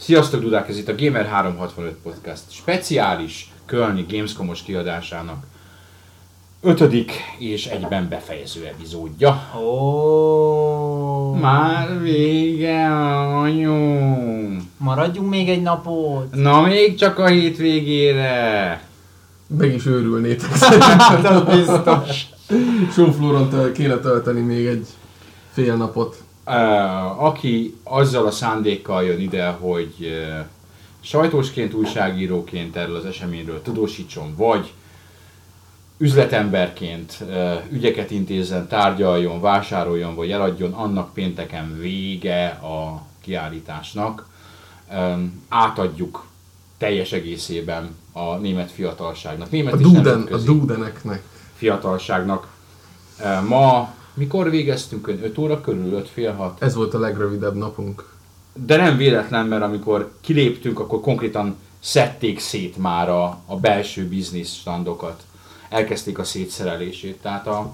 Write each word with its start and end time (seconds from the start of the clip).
Sziasztok 0.00 0.40
Dudák, 0.40 0.68
ez 0.68 0.78
itt 0.78 0.88
a 0.88 0.94
Gamer 0.98 1.26
365 1.26 1.94
Podcast 2.02 2.42
speciális 2.48 3.52
Kölni 3.66 4.06
Gamescomos 4.10 4.62
kiadásának 4.62 5.44
ötödik 6.62 7.12
és 7.38 7.66
egyben 7.66 8.08
befejező 8.08 8.64
epizódja. 8.66 9.42
Ó, 9.62 11.34
Már 11.34 12.00
vége 12.00 12.86
anyu. 13.26 13.74
maradjunk 14.76 15.30
még 15.30 15.48
egy 15.48 15.62
napot. 15.62 16.34
Na 16.34 16.60
még 16.60 16.94
csak 16.94 17.18
a 17.18 17.26
hétvégére. 17.26 18.82
Meg 19.58 19.74
is 19.74 19.86
őrülnétek. 19.86 20.50
Hát 20.98 21.24
az 21.24 21.42
biztos. 21.56 22.26
Sóflóron 22.92 23.72
kéne 23.72 23.96
tölteni 23.96 24.40
még 24.40 24.66
egy 24.66 24.86
fél 25.52 25.76
napot. 25.76 26.22
Aki 27.16 27.78
azzal 27.82 28.26
a 28.26 28.30
szándékkal 28.30 29.04
jön 29.04 29.20
ide, 29.20 29.48
hogy 29.48 29.94
sajtósként, 31.00 31.74
újságíróként 31.74 32.76
erről 32.76 32.96
az 32.96 33.04
eseményről 33.04 33.62
tudósítson, 33.62 34.34
vagy 34.36 34.72
üzletemberként 35.98 37.24
ügyeket 37.70 38.10
intézzen, 38.10 38.68
tárgyaljon, 38.68 39.40
vásároljon, 39.40 40.14
vagy 40.14 40.30
eladjon, 40.30 40.72
annak 40.72 41.12
pénteken 41.12 41.78
vége 41.78 42.46
a 42.48 43.02
kiállításnak. 43.20 44.28
Átadjuk 45.48 46.26
teljes 46.78 47.12
egészében 47.12 47.96
a 48.12 48.34
német 48.34 48.70
fiatalságnak. 48.70 49.50
Német 49.50 49.72
A 49.72 49.76
Duden, 49.76 50.28
a 50.32 50.36
Dudeneknek. 50.36 51.22
fiatalságnak. 51.54 52.48
Ma 53.48 53.94
mikor 54.20 54.50
végeztünk? 54.50 55.06
5 55.06 55.38
óra 55.38 55.60
körül, 55.60 55.92
5 55.92 56.08
fél 56.08 56.32
6? 56.32 56.62
Ez 56.62 56.74
volt 56.74 56.94
a 56.94 56.98
legrövidebb 56.98 57.54
napunk. 57.54 58.08
De 58.66 58.76
nem 58.76 58.96
véletlen, 58.96 59.46
mert 59.46 59.62
amikor 59.62 60.10
kiléptünk, 60.20 60.78
akkor 60.80 61.00
konkrétan 61.00 61.56
szedték 61.80 62.38
szét 62.40 62.76
már 62.76 63.08
a, 63.08 63.38
a 63.46 63.56
belső 63.56 64.08
biznisz 64.08 64.52
standokat. 64.52 65.22
Elkezdték 65.68 66.18
a 66.18 66.24
szétszerelését. 66.24 67.18
Tehát 67.22 67.46
a, 67.46 67.72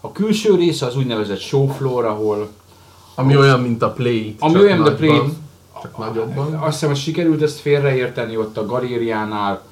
a 0.00 0.12
külső 0.12 0.54
része 0.54 0.86
az 0.86 0.96
úgynevezett 0.96 1.38
show 1.40 1.66
floor, 1.66 2.04
ahol 2.04 2.48
Ami 3.14 3.36
olyan, 3.36 3.60
mint 3.60 3.82
a 3.82 3.92
Play. 3.92 4.36
ami 4.38 4.58
olyan, 4.58 4.76
mint 4.78 4.88
a 4.88 4.94
Play, 4.94 5.20
Csak 5.82 5.98
nagyobban. 5.98 6.54
azt 6.54 6.72
hiszem, 6.72 6.88
hogy 6.88 6.98
sikerült 6.98 7.42
ezt 7.42 7.58
félreérteni 7.60 8.36
ott 8.36 8.56
a 8.56 8.66
galériánál. 8.66 9.62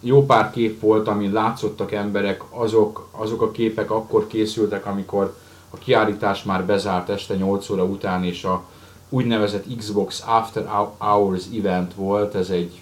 Jó 0.00 0.26
pár 0.26 0.50
kép 0.50 0.80
volt, 0.80 1.08
amin 1.08 1.32
látszottak 1.32 1.92
emberek, 1.92 2.42
azok, 2.50 3.08
azok 3.10 3.42
a 3.42 3.50
képek 3.50 3.90
akkor 3.90 4.26
készültek, 4.26 4.86
amikor 4.86 5.34
a 5.74 5.78
kiállítás 5.78 6.42
már 6.42 6.64
bezárt 6.64 7.08
este 7.08 7.34
8 7.34 7.70
óra 7.70 7.84
után, 7.84 8.24
és 8.24 8.44
a 8.44 8.64
úgynevezett 9.08 9.64
Xbox 9.76 10.22
After 10.26 10.66
Hours 10.98 11.42
event 11.58 11.94
volt, 11.94 12.34
ez 12.34 12.50
egy 12.50 12.80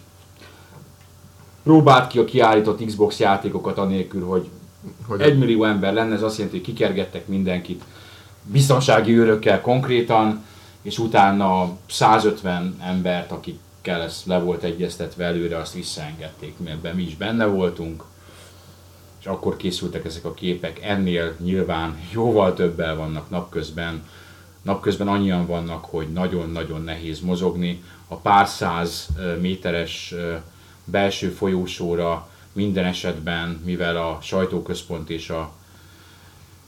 próbált 1.63 2.07
ki 2.07 2.19
a 2.19 2.25
kiállított 2.25 2.85
Xbox 2.85 3.19
játékokat 3.19 3.79
anélkül, 3.79 4.27
hogy 4.27 4.49
Hogy 5.07 5.21
egy 5.21 5.39
millió 5.39 5.65
ember 5.65 5.93
lenne, 5.93 6.15
ez 6.15 6.23
azt 6.23 6.37
jelenti, 6.37 6.59
hogy 6.59 6.67
kikergettek 6.67 7.27
mindenkit 7.27 7.85
biztonsági 8.43 9.19
őrökkel 9.19 9.61
konkrétan, 9.61 10.45
és 10.83 10.99
utána 10.99 11.77
150 11.89 12.77
embert, 12.81 13.33
akikkel 13.33 14.03
ez 14.03 14.23
le 14.25 14.39
volt 14.39 14.63
egyeztetve 14.63 15.25
előre, 15.25 15.57
azt 15.57 15.75
visszaengedték, 15.75 16.55
mert 16.59 16.95
mi 16.95 17.03
is 17.03 17.17
benne 17.17 17.47
voltunk, 17.47 18.05
és 19.23 19.29
akkor 19.29 19.57
készültek 19.57 20.05
ezek 20.05 20.25
a 20.25 20.35
képek. 20.35 20.81
Ennél 20.83 21.37
nyilván 21.39 21.99
jóval 22.13 22.55
többel 22.55 22.97
vannak 22.97 23.31
napközben. 23.31 24.09
Napközben 24.63 25.09
annyian 25.09 25.47
vannak, 25.47 25.85
hogy 25.85 26.13
nagyon-nagyon 26.13 26.83
nehéz 26.83 27.21
mozogni. 27.21 27.83
A 28.09 28.15
pár 28.15 28.49
száz 28.49 29.09
méteres 29.41 30.15
belső 30.85 31.29
folyósóra 31.29 32.29
minden 32.53 32.85
esetben, 32.85 33.61
mivel 33.65 33.97
a 33.97 34.19
sajtóközpont 34.23 35.11
és 35.11 35.31
a 35.31 35.53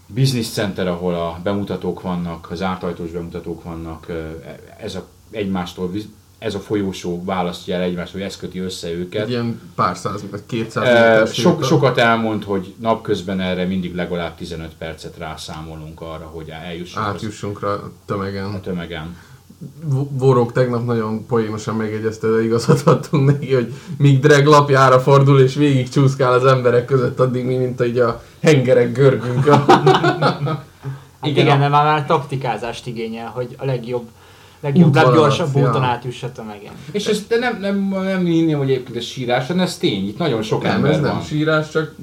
business 0.06 0.48
center, 0.48 0.88
ahol 0.88 1.14
a 1.14 1.40
bemutatók 1.42 2.00
vannak, 2.00 2.50
az 2.50 2.62
ártajtós 2.62 3.10
bemutatók 3.10 3.62
vannak, 3.62 4.08
ö, 4.08 4.30
ez 4.78 4.94
a 4.94 5.08
egymástól, 5.30 5.90
ez 6.44 6.54
a 6.54 6.58
folyósó 6.58 7.24
választja 7.24 7.74
el 7.74 7.80
egymást, 7.82 8.12
hogy 8.12 8.20
ez 8.20 8.36
köti 8.36 8.58
össze 8.58 8.90
őket. 8.92 9.28
ilyen 9.28 9.60
pár 9.74 9.96
száz, 9.96 10.24
vagy 10.30 10.42
200 10.46 10.84
Ö, 10.88 10.92
méter 10.92 11.26
Sok, 11.26 11.64
sokat 11.64 11.98
elmond, 11.98 12.44
hogy 12.44 12.74
napközben 12.80 13.40
erre 13.40 13.64
mindig 13.64 13.94
legalább 13.94 14.34
15 14.34 14.70
percet 14.78 15.16
rászámolunk 15.18 16.00
arra, 16.00 16.24
hogy 16.32 16.48
eljussunk 16.48 17.06
az- 17.06 17.12
Átjussunk 17.12 17.60
rá 17.60 17.68
a 17.68 17.90
tömegen. 18.06 18.44
a 18.44 18.60
tömegen. 18.60 19.16
V- 19.84 20.08
Vorók 20.18 20.52
tegnap 20.52 20.84
nagyon 20.86 21.26
poénosan 21.26 21.76
megjegyezte, 21.76 22.28
de 22.28 22.42
igazat 22.44 22.80
adtunk 22.80 23.30
neki, 23.30 23.54
hogy 23.54 23.72
míg 23.98 24.20
drag 24.20 24.46
lapjára 24.46 25.00
fordul 25.00 25.40
és 25.40 25.54
végig 25.54 25.88
csúszkál 25.88 26.32
az 26.32 26.44
emberek 26.44 26.84
között, 26.84 27.20
addig 27.20 27.44
mi, 27.44 27.56
mint 27.56 27.84
így 27.84 27.98
a 27.98 28.22
hengerek 28.42 28.92
görgünk. 28.92 29.46
A... 29.46 29.64
Hát 31.20 31.32
Igen, 31.32 31.44
igen, 31.44 31.56
a- 31.56 31.58
mert 31.58 31.70
már, 31.70 31.84
már 31.84 32.06
taktikázást 32.06 32.86
igényel, 32.86 33.28
hogy 33.34 33.54
a 33.58 33.64
legjobb, 33.64 34.08
legjobb, 34.64 34.94
leggyorsabb 34.94 35.56
úton 35.56 35.82
átjuss 35.82 36.22
a 36.22 36.32
tömegen. 36.32 36.72
És 36.90 37.06
ez 37.06 37.26
de 37.26 37.38
nem, 37.38 37.60
nem, 37.60 37.88
nem 38.04 38.24
hinném, 38.24 38.58
hogy 38.58 38.70
egyébként 38.70 38.96
ez 38.96 39.04
sírás, 39.04 39.46
hanem 39.46 39.62
ez 39.62 39.76
tény, 39.76 40.08
itt 40.08 40.18
nagyon 40.18 40.42
sok 40.42 40.62
nem, 40.62 40.74
ember 40.74 40.90
ez 40.90 41.00
nem 41.00 41.12
van. 41.12 41.22
sírás, 41.22 41.70
csak 41.70 41.94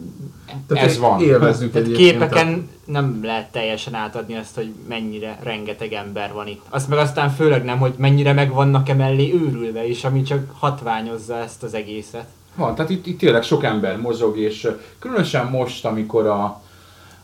Ez 0.67 0.97
van. 0.97 1.21
élvezzük 1.21 1.71
Tehát 1.71 1.91
képeken 1.91 2.69
nem 2.85 3.19
lehet 3.23 3.51
teljesen 3.51 3.93
átadni 3.93 4.35
azt, 4.35 4.55
hogy 4.55 4.73
mennyire 4.87 5.39
rengeteg 5.43 5.93
ember 5.93 6.33
van 6.33 6.47
itt. 6.47 6.61
Azt 6.69 6.89
meg 6.89 6.99
aztán 6.99 7.29
főleg 7.29 7.63
nem, 7.63 7.77
hogy 7.77 7.93
mennyire 7.97 8.33
meg 8.33 8.53
vannak 8.53 8.89
emellé 8.89 9.33
őrülve 9.33 9.87
is, 9.87 10.03
ami 10.03 10.21
csak 10.21 10.51
hatványozza 10.59 11.37
ezt 11.37 11.63
az 11.63 11.73
egészet. 11.73 12.25
Van, 12.55 12.75
tehát 12.75 12.91
itt, 12.91 13.05
itt 13.05 13.19
tényleg 13.19 13.43
sok 13.43 13.63
ember 13.63 13.97
mozog, 13.97 14.37
és 14.37 14.67
különösen 14.99 15.45
most, 15.45 15.85
amikor 15.85 16.25
a 16.25 16.61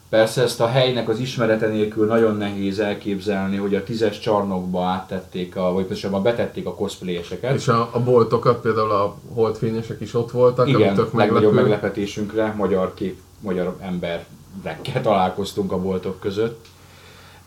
Persze 0.10 0.42
ezt 0.42 0.62
a 0.62 0.68
helynek 0.68 1.10
az 1.10 1.20
ismerete 1.20 1.68
nélkül 1.68 2.06
nagyon 2.06 2.38
nehéz 2.38 2.80
elképzelni, 2.80 3.58
hogy 3.58 3.76
a 3.76 3.84
tízes 3.84 4.20
csarnokba 4.20 4.84
áttették, 4.84 5.56
a, 5.56 5.62
vagy 5.62 5.86
pontosabban 5.86 6.24
betették 6.24 6.66
a 6.66 6.74
cosplayeseket. 6.76 7.56
És 7.56 7.68
a, 7.68 7.90
a 7.92 8.00
boltokat, 8.00 8.62
például 8.62 8.92
a 8.92 9.18
holdfényesek 9.34 10.02
is 10.02 10.14
ott 10.14 10.32
voltak, 10.32 10.68
Igen, 10.68 10.96
tök 10.96 11.14
legnagyobb 11.14 11.54
meglepő. 11.54 11.70
meglepetésünkre 11.70 12.54
magyar 12.58 12.94
kép, 12.94 13.18
magyar 13.40 13.78
emberekkel 13.82 15.02
találkoztunk 15.02 15.72
a 15.72 15.82
boltok 15.82 16.20
között. 16.20 16.66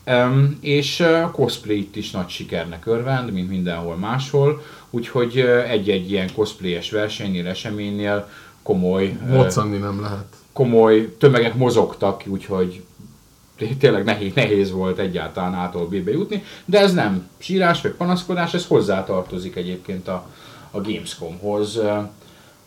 Um, 0.06 0.58
és 0.60 1.00
a 1.00 1.30
cosplay 1.30 1.78
itt 1.78 1.96
is 1.96 2.10
nagy 2.10 2.28
sikernek 2.28 2.86
örvend, 2.86 3.32
mint 3.32 3.48
mindenhol 3.48 3.96
máshol, 3.96 4.62
úgyhogy 4.90 5.38
egy-egy 5.68 6.10
ilyen 6.10 6.28
cosplayes 6.34 6.90
versenynél, 6.90 7.46
eseménynél 7.46 8.28
komoly, 8.62 9.18
Moccanni 9.28 9.76
nem 9.76 10.00
lehet. 10.00 10.39
Komoly 10.52 11.16
tömegek 11.18 11.54
mozogtak, 11.54 12.22
úgyhogy 12.26 12.82
té- 13.56 13.78
tényleg 13.78 14.04
nehéz, 14.04 14.34
nehéz 14.34 14.70
volt 14.70 14.98
egyáltalán 14.98 15.54
A-tól 15.54 15.86
B-be 15.86 16.10
jutni, 16.10 16.44
de 16.64 16.78
ez 16.80 16.92
nem 16.94 17.28
sírás 17.38 17.82
vagy 17.82 17.92
panaszkodás, 17.92 18.54
ez 18.54 18.66
hozzátartozik 18.66 19.56
egyébként 19.56 20.08
a, 20.08 20.26
a 20.70 20.80
Gamescomhoz. 20.80 21.80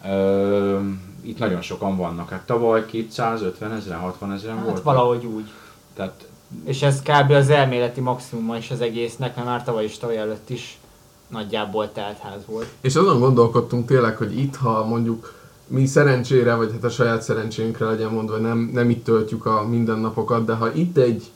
Ö, 0.05 0.79
itt 1.21 1.39
nagyon 1.39 1.61
sokan 1.61 1.97
vannak, 1.97 2.29
hát 2.29 2.45
tavaly 2.45 2.85
250 2.85 3.71
ezeren, 3.73 3.99
60 3.99 4.31
ezeren 4.33 4.55
Hát 4.57 4.65
volt. 4.65 4.81
valahogy 4.81 5.25
úgy. 5.25 5.51
Tehát 5.95 6.27
És 6.65 6.81
ez 6.81 7.01
kb. 7.01 7.31
az 7.31 7.49
elméleti 7.49 8.01
maximuma 8.01 8.57
is 8.57 8.71
az 8.71 8.81
egésznek, 8.81 9.35
mert 9.35 9.47
már 9.47 9.63
tavaly 9.63 9.83
is 9.83 9.97
tavaly 9.97 10.17
előtt 10.17 10.49
is 10.49 10.77
nagyjából 11.27 11.91
teltház 11.91 12.41
volt. 12.45 12.67
És 12.81 12.95
azon 12.95 13.19
gondolkodtunk 13.19 13.87
tényleg, 13.87 14.17
hogy 14.17 14.39
itt, 14.39 14.55
ha 14.55 14.85
mondjuk 14.85 15.33
mi 15.67 15.85
szerencsére, 15.85 16.55
vagy 16.55 16.71
hát 16.71 16.83
a 16.83 16.89
saját 16.89 17.21
szerencsénkre 17.21 17.85
legyen 17.85 18.11
mondva, 18.11 18.37
nem, 18.37 18.69
nem 18.73 18.89
itt 18.89 19.03
töltjük 19.03 19.45
a 19.45 19.67
mindennapokat, 19.67 20.45
de 20.45 20.53
ha 20.53 20.73
itt 20.73 20.97
egy 20.97 21.31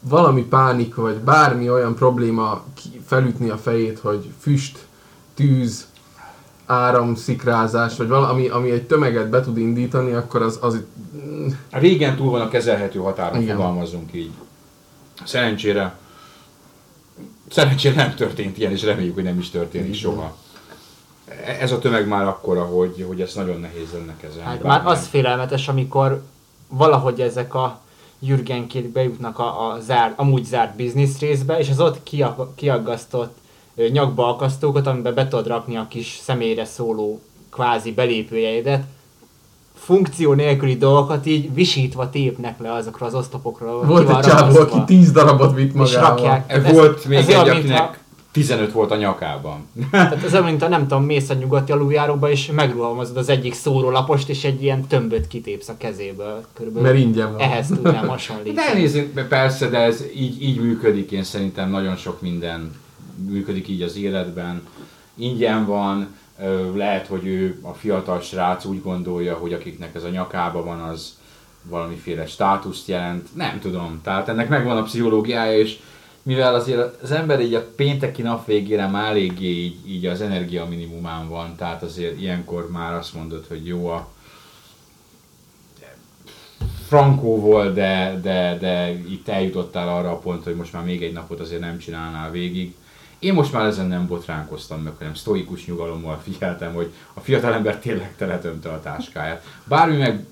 valami 0.00 0.42
pánik, 0.42 0.94
vagy 0.94 1.16
bármi 1.16 1.70
olyan 1.70 1.94
probléma 1.94 2.64
felütni 3.06 3.48
a 3.48 3.56
fejét, 3.56 3.98
hogy 3.98 4.28
füst, 4.38 4.86
tűz, 5.34 5.88
áramszikrázás, 6.66 7.96
vagy 7.96 8.08
valami, 8.08 8.48
ami 8.48 8.70
egy 8.70 8.86
tömeget 8.86 9.30
be 9.30 9.40
tud 9.40 9.58
indítani, 9.58 10.12
akkor 10.12 10.42
az, 10.42 10.58
az 10.60 10.82
régen 11.70 12.16
túl 12.16 12.30
van 12.30 12.40
a 12.40 12.48
kezelhető 12.48 12.98
határon, 12.98 13.42
Igen. 13.42 13.56
fogalmazzunk 13.56 14.14
így. 14.14 14.30
Szerencsére 15.24 15.98
szerencsére 17.50 17.94
nem 17.94 18.14
történt 18.14 18.58
ilyen, 18.58 18.72
és 18.72 18.82
reméljük, 18.82 19.14
hogy 19.14 19.24
nem 19.24 19.38
is 19.38 19.50
történik 19.50 19.94
soha. 19.94 20.36
Ez 21.60 21.72
a 21.72 21.78
tömeg 21.78 22.08
már 22.08 22.26
akkora, 22.26 22.62
hogy, 22.64 23.04
hogy 23.08 23.20
ezt 23.20 23.36
nagyon 23.36 23.60
nehéz 23.60 23.92
lenne 23.92 24.16
kezelni. 24.16 24.44
Hát 24.48 24.62
már 24.62 24.86
az 24.86 25.06
félelmetes, 25.06 25.68
amikor 25.68 26.22
valahogy 26.68 27.20
ezek 27.20 27.54
a 27.54 27.80
Jürgenkék 28.18 28.88
bejutnak 28.88 29.38
a, 29.38 29.68
a 29.68 29.80
zár, 29.80 30.12
amúgy 30.16 30.44
zárt 30.44 30.76
biznisz 30.76 31.18
részbe, 31.18 31.58
és 31.58 31.70
az 31.70 31.80
ott 31.80 32.02
kia, 32.02 32.52
kiaggasztott 32.54 33.36
nyakba 33.90 34.28
akasztókat, 34.28 34.86
amiben 34.86 35.14
be 35.14 35.28
tudod 35.28 35.46
rakni 35.46 35.76
a 35.76 35.86
kis 35.88 36.20
személyre 36.22 36.64
szóló 36.64 37.20
kvázi 37.50 37.92
belépőjeidet, 37.92 38.82
funkció 39.74 40.32
nélküli 40.32 40.76
dolgokat 40.76 41.26
így 41.26 41.54
visítva 41.54 42.10
tépnek 42.10 42.58
le 42.60 42.72
azokra 42.72 43.06
az 43.06 43.14
osztopokra. 43.14 43.80
volt 43.80 44.08
egy 44.10 44.18
csávó, 44.18 44.58
aki 44.58 44.84
tíz 44.84 45.10
darabot 45.12 45.54
vitt 45.54 45.72
és 45.72 45.78
magával. 45.78 46.10
rakják. 46.10 46.52
Ez 46.52 46.64
Ez- 46.64 46.72
volt 46.72 47.04
még 47.04 47.18
ez 47.18 47.28
egy, 47.28 47.48
akinek 47.48 47.99
15 48.32 48.72
volt 48.72 48.90
a 48.90 48.96
nyakában. 48.96 49.66
Tehát 49.90 50.24
ez 50.24 50.32
olyan, 50.32 50.44
mint 50.44 50.62
a 50.62 50.68
nem 50.68 50.80
tudom, 50.80 51.04
mész 51.04 51.30
a 51.30 51.34
nyugati 51.34 51.72
aluljáróba, 51.72 52.30
és 52.30 52.50
megruhamozod 52.54 53.16
az 53.16 53.28
egyik 53.28 53.54
szórólapost, 53.54 54.28
és 54.28 54.44
egy 54.44 54.62
ilyen 54.62 54.86
tömböt 54.86 55.26
kitépsz 55.26 55.68
a 55.68 55.76
kezéből. 55.76 56.44
Körülbelül 56.52 56.88
Mert 56.88 57.04
ingyen 57.04 57.32
van. 57.32 57.40
ehhez 57.40 57.66
tudnám 57.66 58.08
hasonlítani. 58.16 58.54
De 58.54 58.74
nézzük, 58.74 59.28
persze, 59.28 59.68
de 59.68 59.78
ez 59.78 60.04
így, 60.14 60.42
így 60.42 60.60
működik, 60.60 61.10
én 61.10 61.22
szerintem 61.22 61.70
nagyon 61.70 61.96
sok 61.96 62.20
minden 62.20 62.74
működik 63.28 63.68
így 63.68 63.82
az 63.82 63.96
életben. 63.96 64.62
Ingyen 65.14 65.66
van, 65.66 66.08
lehet, 66.74 67.06
hogy 67.06 67.26
ő, 67.26 67.58
a 67.62 67.72
fiatal 67.72 68.20
srác 68.20 68.64
úgy 68.64 68.82
gondolja, 68.82 69.34
hogy 69.34 69.52
akiknek 69.52 69.94
ez 69.94 70.04
a 70.04 70.08
nyakába 70.08 70.64
van, 70.64 70.80
az 70.80 71.18
valamiféle 71.62 72.26
státuszt 72.26 72.88
jelent. 72.88 73.36
Nem 73.36 73.58
tudom, 73.60 74.00
tehát 74.02 74.28
ennek 74.28 74.48
megvan 74.48 74.76
a 74.76 74.82
pszichológiája, 74.82 75.58
és 75.58 75.78
mivel 76.22 76.54
azért 76.54 77.02
az 77.02 77.10
ember 77.10 77.40
így 77.40 77.54
a 77.54 77.66
pénteki 77.76 78.22
nap 78.22 78.46
végére 78.46 78.86
már 78.86 79.10
eléggé 79.10 79.48
így, 79.48 79.90
így 79.90 80.06
az 80.06 80.20
energia 80.20 80.64
minimumán 80.64 81.28
van, 81.28 81.56
tehát 81.56 81.82
azért 81.82 82.20
ilyenkor 82.20 82.70
már 82.70 82.94
azt 82.94 83.14
mondod, 83.14 83.44
hogy 83.48 83.66
jó 83.66 83.86
a 83.86 84.08
frankó 86.86 87.40
volt, 87.40 87.74
de, 87.74 88.18
de, 88.22 88.56
de 88.60 88.90
itt 88.90 89.28
eljutottál 89.28 89.88
arra 89.88 90.10
a 90.10 90.18
pontra, 90.18 90.50
hogy 90.50 90.58
most 90.58 90.72
már 90.72 90.84
még 90.84 91.02
egy 91.02 91.12
napot 91.12 91.40
azért 91.40 91.60
nem 91.60 91.78
csinálnál 91.78 92.30
végig. 92.30 92.74
Én 93.18 93.34
most 93.34 93.52
már 93.52 93.66
ezen 93.66 93.86
nem 93.86 94.06
botránkoztam 94.06 94.82
meg, 94.82 94.92
hanem 94.98 95.14
sztoikus 95.14 95.66
nyugalommal 95.66 96.20
figyeltem, 96.22 96.74
hogy 96.74 96.92
a 97.14 97.20
fiatalember 97.20 97.78
tényleg 97.78 98.14
teletömte 98.16 98.68
a 98.68 98.80
táskáját. 98.80 99.44
Bármi 99.64 99.96
meg, 99.96 100.26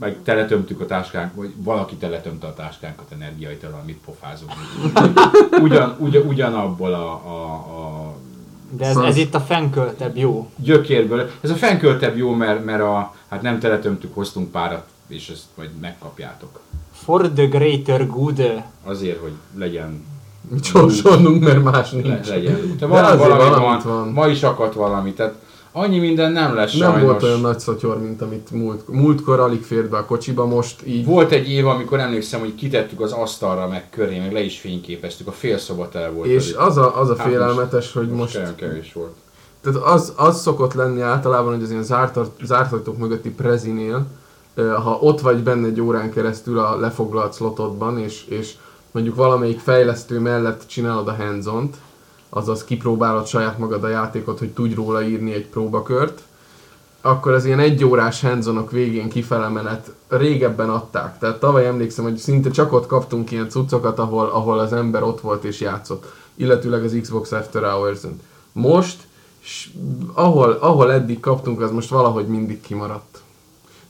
meg 0.00 0.16
teletömtük 0.22 0.80
a 0.80 0.86
táskánk, 0.86 1.34
vagy 1.34 1.52
valaki 1.56 1.94
teletömte 1.94 2.46
a 2.46 2.54
táskánkat 2.54 3.12
energiaitől, 3.12 3.78
amit 3.82 4.00
pofázunk. 4.04 4.52
Ugyan, 5.62 5.96
ugyan, 5.98 6.26
ugyanabból 6.26 6.92
a, 6.92 7.12
a, 7.12 7.52
a 7.54 8.14
De 8.70 8.84
ez, 8.84 8.96
ez 8.96 9.16
itt 9.16 9.34
a 9.34 9.40
fennköltebb 9.40 10.16
jó. 10.16 10.50
gyökérből. 10.56 11.30
Ez 11.40 11.50
a 11.50 11.54
fennköltebb 11.54 12.16
jó, 12.16 12.32
mert, 12.34 12.64
mert 12.64 12.80
a, 12.82 13.14
hát 13.28 13.42
nem 13.42 13.58
teletömtük, 13.58 14.14
hoztunk 14.14 14.50
párat, 14.50 14.86
és 15.06 15.28
ezt 15.28 15.44
majd 15.54 15.70
megkapjátok. 15.80 16.60
For 16.92 17.30
the 17.30 17.44
greater 17.44 18.06
good. 18.06 18.62
Azért, 18.84 19.20
hogy 19.20 19.32
legyen 19.56 20.04
Mit 20.50 20.64
sorsolnunk, 20.64 21.42
mert 21.42 21.62
más 21.62 21.92
le, 21.92 22.00
nincs. 22.00 22.28
legyen. 22.28 22.54
De 22.78 22.86
De 22.86 22.86
valami, 22.86 23.18
van, 23.60 23.80
van. 23.84 24.08
Ma 24.08 24.28
is 24.28 24.42
akadt 24.42 24.74
valami, 24.74 25.12
tehát 25.12 25.34
annyi 25.72 25.98
minden 25.98 26.32
nem 26.32 26.54
lesz 26.54 26.72
Nem 26.76 26.90
sajnos. 26.90 27.10
volt 27.10 27.22
olyan 27.22 27.40
nagy 27.40 27.60
szatyor, 27.60 28.02
mint 28.02 28.22
amit 28.22 28.50
múlt, 28.50 28.88
múltkor 28.88 29.40
alig 29.40 29.62
fért 29.62 29.88
be 29.88 29.96
a 29.96 30.04
kocsiba, 30.04 30.46
most 30.46 30.86
így 30.86 31.04
Volt 31.04 31.32
egy 31.32 31.50
év, 31.50 31.66
amikor 31.66 31.98
emlékszem, 31.98 32.40
hogy 32.40 32.54
kitettük 32.54 33.00
az 33.00 33.12
asztalra, 33.12 33.68
meg 33.68 33.90
köré, 33.90 34.18
meg 34.18 34.32
le 34.32 34.40
is 34.40 34.60
fényképeztük, 34.60 35.26
a 35.26 35.32
fél 35.32 35.58
szoba 35.58 35.88
tele 35.88 36.08
volt. 36.08 36.28
és 36.28 36.54
az 36.58 36.76
a, 36.76 37.00
az 37.00 37.10
a 37.10 37.16
Hát 37.16 37.26
félelmetes, 37.28 37.92
hogy 37.92 38.08
most 38.08 38.38
most 38.38 38.54
kevés 38.54 38.92
volt. 38.92 39.14
Tehát 39.62 39.82
az, 39.82 40.12
az 40.16 40.40
szokott 40.40 40.74
lenni 40.74 41.00
általában, 41.00 41.54
hogy 41.54 41.62
az 41.62 41.70
ilyen 41.70 41.82
zárt, 41.82 42.18
zárt 42.44 42.72
ajtók 42.72 42.98
mögötti 42.98 43.30
prezinél, 43.30 44.06
ha 44.56 44.98
ott 45.00 45.20
vagy 45.20 45.42
benne 45.42 45.66
egy 45.66 45.80
órán 45.80 46.12
keresztül 46.12 46.58
a 46.58 46.76
lefoglalt 46.76 47.34
slotodban, 47.34 47.98
és, 47.98 48.24
és 48.28 48.54
mondjuk 48.90 49.14
valamelyik 49.14 49.58
fejlesztő 49.58 50.18
mellett 50.18 50.62
csinálod 50.66 51.08
a 51.08 51.14
hands 51.14 51.46
azaz 52.30 52.64
kipróbálod 52.64 53.26
saját 53.26 53.58
magad 53.58 53.84
a 53.84 53.88
játékot, 53.88 54.38
hogy 54.38 54.50
tudj 54.50 54.74
róla 54.74 55.02
írni 55.02 55.32
egy 55.32 55.46
próbakört, 55.46 56.22
akkor 57.00 57.32
az 57.32 57.44
ilyen 57.44 57.58
egy 57.58 57.84
órás 57.84 58.20
hands 58.20 58.46
végén 58.70 59.08
kifele 59.08 59.48
menet 59.48 59.92
régebben 60.08 60.70
adták. 60.70 61.18
Tehát 61.18 61.40
tavaly 61.40 61.66
emlékszem, 61.66 62.04
hogy 62.04 62.16
szinte 62.16 62.50
csak 62.50 62.72
ott 62.72 62.86
kaptunk 62.86 63.30
ilyen 63.30 63.48
cuccokat, 63.48 63.98
ahol, 63.98 64.26
ahol 64.26 64.58
az 64.58 64.72
ember 64.72 65.02
ott 65.02 65.20
volt 65.20 65.44
és 65.44 65.60
játszott. 65.60 66.12
Illetőleg 66.34 66.84
az 66.84 66.98
Xbox 67.00 67.32
After 67.32 67.62
Hours-on. 67.62 68.20
Most, 68.52 69.02
ahol, 70.12 70.50
ahol 70.50 70.92
eddig 70.92 71.20
kaptunk, 71.20 71.60
az 71.60 71.70
most 71.70 71.88
valahogy 71.88 72.26
mindig 72.26 72.60
kimaradt. 72.60 73.18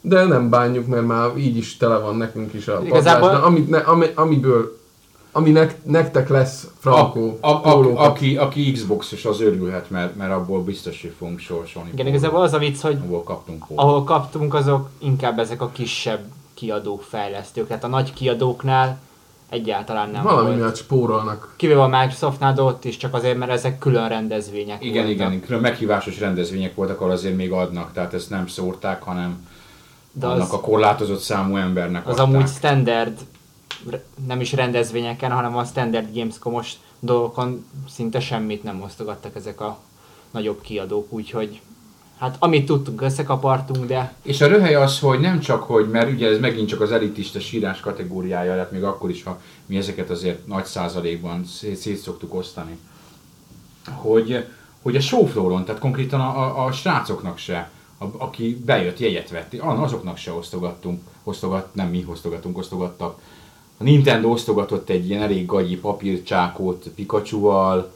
De 0.01 0.25
nem 0.25 0.51
bánjuk, 0.51 0.87
mert 0.87 1.07
már 1.07 1.37
így 1.37 1.57
is 1.57 1.77
tele 1.77 1.99
van 1.99 2.17
nekünk 2.17 2.55
is 2.55 2.69
a 2.69 2.81
Igazából- 2.85 3.21
padlás, 3.21 3.41
de 3.41 3.47
amit 3.47 3.69
ne, 3.69 3.79
ami, 3.79 4.07
amiből, 4.15 4.80
ami 5.33 5.51
nek, 5.51 5.85
nektek 5.85 6.29
lesz 6.29 6.65
A, 6.65 6.69
Frankó, 6.79 7.39
a, 7.41 7.49
a, 7.51 7.61
pólókat. 7.61 8.07
aki, 8.07 8.37
aki 8.37 8.73
Xbox-os, 8.73 9.25
az 9.25 9.41
örülhet, 9.41 9.91
mert, 9.91 10.17
mert 10.17 10.33
abból 10.33 10.63
biztos, 10.63 11.01
hogy 11.03 11.15
fogunk 11.19 11.39
sorsolni. 11.39 11.91
Igen, 11.93 12.07
igazából 12.07 12.43
az 12.43 12.53
a 12.53 12.59
vicc, 12.59 12.81
hogy 12.81 12.99
Abból 13.03 13.23
kaptunk 13.23 13.67
volna. 13.67 13.83
ahol 13.91 14.05
kaptunk, 14.05 14.55
azok 14.55 14.89
inkább 14.99 15.39
ezek 15.39 15.63
a 15.63 15.69
kisebb 15.73 16.21
kiadók, 16.55 17.03
fejlesztők. 17.03 17.67
Tehát 17.67 17.85
a 17.85 17.89
nagy 17.89 18.13
kiadóknál 18.13 18.99
egyáltalán 19.49 20.11
nem 20.11 20.23
Valami 20.23 20.47
volt. 20.47 20.57
miatt 20.61 20.77
spórolnak. 20.77 21.53
Kivéve 21.57 21.83
a 21.83 21.89
Microsoftnál, 21.89 22.55
de 22.55 22.63
ott 22.63 22.85
is 22.85 22.97
csak 22.97 23.15
azért, 23.15 23.39
mert 23.39 23.51
ezek 23.51 23.79
külön 23.79 24.09
rendezvények 24.09 24.85
Igen, 24.85 24.95
voltak. 25.05 25.11
igen, 25.13 25.41
külön 25.41 25.61
meghívásos 25.61 26.19
rendezvények 26.21 26.75
voltak, 26.75 27.01
ahol 27.01 27.13
azért 27.13 27.37
még 27.37 27.53
adnak, 27.53 27.93
tehát 27.93 28.15
ezt 28.15 28.31
nem 28.31 28.47
szórták, 28.47 29.03
hanem 29.03 29.49
De 30.13 30.27
annak 30.27 30.43
az, 30.53 30.53
a 30.53 30.61
korlátozott 30.61 31.21
számú 31.21 31.57
embernek 31.57 32.07
az 32.07 32.13
adták. 32.19 32.35
amúgy 32.35 32.49
standard, 32.49 33.19
nem 34.27 34.41
is 34.41 34.53
rendezvényeken, 34.53 35.31
hanem 35.31 35.57
a 35.57 35.65
standard 35.65 36.15
Gamescom-os 36.15 36.73
dolgokon 36.99 37.67
szinte 37.89 38.21
semmit 38.21 38.63
nem 38.63 38.83
osztogattak 38.83 39.37
ezek 39.37 39.61
a 39.61 39.79
nagyobb 40.31 40.61
kiadók, 40.61 41.13
úgyhogy 41.13 41.61
hát 42.19 42.37
amit 42.39 42.67
tudtunk, 42.67 43.03
összekapartunk, 43.03 43.87
de 43.87 44.15
És 44.23 44.41
a 44.41 44.47
röhely 44.47 44.75
az, 44.75 44.99
hogy 44.99 45.21
nem 45.21 45.41
csak, 45.41 45.63
hogy, 45.63 45.91
mert 45.91 46.13
ugye 46.13 46.29
ez 46.29 46.39
megint 46.39 46.69
csak 46.69 46.81
az 46.81 46.93
elitista 46.93 47.41
sírás 47.41 47.81
kategóriája 47.81 48.55
lett, 48.57 48.71
még 48.73 48.85
akkor 48.85 49.11
is, 49.11 49.23
ha 49.23 49.41
mi 49.67 49.77
ezeket 49.77 50.11
azért 50.11 50.47
nagy 50.47 50.65
százalékban 50.65 51.45
szét, 51.75 51.97
szoktuk 51.97 52.35
osztani, 52.35 52.79
hogy, 53.87 54.47
hogy 54.83 54.97
a 54.97 55.01
showflooron, 55.01 55.65
tehát 55.65 55.81
konkrétan 55.81 56.21
a, 56.21 56.39
a, 56.39 56.65
a 56.65 56.73
srácoknak 56.73 57.39
se, 57.39 57.71
a, 57.99 58.05
aki 58.19 58.61
bejött, 58.65 58.99
jegyet 58.99 59.31
vett, 59.31 59.55
azoknak 59.61 60.17
se 60.17 60.33
osztogattunk, 60.33 61.03
osztogat, 61.23 61.75
nem 61.75 61.89
mi 61.89 62.05
osztogatunk, 62.09 62.59
osztogattak. 62.59 63.21
A 63.81 63.83
Nintendo 63.83 64.29
osztogatott 64.29 64.89
egy 64.89 65.09
ilyen 65.09 65.23
elég 65.23 65.47
gagyi 65.47 65.77
papírcsákot 65.77 66.85
Pikachu-val, 66.95 67.91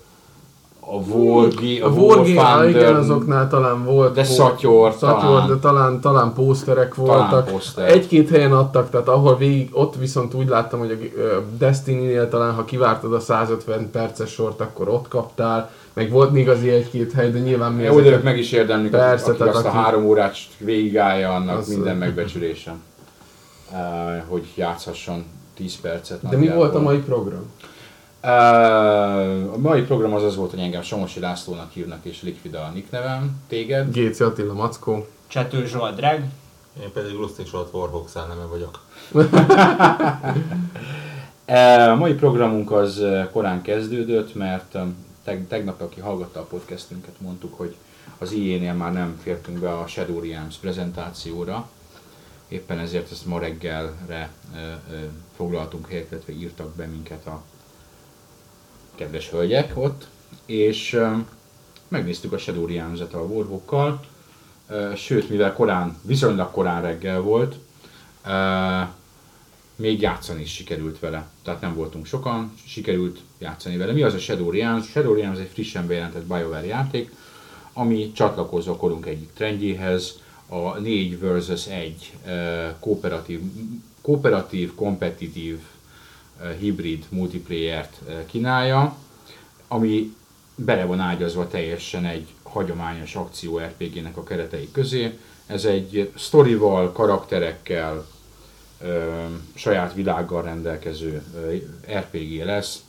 a 0.81 1.03
Volgi, 1.03 1.81
A 1.81 1.87
a, 1.87 1.91
War 1.91 2.19
ah, 2.19 2.25
Thunder, 2.25 2.69
igen, 2.69 2.95
azoknál 2.95 3.49
talán 3.49 3.85
volt. 3.85 4.15
de 4.15 4.23
pó- 4.23 4.33
Szatyor, 4.33 4.93
Szatyor, 4.93 5.21
talán. 5.21 5.49
de 5.49 5.57
talán, 5.57 6.01
talán 6.01 6.33
pószterek 6.33 6.95
Talán 6.95 7.31
voltak. 7.31 7.51
poszter. 7.53 7.89
Egy-két 7.91 8.29
helyen 8.29 8.53
adtak, 8.53 8.91
tehát 8.91 9.09
ahol 9.09 9.37
végig, 9.37 9.69
ott 9.73 9.95
viszont 9.97 10.35
úgy 10.35 10.49
láttam, 10.49 10.79
hogy 10.79 11.13
a 11.17 11.41
Destiny-nél 11.59 12.29
talán, 12.29 12.55
ha 12.55 12.65
kivártad 12.65 13.13
a 13.15 13.21
150 13.21 13.91
perces 13.91 14.31
sort, 14.31 14.61
akkor 14.61 14.89
ott 14.89 15.09
kaptál. 15.09 15.71
Meg 15.93 16.11
volt 16.11 16.37
igazi 16.37 16.69
egy-két 16.71 17.13
hely, 17.13 17.31
de 17.31 17.39
nyilván 17.39 17.73
mi 17.73 17.83
Jó, 17.83 18.01
de 18.01 18.21
meg 18.25 18.39
is 18.39 18.53
érdemlik, 18.53 18.91
Persze, 18.91 19.07
Persze, 19.09 19.29
aki 19.31 19.39
tehát 19.39 19.55
azt 19.55 19.65
a 19.65 19.69
aki- 19.69 19.77
három 19.79 20.05
órát 20.05 20.37
végigállja, 20.59 21.35
annak 21.35 21.59
Az- 21.59 21.69
az 21.69 21.75
minden 21.75 21.97
megbecsülésem. 21.97 22.83
Hogy 24.29 24.45
játszhasson 24.55 25.25
10 25.55 25.81
percet. 25.81 26.29
De 26.29 26.37
mi 26.37 26.49
volt 26.49 26.75
a 26.75 26.81
mai 26.81 26.99
program? 26.99 27.51
A 29.53 29.59
mai 29.59 29.83
program 29.83 30.15
az 30.15 30.23
az 30.23 30.37
volt, 30.37 30.51
hogy 30.51 30.61
engem 30.61 30.83
Somosi 30.83 31.21
Lászlónak 31.21 31.73
hívnak 31.73 32.05
és 32.05 32.23
Liquida 32.23 32.61
a 32.61 32.71
nick 32.71 32.91
nevem, 32.91 33.43
téged. 33.49 33.93
Géci 33.93 34.23
Attila 34.23 34.53
Mackó. 34.53 35.07
Csető 35.27 35.67
Zsolt 35.67 35.97
Drag, 35.97 36.21
Én 36.83 36.93
pedig 36.93 37.13
Lustig 37.13 37.47
Zsolt 37.47 37.73
Warhawk 37.73 38.09
szelleme 38.09 38.45
vagyok. 38.45 38.81
A 41.91 41.95
mai 41.95 42.15
programunk 42.15 42.71
az 42.71 43.03
korán 43.33 43.63
kezdődött, 43.63 44.35
mert 44.35 44.77
teg- 45.25 45.49
tegnap, 45.49 45.81
aki 45.81 46.01
hallgatta 46.01 46.41
a 46.41 46.45
podcastünket, 46.45 47.15
mondtuk, 47.19 47.57
hogy 47.57 47.75
az 48.19 48.33
IE-nél 48.33 48.73
már 48.73 48.93
nem 48.93 49.19
fértünk 49.23 49.59
be 49.59 49.79
a 49.79 49.87
Shadow 49.87 50.21
Realms 50.21 50.57
prezentációra, 50.57 51.69
éppen 52.49 52.79
ezért 52.79 53.11
ezt 53.11 53.27
ma 53.27 53.39
reggelre 53.39 54.31
foglaltunk 55.37 55.89
helyet, 55.89 56.11
illetve 56.11 56.33
írtak 56.33 56.75
be 56.75 56.87
minket 56.87 57.27
a 57.27 57.43
kedves 58.95 59.31
hölgyek 59.31 59.73
ott, 59.77 60.07
és 60.47 60.93
ö, 60.93 61.11
megnéztük 61.89 62.33
a 62.33 62.39
Shadow 62.39 62.67
Realms-et 62.67 63.15
a 63.15 63.23
Warhawkkal, 63.23 64.05
ö, 64.69 64.93
sőt, 64.97 65.29
mivel 65.29 65.53
korán, 65.53 65.99
viszonylag 66.03 66.51
korán 66.51 66.83
reggel 66.83 67.21
volt, 67.21 67.57
ö, 68.27 68.81
még 69.77 70.01
játszani 70.01 70.41
is 70.41 70.53
sikerült 70.53 70.99
vele. 70.99 71.29
Tehát 71.43 71.61
nem 71.61 71.75
voltunk 71.75 72.07
sokan, 72.07 72.53
sikerült 72.67 73.21
játszani 73.39 73.77
vele. 73.77 73.93
Mi 73.93 74.03
az 74.03 74.15
a 74.15 74.19
Shadow 74.19 74.51
Realms? 74.51 74.87
Shadow 74.87 75.15
Realms 75.15 75.39
egy 75.39 75.51
frissen 75.53 75.87
bejelentett 75.87 76.27
BioWare 76.27 76.67
játék, 76.67 77.13
ami 77.73 78.13
csatlakozza 78.13 78.71
a 78.71 78.77
korunk 78.77 79.07
egyik 79.07 79.33
trendjéhez, 79.33 80.23
a 80.49 80.79
4 80.79 81.21
versus 81.21 81.67
1 81.67 82.13
eh, 82.25 82.75
kooperatív, 82.81 83.41
kooperatív, 84.05 84.75
kompetitív, 84.75 85.59
eh, 86.41 86.57
hibrid 86.59 87.05
multiplayer-t 87.09 88.01
eh, 88.09 88.15
kínálja, 88.27 88.97
ami 89.69 90.15
bele 90.55 90.85
van 90.85 91.01
ágyazva 91.01 91.49
teljesen 91.49 92.05
egy 92.05 92.27
hagyományos 92.43 93.15
akció 93.15 93.59
RPG-nek 93.59 94.17
a 94.17 94.23
keretei 94.23 94.69
közé. 94.73 95.19
Ez 95.47 95.65
egy 95.65 96.13
sztorival, 96.17 96.93
karakterekkel, 96.93 98.07
ö, 98.81 99.25
saját 99.55 99.95
világgal 99.95 100.43
rendelkező 100.43 101.23
RPG 101.99 102.45
lesz, 102.45 102.83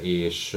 és 0.00 0.56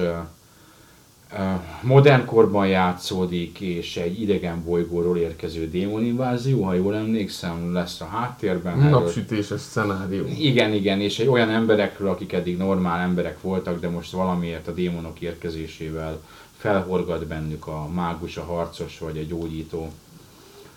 Modern 1.81 2.25
korban 2.25 2.67
játszódik, 2.67 3.59
és 3.59 3.97
egy 3.97 4.21
idegen 4.21 4.63
bolygóról 4.63 5.17
érkező 5.17 5.69
démoninvázió, 5.69 6.63
ha 6.63 6.73
jól 6.73 6.95
emlékszem, 6.95 7.73
lesz 7.73 8.01
a 8.01 8.05
háttérben. 8.05 8.77
Napsütéses 8.77 9.61
szenárió. 9.61 10.25
igen, 10.37 10.73
igen, 10.73 11.01
és 11.01 11.19
egy 11.19 11.27
olyan 11.27 11.49
emberekről, 11.49 12.09
akik 12.09 12.33
eddig 12.33 12.57
normál 12.57 12.99
emberek 12.99 13.41
voltak, 13.41 13.79
de 13.79 13.89
most 13.89 14.11
valamiért 14.11 14.67
a 14.67 14.73
démonok 14.73 15.21
érkezésével 15.21 16.21
felhorgat 16.57 17.25
bennük 17.25 17.67
a 17.67 17.87
mágus, 17.93 18.37
a 18.37 18.43
harcos 18.43 18.99
vagy 18.99 19.17
a 19.17 19.23
gyógyító, 19.23 19.91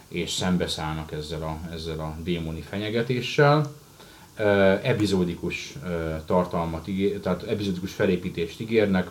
és 0.08 0.30
szembeszállnak 0.30 1.12
ezzel 1.12 1.42
a, 1.42 1.58
ezzel 1.72 1.98
a 1.98 2.16
démoni 2.22 2.60
fenyegetéssel. 2.60 3.72
Epizódikus 4.82 5.74
tartalmat, 6.26 6.88
tehát 7.22 7.42
epizódikus 7.42 7.92
felépítést 7.92 8.60
ígérnek, 8.60 9.10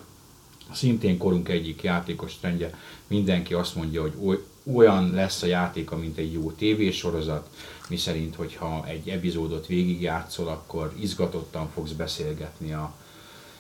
szintén 0.72 1.18
korunk 1.18 1.50
egyik 1.50 1.84
játékos 1.84 2.38
trendje, 2.38 2.78
mindenki 3.08 3.54
azt 3.54 3.76
mondja, 3.76 4.02
hogy 4.02 4.14
oly- 4.24 4.44
olyan 4.76 5.12
lesz 5.12 5.42
a 5.42 5.46
játéka, 5.46 5.98
mint 5.98 6.18
egy 6.18 6.34
jó 6.34 6.52
tévésorozat, 6.52 7.50
mi 7.90 7.98
szerint, 7.98 8.36
hogyha 8.36 8.84
egy 8.88 9.10
epizódot 9.10 9.68
végigjátszol, 9.68 10.48
akkor 10.48 10.94
izgatottan 11.00 11.70
fogsz 11.74 11.92
beszélgetni 11.92 12.74
a 12.74 12.94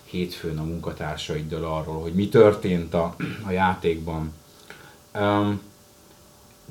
hétfőn 0.03 0.57
a 0.57 0.63
munkatársaiddal 0.63 1.63
arról, 1.63 2.01
hogy 2.01 2.13
mi 2.13 2.29
történt 2.29 2.93
a, 2.93 3.15
a 3.47 3.51
játékban. 3.51 4.33
Um, 5.15 5.61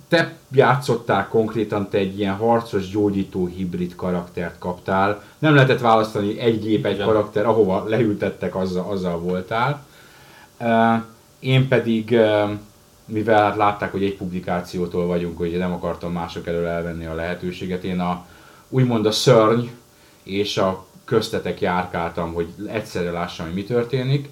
te 0.08 0.36
játszottál 0.52 1.28
konkrétan, 1.28 1.88
te 1.88 1.98
egy 1.98 2.18
ilyen 2.18 2.34
harcos, 2.34 2.90
gyógyító 2.90 3.46
hibrid 3.46 3.94
karaktert 3.94 4.58
kaptál. 4.58 5.24
Nem 5.38 5.54
lehetett 5.54 5.80
választani 5.80 6.38
egy 6.38 6.60
gép, 6.60 6.86
egy 6.86 6.94
Igen. 6.94 7.06
karakter, 7.06 7.46
ahova 7.46 7.84
leültettek, 7.88 8.54
azzal, 8.56 8.90
azzal 8.90 9.18
voltál. 9.18 9.86
Én 11.38 11.68
pedig, 11.68 12.18
mivel 13.04 13.42
hát 13.42 13.56
látták, 13.56 13.92
hogy 13.92 14.04
egy 14.04 14.16
publikációtól 14.16 15.06
vagyunk, 15.06 15.38
hogy 15.38 15.58
nem 15.58 15.72
akartam 15.72 16.12
mások 16.12 16.46
elől 16.46 16.66
elvenni 16.66 17.04
a 17.04 17.14
lehetőséget, 17.14 17.84
én 17.84 18.00
a, 18.00 18.26
úgymond 18.68 19.06
a 19.06 19.10
szörny 19.10 19.66
és 20.22 20.56
a 20.58 20.86
köztetek 21.04 21.60
járkáltam, 21.60 22.34
hogy 22.34 22.48
egyszerre 22.66 23.10
lássam, 23.10 23.46
hogy 23.46 23.54
mi 23.54 23.64
történik. 23.64 24.28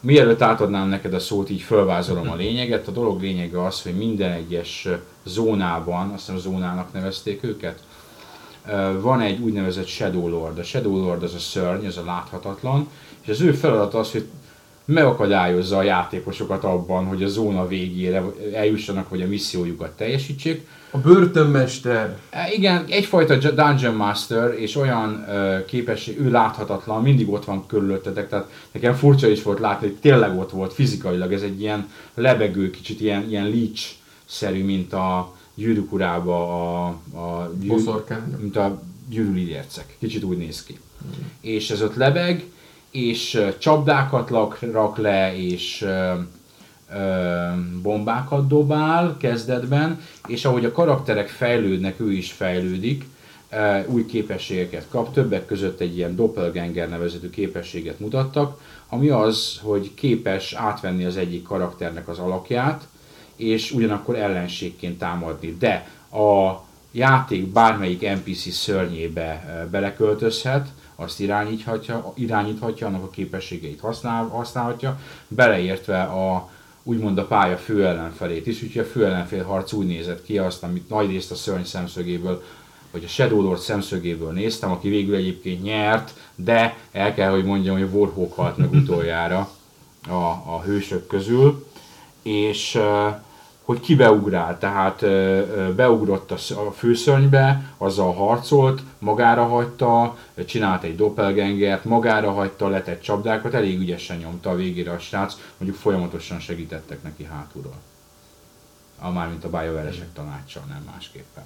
Mielőtt 0.00 0.42
átadnám 0.42 0.88
neked 0.88 1.14
a 1.14 1.18
szót, 1.18 1.50
így 1.50 1.60
fölvázolom 1.60 2.30
a 2.30 2.34
lényeget. 2.34 2.88
A 2.88 2.90
dolog 2.90 3.20
lényege 3.20 3.64
az, 3.64 3.82
hogy 3.82 3.94
minden 3.94 4.32
egyes 4.32 4.88
zónában, 5.24 6.10
azt 6.10 6.26
hiszem 6.26 6.40
zónának 6.40 6.92
nevezték 6.92 7.42
őket, 7.42 7.82
van 9.00 9.20
egy 9.20 9.40
úgynevezett 9.40 9.86
Shadow 9.86 10.28
Lord. 10.28 10.58
A 10.58 10.62
Shadow 10.62 11.04
Lord 11.04 11.22
az 11.22 11.34
a 11.34 11.38
szörny, 11.38 11.86
az 11.86 11.96
a 11.96 12.04
láthatatlan, 12.04 12.88
és 13.20 13.28
az 13.28 13.40
ő 13.40 13.52
feladata 13.52 13.98
az, 13.98 14.12
hogy 14.12 14.28
megakadályozza 14.90 15.76
a 15.76 15.82
játékosokat 15.82 16.64
abban, 16.64 17.04
hogy 17.04 17.22
a 17.22 17.28
zóna 17.28 17.66
végére 17.66 18.22
eljussanak, 18.54 19.08
vagy 19.08 19.22
a 19.22 19.26
missziójukat 19.26 19.90
teljesítsék. 19.90 20.66
A 20.90 20.98
börtönmester. 20.98 22.16
E, 22.30 22.52
Igen, 22.52 22.84
egyfajta 22.88 23.50
Dungeon 23.50 23.94
Master, 23.94 24.54
és 24.58 24.76
olyan 24.76 25.24
ö, 25.28 25.64
képesség, 25.64 26.20
ő 26.20 26.30
láthatatlan, 26.30 27.02
mindig 27.02 27.30
ott 27.30 27.44
van 27.44 27.66
körülöttetek, 27.66 28.28
tehát 28.28 28.50
nekem 28.72 28.94
furcsa 28.94 29.28
is 29.28 29.42
volt 29.42 29.58
látni, 29.58 29.86
hogy 29.86 29.96
tényleg 29.96 30.38
ott 30.38 30.50
volt 30.50 30.72
fizikailag, 30.72 31.32
ez 31.32 31.42
egy 31.42 31.60
ilyen 31.60 31.88
lebegő, 32.14 32.70
kicsit 32.70 33.00
ilyen, 33.00 33.28
ilyen 33.28 33.48
leech-szerű, 33.48 34.64
mint 34.64 34.92
a 34.92 35.34
gyűrűk 35.54 35.92
urába 35.92 36.36
a, 36.84 36.86
a 37.18 37.52
gyűrű- 37.60 38.40
mint 38.40 38.56
a 38.56 38.82
gyűrűlidércek. 39.08 39.96
Kicsit 39.98 40.22
úgy 40.22 40.36
néz 40.38 40.64
ki. 40.64 40.78
És 41.40 41.70
ez 41.70 41.82
ott 41.82 41.94
lebeg, 41.94 42.44
és 42.90 43.42
csapdákat 43.58 44.30
lak, 44.30 44.58
rak 44.72 44.96
le, 44.96 45.36
és 45.36 45.82
ö, 45.82 46.12
ö, 46.94 47.46
bombákat 47.82 48.46
dobál 48.46 49.16
kezdetben, 49.16 50.00
és 50.26 50.44
ahogy 50.44 50.64
a 50.64 50.72
karakterek 50.72 51.28
fejlődnek, 51.28 52.00
ő 52.00 52.12
is 52.12 52.32
fejlődik, 52.32 53.04
ö, 53.50 53.84
új 53.86 54.06
képességeket 54.06 54.86
kap, 54.88 55.12
többek 55.12 55.46
között 55.46 55.80
egy 55.80 55.96
ilyen 55.96 56.16
doppelganger 56.16 56.88
nevezetű 56.88 57.30
képességet 57.30 58.00
mutattak, 58.00 58.60
ami 58.88 59.08
az, 59.08 59.60
hogy 59.62 59.94
képes 59.94 60.52
átvenni 60.52 61.04
az 61.04 61.16
egyik 61.16 61.42
karakternek 61.42 62.08
az 62.08 62.18
alakját, 62.18 62.88
és 63.36 63.72
ugyanakkor 63.72 64.16
ellenségként 64.16 64.98
támadni. 64.98 65.56
De 65.58 65.88
a 66.12 66.60
játék 66.92 67.46
bármelyik 67.46 68.10
NPC 68.10 68.52
szörnyébe 68.52 69.66
beleköltözhet, 69.70 70.68
azt 71.00 71.20
irányíthatja, 71.20 72.12
irányíthatja, 72.14 72.86
annak 72.86 73.02
a 73.02 73.10
képességeit 73.10 73.80
használ, 73.80 74.26
használhatja, 74.26 75.00
beleértve 75.28 76.02
a 76.02 76.50
úgymond 76.82 77.18
a 77.18 77.26
pálya 77.26 77.56
fő 77.56 77.86
ellenfelét 77.86 78.46
is, 78.46 78.62
úgyhogy 78.62 78.82
a 78.82 78.90
fő 78.90 79.04
ellenfél 79.04 79.44
harc 79.44 79.72
úgy 79.72 79.86
nézett 79.86 80.24
ki, 80.24 80.38
azt, 80.38 80.62
amit 80.62 80.88
nagy 80.88 81.10
részt 81.10 81.30
a 81.30 81.34
szörny 81.34 81.62
szemszögéből, 81.62 82.42
vagy 82.90 83.04
a 83.04 83.08
Shadow 83.08 83.42
Lord 83.42 83.60
szemszögéből 83.60 84.32
néztem, 84.32 84.70
aki 84.70 84.88
végül 84.88 85.14
egyébként 85.14 85.62
nyert, 85.62 86.14
de 86.34 86.76
el 86.92 87.14
kell, 87.14 87.30
hogy 87.30 87.44
mondjam, 87.44 87.78
hogy 87.78 87.88
Warhawk 87.92 88.34
halt 88.34 88.56
meg 88.56 88.72
utoljára 88.72 89.50
a, 90.08 90.24
a 90.54 90.62
hősök 90.64 91.06
közül, 91.06 91.66
és 92.22 92.74
uh, 92.74 93.14
hogy 93.70 93.80
ki 93.80 93.94
beugrál, 93.94 94.58
tehát 94.58 95.00
beugrott 95.74 96.30
a, 96.30 96.36
sz- 96.36 96.56
a 96.56 96.72
főszörnybe, 96.72 97.74
azzal 97.78 98.12
harcolt, 98.12 98.82
magára 98.98 99.46
hagyta, 99.46 100.16
csinált 100.46 100.82
egy 100.82 100.96
doppelgangert, 100.96 101.84
magára 101.84 102.32
hagyta, 102.32 102.68
letett 102.68 103.02
csapdákat, 103.02 103.54
elég 103.54 103.78
ügyesen 103.78 104.16
nyomta 104.16 104.50
a 104.50 104.54
végére 104.54 104.92
a 104.92 104.98
srác, 104.98 105.36
mondjuk 105.58 105.80
folyamatosan 105.80 106.40
segítettek 106.40 107.02
neki 107.02 107.24
hátulról. 107.24 107.74
A 108.98 109.10
mármint 109.10 109.44
a 109.44 109.50
bájoveresek 109.50 110.12
tanácssal, 110.12 110.62
nem 110.68 110.82
másképpen. 110.92 111.44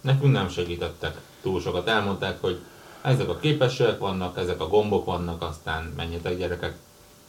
Nekünk 0.00 0.32
nem 0.32 0.48
segítettek 0.48 1.20
túl 1.42 1.60
sokat. 1.60 1.88
Elmondták, 1.88 2.40
hogy 2.40 2.60
ezek 3.02 3.28
a 3.28 3.38
képességek 3.38 3.98
vannak, 3.98 4.38
ezek 4.38 4.60
a 4.60 4.68
gombok 4.68 5.04
vannak, 5.04 5.42
aztán 5.42 5.92
menjetek 5.96 6.38
gyerekek. 6.38 6.76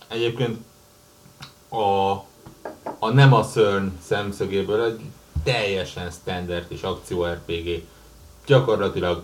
Egyébként 0.07 0.57
a, 1.69 2.13
a 2.99 3.09
nem 3.09 3.33
a 3.33 3.43
szörny 3.43 3.87
szemszögéből 4.05 4.83
egy 4.83 4.99
teljesen 5.43 6.11
standard 6.11 6.65
és 6.71 6.81
akció 6.81 7.25
RPG. 7.25 7.83
Gyakorlatilag 8.45 9.23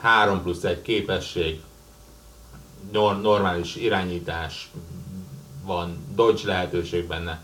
3 0.00 0.42
plusz 0.42 0.64
1 0.64 0.82
képesség, 0.82 1.60
nor- 2.92 3.22
normális 3.22 3.76
irányítás, 3.76 4.70
van 5.64 6.06
dodge 6.14 6.46
lehetőség 6.46 7.06
benne. 7.06 7.42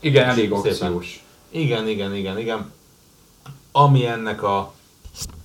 Igen, 0.00 0.28
elég 0.28 0.52
akciós. 0.52 1.24
Igen, 1.48 1.88
igen, 1.88 2.14
igen, 2.14 2.38
igen. 2.38 2.72
Ami 3.72 4.06
ennek 4.06 4.42
a 4.42 4.74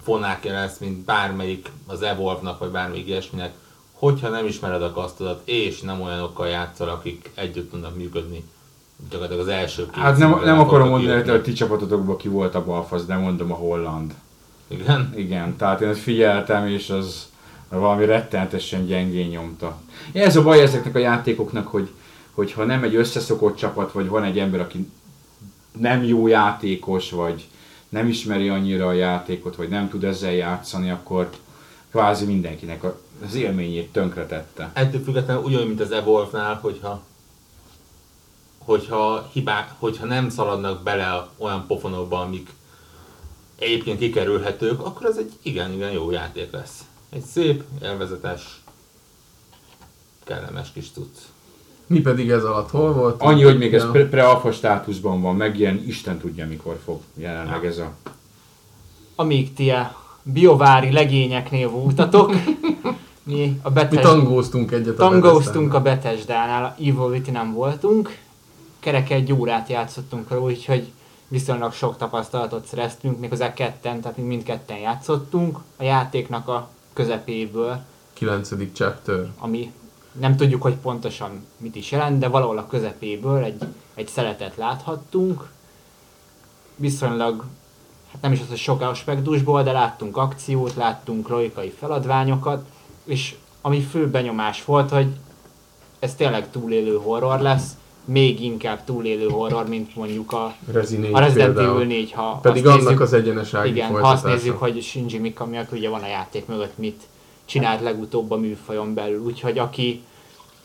fonákja 0.04 0.54
lesz, 0.54 0.78
mint 0.78 0.98
bármelyik 0.98 1.72
az 1.88 2.02
Evolve-nak, 2.02 2.60
vagy 2.60 2.70
bármelyik 2.70 3.08
ilyesminek, 3.08 3.54
hogyha 4.00 4.30
nem 4.30 4.46
ismered 4.46 4.82
a 4.84 4.92
kasztodat, 4.92 5.42
és 5.46 5.82
nem 5.82 6.02
olyanokkal 6.02 6.48
játszol, 6.48 6.90
akik 6.90 7.30
együtt 7.36 7.72
tudnak 7.72 7.96
működni, 7.96 8.44
gyakorlatilag 9.10 9.48
az 9.48 9.54
első 9.54 9.86
két 9.86 10.04
Hát 10.04 10.18
nem, 10.18 10.40
nem 10.44 10.60
akarom 10.60 10.88
mondani, 10.90 11.20
hogy 11.20 11.30
a 11.30 11.42
ti 11.42 11.54
csapatotokban 11.54 12.18
ki 12.18 12.28
volt 12.28 12.56
a 12.56 12.64
balfasz, 12.66 13.06
de 13.06 13.16
mondom 13.16 13.52
a 13.52 13.56
holland. 13.56 14.14
Igen? 14.68 15.14
Igen, 15.16 15.58
tehát 15.58 15.82
én 15.82 15.94
figyeltem, 15.94 16.68
és 16.68 16.90
az 16.90 17.30
valami 17.70 18.06
rettenetesen 18.06 18.86
gyengén 18.86 19.28
nyomta. 19.28 19.78
Ez 20.14 20.36
a 20.36 20.44
baj 20.44 20.62
ezeknek 20.62 20.96
a 20.96 21.00
játékoknak, 21.00 21.68
hogy, 21.68 21.90
hogyha 22.32 22.64
nem 22.64 22.84
egy 22.84 22.96
összeszokott 22.96 23.56
csapat, 23.56 23.92
vagy 23.92 24.08
van 24.08 24.24
egy 24.24 24.40
ember, 24.40 24.60
aki 24.60 24.90
nem 25.80 26.04
jó 26.04 26.28
játékos, 26.28 27.12
vagy 27.12 27.48
nem 27.90 28.08
ismeri 28.08 28.50
annyira 28.50 28.88
a 28.88 28.94
játékot, 28.94 29.56
vagy 29.56 29.70
nem 29.70 29.90
tud 29.90 30.04
ezzel 30.04 30.34
játszani, 30.34 30.90
akkor 30.90 31.30
kvázi 31.92 32.26
mindenkinek 32.26 32.84
a- 32.84 33.00
az 33.26 33.36
élményét 33.36 33.92
tönkretette. 33.92 34.70
Ettől 34.74 35.04
függetlenül 35.04 35.44
ugyanúgy, 35.44 35.68
mint 35.68 35.82
az 35.82 35.92
Evolve-nál, 35.92 36.56
hogyha 36.62 37.02
hogyha, 38.58 39.30
hibá, 39.34 39.76
hogyha 39.80 40.06
nem 40.06 40.30
szaladnak 40.30 40.84
bele 40.84 41.28
olyan 41.38 41.66
pofonokba, 41.68 42.20
amik 42.20 42.50
egyébként 43.60 44.00
kikerülhetők, 44.00 44.86
akkor 44.86 45.06
az 45.06 45.18
egy 45.18 45.32
igen-igen 45.42 45.92
jó 45.92 46.12
játék 46.12 46.52
lesz. 46.52 46.80
Egy 47.10 47.24
szép, 47.24 47.64
élvezetes, 47.84 48.62
kellemes 50.24 50.72
kis 50.74 50.92
cucc. 50.92 51.18
Mi 51.88 52.00
pedig 52.02 52.30
ez 52.30 52.44
alatt 52.44 52.70
hol 52.70 52.94
volt? 52.94 53.22
Annyi, 53.22 53.44
hogy 53.44 53.58
még 53.58 53.74
ez 53.74 53.84
Ja. 53.84 53.92
pre- 53.92 54.10
pre-alfa 54.10 54.52
státuszban 54.52 55.22
van, 55.22 55.36
meg 55.36 55.60
ilyen 55.60 55.84
Isten 55.88 56.18
tudja 56.18 56.48
mikor 56.48 56.80
fog 56.84 57.02
jelenleg 57.14 57.66
ez 57.66 57.78
a... 57.78 57.92
Amíg 59.16 59.54
ti 59.54 59.70
a 59.70 59.96
biovári 60.24 60.92
legényeknél 60.92 61.70
voltatok, 61.70 62.34
mi 63.30 63.60
a 63.62 63.70
Mi 63.70 63.74
Bethesda... 63.74 64.10
tangóztunk 64.10 64.72
egyet 64.72 65.00
a 65.00 65.10
Tangóztunk 65.10 65.74
a. 65.74 65.82
Bethesda-nál, 65.82 66.64
a 66.64 66.76
Evil 66.78 67.10
Within 67.10 67.34
nem 67.34 67.54
voltunk. 67.54 68.18
Kerek 68.80 69.10
egy 69.10 69.34
órát 69.34 69.70
játszottunk 69.70 70.30
róla, 70.30 70.44
úgyhogy 70.44 70.92
viszonylag 71.28 71.74
sok 71.74 71.98
tapasztalatot 71.98 72.66
szereztünk, 72.66 73.20
méghozzá 73.20 73.54
ketten, 73.54 74.02
tehát 74.02 74.18
mi 74.18 74.24
mindketten 74.24 74.78
játszottunk 74.78 75.58
a 75.78 75.84
játéknak 75.84 76.48
a 76.48 76.70
közepéből, 76.94 77.82
9. 78.14 78.50
chapter. 78.74 79.28
ami 79.38 79.72
nem 80.12 80.36
tudjuk, 80.36 80.62
hogy 80.62 80.76
pontosan 80.76 81.46
mit 81.58 81.76
is 81.76 81.92
jelent, 81.92 82.20
de 82.20 82.28
valahol 82.28 82.58
a 82.58 82.68
közepéből 82.68 83.44
egy, 83.44 83.64
egy 83.94 84.08
szeletet 84.08 84.56
láthattunk. 84.56 85.50
Viszonylag, 86.76 87.46
hát 88.12 88.22
nem 88.22 88.32
is 88.32 88.40
az, 88.40 88.48
hogy 88.48 88.58
sok 88.58 88.82
aspektusból, 88.82 89.64
de 89.64 89.72
láttunk 89.72 90.18
akciót, 90.18 90.76
láttunk 90.76 91.28
logikai 91.28 91.70
feladványokat, 91.70 92.66
és 93.10 93.36
ami 93.62 93.80
fő 93.80 94.08
benyomás 94.08 94.66
volt, 94.66 94.90
hogy 94.90 95.08
ez 96.00 96.16
tényleg 96.16 96.50
túlélő 96.52 96.96
horror 96.96 97.40
lesz, 97.40 97.78
még 98.06 98.42
inkább 98.42 98.84
túlélő 98.84 99.28
horror, 99.30 99.68
mint 99.68 99.96
mondjuk 99.96 100.32
a, 100.32 100.56
Resident, 100.72 101.14
a 101.14 101.20
Resident. 101.20 101.58
Evil 101.58 101.86
4, 101.86 102.12
ha 102.12 102.40
Pedig 102.42 102.68
annak 102.68 102.82
nézzük, 102.82 103.00
az 103.00 103.14
egyenesági 103.14 103.70
igen, 103.70 103.92
ha 103.92 104.08
azt 104.08 104.24
nézzük, 104.24 104.58
hogy 104.58 104.82
Shinji 104.82 105.18
Mikami, 105.18 105.58
aki 105.58 105.78
ugye 105.78 105.90
van 105.90 106.02
a 106.02 106.08
játék 106.08 106.46
mögött, 106.46 106.78
mit 106.78 107.02
csinált 107.46 107.82
legutóbb 107.82 108.32
a 108.32 108.38
műfajon 108.38 108.94
belül. 108.94 109.24
Úgyhogy 109.24 109.58
aki 109.58 110.04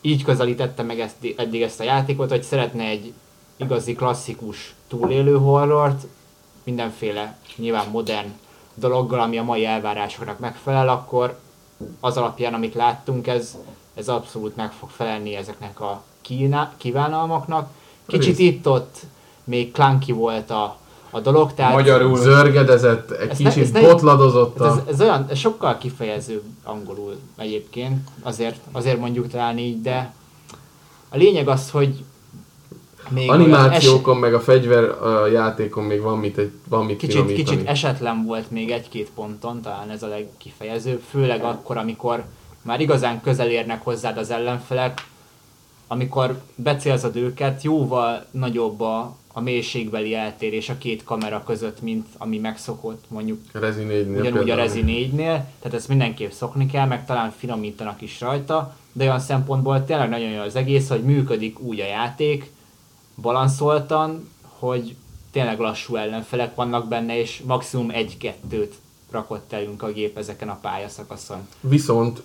így 0.01 0.25
közelítette 0.25 0.83
meg 0.83 1.01
ezt, 1.01 1.15
eddig 1.37 1.63
ezt 1.63 1.81
a 1.81 1.85
játékot, 1.85 2.31
hogy 2.31 2.43
szeretne 2.43 2.85
egy 2.85 3.13
igazi 3.57 3.95
klasszikus 3.95 4.75
túlélő 4.89 5.37
horrort, 5.37 6.07
mindenféle 6.65 7.39
nyilván 7.57 7.89
modern 7.91 8.29
dologgal, 8.75 9.21
ami 9.21 9.39
a 9.39 9.43
mai 9.43 9.65
elvárásoknak 9.65 10.39
megfelel, 10.39 10.89
akkor 10.89 11.39
az 12.01 12.17
alapján, 12.17 12.55
amit 12.55 12.75
láttunk, 12.75 13.27
ez, 13.27 13.57
ez 13.95 14.09
abszolút 14.09 14.57
meg 14.57 14.73
fog 14.73 14.89
felelni 14.89 15.35
ezeknek 15.35 15.81
a 15.81 16.03
kíná- 16.21 16.75
kívánalmaknak. 16.77 17.71
Kicsit 18.07 18.39
itt-ott 18.39 18.99
még 19.45 19.73
clunky 19.73 20.13
volt 20.13 20.51
a, 20.51 20.77
a 21.11 21.21
dolog, 21.21 21.55
tehát 21.55 21.73
Magyarul 21.73 22.17
Zörgedezett, 22.17 23.11
egy 23.11 23.29
ne- 23.29 23.35
kicsit 23.35 23.73
ne- 23.73 23.81
botladozott 23.81 24.59
Hát 24.59 24.69
a... 24.69 24.71
ez, 24.71 24.95
ez 24.95 25.01
olyan, 25.01 25.27
ez 25.29 25.39
sokkal 25.39 25.79
kifejezőbb 25.79 26.43
angolul 26.63 27.19
egyébként, 27.37 28.09
azért, 28.23 28.61
azért 28.73 28.99
mondjuk 28.99 29.29
talán 29.29 29.59
így, 29.59 29.83
de 29.83 30.15
a 31.09 31.17
lényeg 31.17 31.49
az, 31.49 31.71
hogy 31.71 32.05
még 33.11 33.31
Animációkon, 33.31 34.17
meg 34.17 34.35
a 34.35 34.41
fegyver 34.41 34.85
a 34.85 35.27
játékon 35.27 35.85
még 35.85 36.01
van 36.01 36.19
mit, 36.19 36.39
egy, 36.39 36.53
van 36.69 36.85
mit 36.85 36.97
kicsit, 36.97 37.15
finomítani. 37.15 37.45
kicsit 37.45 37.69
esetlen 37.69 38.25
volt 38.25 38.51
még 38.51 38.71
egy-két 38.71 39.11
ponton, 39.15 39.63
talán 39.63 39.91
ez 39.91 40.03
a 40.03 40.09
legkifejezőbb, 40.09 41.01
főleg 41.11 41.45
akkor, 41.45 41.77
amikor 41.77 42.25
már 42.63 42.81
igazán 42.81 43.21
közel 43.21 43.51
érnek 43.51 43.85
hozzád 43.85 44.17
az 44.17 44.31
ellenfelek, 44.31 45.07
amikor 45.87 46.43
becélzod 46.55 47.17
őket, 47.17 47.63
jóval 47.63 48.25
nagyobb 48.31 48.81
a, 48.81 49.17
a 49.33 49.41
mélységbeli 49.41 50.15
eltérés 50.15 50.69
a 50.69 50.79
két 50.79 51.05
kamera 51.05 51.43
között, 51.47 51.83
mint 51.83 52.07
ami 52.19 52.39
megszokott 52.39 53.05
mondjuk 53.09 53.41
Rezi 53.53 53.83
4 53.83 54.09
ugyanúgy 54.09 54.51
a 54.51 54.55
Rezi 54.55 54.83
4-nél, 54.87 55.43
tehát 55.61 55.75
ezt 55.75 55.89
mindenképp 55.89 56.31
szokni 56.31 56.67
kell, 56.67 56.87
meg 56.87 57.07
talán 57.07 57.33
finomítanak 57.39 58.01
is 58.01 58.21
rajta, 58.21 58.77
de 58.93 59.05
olyan 59.05 59.21
szempontból 59.21 59.85
tényleg 59.85 60.09
nagyon 60.09 60.31
jó 60.31 60.41
az 60.41 60.57
egész, 60.57 60.89
hogy 60.89 61.03
működik 61.03 61.61
úgy 61.61 61.81
a 61.81 61.87
játék, 61.87 62.51
balanszoltan, 63.15 64.29
hogy 64.59 64.97
tényleg 65.33 65.59
lassú 65.59 65.97
ellenfelek 65.97 66.55
vannak 66.55 66.89
benne, 66.89 67.19
és 67.19 67.43
maximum 67.47 67.91
egy-kettőt 67.91 68.75
rakott 69.11 69.53
elünk 69.53 69.83
a 69.83 69.93
gép 69.93 70.19
ezeken 70.19 70.49
a 70.49 70.59
pályaszakaszon. 70.61 71.39
Viszont 71.61 72.23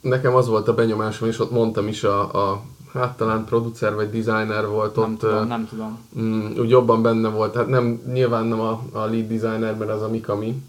nekem 0.00 0.34
az 0.34 0.48
volt 0.48 0.68
a 0.68 0.74
benyomásom, 0.74 1.28
és 1.28 1.38
ott 1.38 1.50
mondtam 1.50 1.88
is 1.88 2.04
a, 2.04 2.50
a 2.50 2.62
hát 2.92 3.16
talán 3.16 3.44
producer 3.44 3.94
vagy 3.94 4.10
designer 4.10 4.68
volt 4.68 4.96
Nem 4.96 5.12
ott, 5.12 5.18
tudom, 5.18 5.46
nem 5.46 5.68
tudom. 5.68 5.98
mm, 6.18 6.58
úgy 6.58 6.68
jobban 6.68 7.02
benne 7.02 7.28
volt, 7.28 7.54
hát 7.54 7.68
nem, 7.68 8.02
nyilván 8.12 8.44
nem 8.44 8.60
a, 8.60 8.82
a 8.92 8.98
lead 8.98 9.28
designer, 9.28 9.76
mert 9.76 9.90
az 9.90 10.02
a 10.02 10.08
Mikami. 10.08 10.62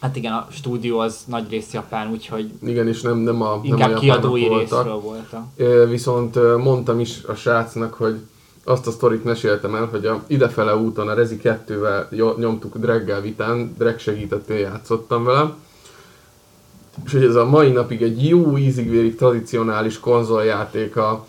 Hát 0.00 0.16
igen, 0.16 0.32
a 0.32 0.46
stúdió 0.50 0.98
az 0.98 1.24
nagy 1.26 1.50
rész 1.50 1.72
japán, 1.72 2.10
úgyhogy 2.10 2.50
Igen, 2.62 2.88
és 2.88 3.00
nem, 3.00 3.18
nem 3.18 3.42
a, 3.42 3.48
nem 3.48 3.60
a 3.60 3.64
inkább 3.64 3.98
kiadói 3.98 4.48
voltak. 4.48 4.84
részről 4.84 5.00
volt 5.00 5.88
Viszont 5.88 6.56
mondtam 6.56 7.00
is 7.00 7.22
a 7.22 7.34
srácnak, 7.34 7.94
hogy 7.94 8.20
azt 8.68 8.86
a 8.86 8.90
sztorit 8.90 9.24
meséltem 9.24 9.74
el, 9.74 9.84
hogy 9.84 10.06
a 10.06 10.22
idefele 10.26 10.76
úton 10.76 11.08
a 11.08 11.14
Rezi 11.14 11.40
2-vel 11.42 12.36
nyomtuk 12.36 12.76
Dreggel 12.76 13.20
vitán, 13.20 13.74
Dreg 13.78 13.98
segített, 13.98 14.48
én 14.48 14.58
játszottam 14.58 15.24
vele. 15.24 15.54
És 17.04 17.12
hogy 17.12 17.24
ez 17.24 17.34
a 17.34 17.44
mai 17.44 17.70
napig 17.70 18.02
egy 18.02 18.28
jó 18.28 18.58
ízigvérig 18.58 19.16
tradicionális 19.16 20.00
konzoljáték 20.00 20.96
a 20.96 21.26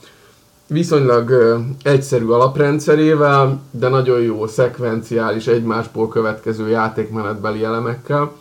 viszonylag 0.68 1.30
ö, 1.30 1.58
egyszerű 1.84 2.28
alaprendszerével, 2.28 3.62
de 3.72 3.88
nagyon 3.88 4.22
jó 4.22 4.48
szekvenciális, 4.48 5.48
egymásból 5.48 6.08
következő 6.08 6.70
játékmenetbeli 6.70 7.64
elemekkel 7.64 8.32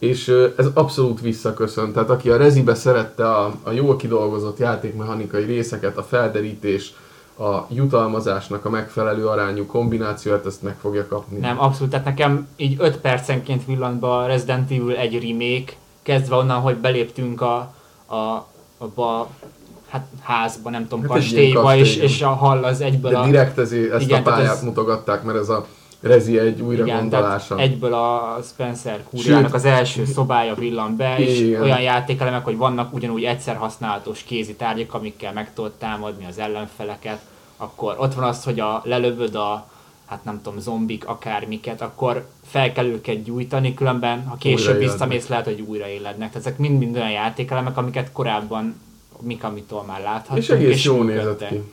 és 0.00 0.28
ez 0.56 0.66
abszolút 0.74 1.20
visszaköszön. 1.20 1.92
Tehát 1.92 2.10
aki 2.10 2.30
a 2.30 2.36
Rezibe 2.36 2.74
szerette 2.74 3.30
a, 3.30 3.54
a 3.62 3.70
jól 3.70 3.96
kidolgozott 3.96 4.58
játékmechanikai 4.58 5.44
részeket, 5.44 5.96
a 5.96 6.02
felderítés, 6.02 6.94
a 7.40 7.66
jutalmazásnak 7.68 8.64
a 8.64 8.70
megfelelő 8.70 9.26
arányú 9.26 9.66
kombinációt, 9.66 10.46
ezt 10.46 10.62
meg 10.62 10.76
fogja 10.80 11.06
kapni. 11.06 11.38
Nem, 11.38 11.60
abszolút, 11.60 11.90
tehát 11.90 12.06
nekem 12.06 12.48
így 12.56 12.76
5 12.78 12.96
percenként 12.96 13.64
villant 13.66 14.00
be 14.00 14.06
a 14.06 14.26
Resident 14.26 14.70
Evil 14.70 14.96
egy 14.96 15.22
remake, 15.28 15.72
kezdve 16.02 16.36
onnan, 16.36 16.60
hogy 16.60 16.76
beléptünk 16.76 17.40
a, 17.40 17.56
a, 18.06 18.46
abba 18.78 19.20
a 19.20 19.28
hát 19.88 20.06
házba, 20.22 20.70
nem 20.70 20.82
tudom, 20.82 21.00
Hát 21.00 21.10
kastélyba, 21.10 21.76
és, 21.76 21.96
és 21.96 22.22
a 22.22 22.28
hall 22.28 22.64
az 22.64 22.80
egyből 22.80 23.10
De 23.10 23.18
a... 23.18 23.24
direkt 23.24 23.58
ezért 23.58 23.92
ezt 23.92 24.02
Igen, 24.02 24.20
a 24.20 24.22
pályát 24.22 24.54
ez- 24.54 24.62
mutogatták, 24.62 25.22
mert 25.22 25.38
ez 25.38 25.48
a 25.48 25.66
Rezi 26.00 26.38
egy 26.38 26.60
újra 26.60 26.84
Igen, 26.84 26.98
gondolása. 26.98 27.58
egyből 27.58 27.94
a 27.94 28.38
Spencer 28.42 29.04
kúriának 29.10 29.54
az 29.54 29.64
első 29.64 30.04
szobája 30.04 30.54
villan 30.54 30.96
be, 30.96 31.18
és 31.18 31.40
Igen. 31.40 31.62
olyan 31.62 31.80
játékelemek, 31.80 32.44
hogy 32.44 32.56
vannak 32.56 32.94
ugyanúgy 32.94 33.24
egyszer 33.24 33.56
használatos 33.56 34.22
kézi 34.22 34.54
tárgyak, 34.54 34.94
amikkel 34.94 35.32
meg 35.32 35.54
tudod 35.54 35.72
támadni 35.72 36.26
az 36.26 36.38
ellenfeleket, 36.38 37.20
akkor 37.60 37.94
ott 37.98 38.14
van 38.14 38.24
az, 38.24 38.44
hogy 38.44 38.60
a 38.60 38.80
lelövöd 38.84 39.34
a 39.34 39.68
hát 40.06 40.24
nem 40.24 40.40
tudom, 40.42 40.58
zombik, 40.60 41.06
akármiket, 41.08 41.80
akkor 41.80 42.26
fel 42.46 42.72
kell 42.72 42.84
őket 42.86 43.22
gyújtani, 43.24 43.74
különben 43.74 44.26
ha 44.26 44.36
később 44.36 44.78
visszamész, 44.78 45.26
lehet, 45.28 45.44
hogy 45.44 45.60
újraélednek. 45.60 46.30
Tehát 46.30 46.46
ezek 46.46 46.58
mind-mind 46.58 46.96
olyan 46.96 47.10
játékelemek, 47.10 47.76
amiket 47.76 48.12
korábban 48.12 48.80
Mikamitól 49.20 49.82
már 49.82 50.00
láthattunk. 50.00 50.38
és 50.38 50.48
egész 50.48 50.84
jól 50.84 51.04
működtek. 51.04 51.50
nézett 51.50 51.64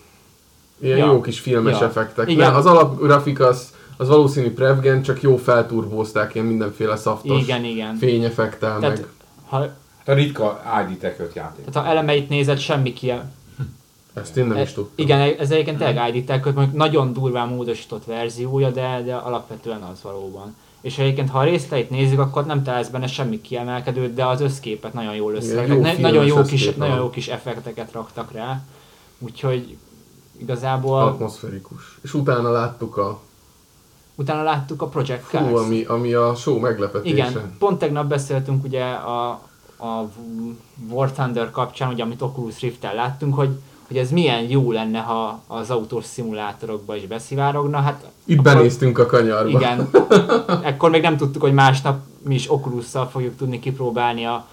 ki. 0.80 0.86
Ilyen 0.86 0.98
Ja. 0.98 1.06
jó 1.06 1.22
kis 1.22 1.40
filmes 1.40 1.80
Ja. 1.80 1.86
effektek. 1.86 2.30
Igen. 2.30 2.54
Az 2.56 2.66
alapgrafika 2.66 3.46
az, 3.48 3.74
az 3.98 4.08
valószínű 4.08 4.54
Prevgen, 4.54 5.02
csak 5.02 5.22
jó 5.22 5.38
felturbózták 5.38 6.34
ilyen 6.36 6.46
mindenféle 6.48 6.96
szaftos 6.96 7.42
Igen, 7.42 7.64
igen. 7.64 7.96
fényeffektel, 7.96 8.80
Tehát, 8.80 8.98
meg 8.98 9.08
ha, 9.46 9.66
a 10.06 10.14
ritka 10.14 10.62
ID 10.90 10.98
tekölt 10.98 11.36
játék. 11.36 11.66
tehát 11.66 11.88
ha 11.88 11.92
elemeit 11.94 12.30
nézed, 12.30 12.58
semmi 12.60 12.94
ki, 12.94 13.14
ezt 14.18 14.38
én 14.38 14.46
nem 14.46 14.58
is 14.58 14.74
tudtam. 14.74 14.94
Igen, 14.96 15.20
ez 15.40 15.52
egyébként 15.52 15.78
tényleg 15.78 16.16
id 16.16 16.26
tag 16.26 16.56
mondjuk 16.56 16.76
nagyon 16.76 17.14
durván 17.14 17.48
módosított 17.48 18.06
verziója, 18.06 18.70
de, 18.70 19.02
de 19.06 19.16
alapvetően 19.16 19.82
az 19.82 20.02
valóban. 20.02 20.56
És 20.82 20.98
egyébként, 20.98 21.30
ha 21.30 21.40
a 21.40 21.44
részleteit 21.44 21.90
nézzük, 21.90 22.20
akkor 22.20 22.46
nem 22.46 22.64
találsz 22.64 22.88
benne 22.88 23.08
semmi 23.08 23.42
kiemelkedőt, 23.42 24.14
de 24.14 24.26
az 24.26 24.42
összképet 24.42 24.94
nagyon 24.94 25.16
jól 25.16 25.34
összerakták. 25.34 25.76
jó 25.76 25.82
Ne- 25.82 25.98
nagyon, 25.98 26.26
jó 26.26 26.42
kis, 26.42 26.52
összkép 26.62 26.78
nagyon 26.78 26.96
van. 26.96 27.04
jó 27.04 27.10
kis 27.10 27.28
effekteket 27.28 27.92
raktak 27.92 28.32
rá. 28.32 28.62
Úgyhogy 29.20 29.78
igazából 30.38 31.02
Atmoszferikus. 31.02 32.00
És 32.04 32.14
utána 32.14 32.52
láttuk 32.52 32.98
a 32.98 33.20
utána 34.16 34.44
láttuk 34.44 34.82
a 34.82 34.88
Project 34.88 35.24
fú, 35.24 35.38
Cars. 35.38 35.66
ami, 35.66 35.84
ami 35.84 36.14
a 36.14 36.36
show 36.36 36.60
meglepetése. 36.60 37.16
Igen, 37.16 37.56
pont 37.60 37.80
tegnap 37.80 38.08
beszéltünk 38.08 38.64
ugye 38.64 38.84
a, 38.84 39.30
a 39.78 40.10
War 40.90 41.12
Thunder 41.12 41.52
kapcsán, 41.52 41.92
ugye, 41.92 42.04
amit 42.04 42.22
Oculus 42.22 42.60
Rift-tel 42.60 42.96
láttunk, 42.96 43.36
hogy, 43.36 43.50
hogy 43.88 43.98
ez 43.98 44.12
milyen 44.12 44.50
jó 44.50 44.72
lenne, 44.72 45.00
ha 45.00 45.42
az 45.48 45.70
autós 45.70 46.06
szimulátorokba 46.06 46.96
is 46.96 47.06
beszivárogna. 47.08 47.80
Hát 47.80 48.06
Itt 48.26 48.40
akkor- 48.40 48.54
benéztünk 48.54 48.98
a 49.00 49.06
kanyarba. 49.06 49.50
Igen. 49.50 49.90
Ekkor 50.64 50.90
még 50.90 51.02
nem 51.02 51.18
tudtuk, 51.18 51.42
hogy 51.42 51.54
másnap 51.54 52.00
mi 52.24 52.36
is 52.36 52.52
Oculus-szal 52.52 53.08
fogjuk 53.10 53.36
tudni 53.38 53.60
kipróbálni 53.60 54.26
a, 54.26 54.48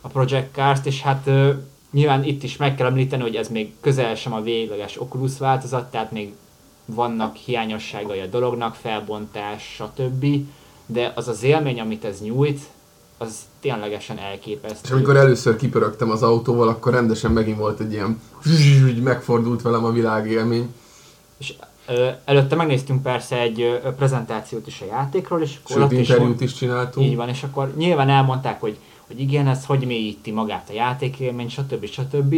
a 0.00 0.08
Project 0.08 0.52
Cars-t, 0.52 0.86
és 0.86 1.02
hát 1.02 1.22
ö, 1.26 1.50
nyilván 1.90 2.24
itt 2.24 2.42
is 2.42 2.56
meg 2.56 2.74
kell 2.74 2.86
említeni, 2.86 3.22
hogy 3.22 3.34
ez 3.34 3.48
még 3.48 3.72
közel 3.80 4.14
sem 4.14 4.32
a 4.32 4.40
végleges 4.40 5.00
Oculus 5.00 5.38
változat, 5.38 5.90
tehát 5.90 6.12
még 6.12 6.34
vannak 6.84 7.36
hiányosságai 7.36 8.20
a 8.20 8.26
dolognak, 8.26 8.74
felbontás, 8.74 9.62
stb. 9.74 10.26
De 10.86 11.12
az 11.14 11.28
az 11.28 11.42
élmény, 11.42 11.80
amit 11.80 12.04
ez 12.04 12.20
nyújt, 12.20 12.60
az 13.18 13.36
ténylegesen 13.60 14.18
elképesztő. 14.18 14.78
És 14.84 14.90
amikor 14.90 15.16
először 15.16 15.56
kipörögtem 15.56 16.10
az 16.10 16.22
autóval, 16.22 16.68
akkor 16.68 16.92
rendesen 16.92 17.30
megint 17.30 17.58
volt 17.58 17.80
egy 17.80 17.92
ilyen 17.92 18.20
így 18.88 19.02
megfordult 19.02 19.62
velem 19.62 19.84
a 19.84 19.90
világélmény. 19.90 20.74
És 21.38 21.54
előtte 22.24 22.56
megnéztünk 22.56 23.02
persze 23.02 23.40
egy 23.40 23.80
prezentációt 23.96 24.66
is 24.66 24.80
a 24.80 24.84
játékról, 24.84 25.42
és 25.42 25.58
akkor 25.62 25.76
Sőt, 25.76 25.84
ott 25.84 25.92
is 25.92 25.98
interjút 25.98 26.40
is 26.40 26.54
csináltunk. 26.54 27.06
Így 27.06 27.16
van, 27.16 27.28
és 27.28 27.42
akkor 27.42 27.72
nyilván 27.76 28.08
elmondták, 28.08 28.60
hogy, 28.60 28.76
hogy 29.06 29.20
igen, 29.20 29.46
ez 29.46 29.64
hogy 29.64 29.86
mélyíti 29.86 30.30
magát 30.30 30.68
a 30.70 30.72
játékélmény, 30.72 31.48
stb. 31.48 31.86
stb. 31.86 32.34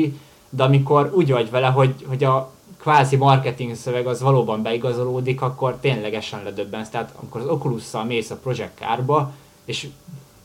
De 0.51 0.63
amikor 0.63 1.13
úgy 1.15 1.31
vagy 1.31 1.51
vele, 1.51 1.67
hogy, 1.67 1.95
hogy 2.09 2.25
a 2.25 2.51
kvázi 2.79 3.17
marketing 3.17 3.75
szöveg 3.75 4.07
az 4.07 4.21
valóban 4.21 4.63
beigazolódik, 4.63 5.43
akkor 5.43 5.77
ténylegesen 5.81 6.43
ledöbbensz. 6.45 6.89
Tehát 6.89 7.13
amikor 7.21 7.41
az 7.41 7.47
Oculus-szal 7.47 8.05
mész 8.05 8.31
a 8.31 8.37
Project 8.37 8.79
Car-ba, 8.79 9.33
és 9.65 9.89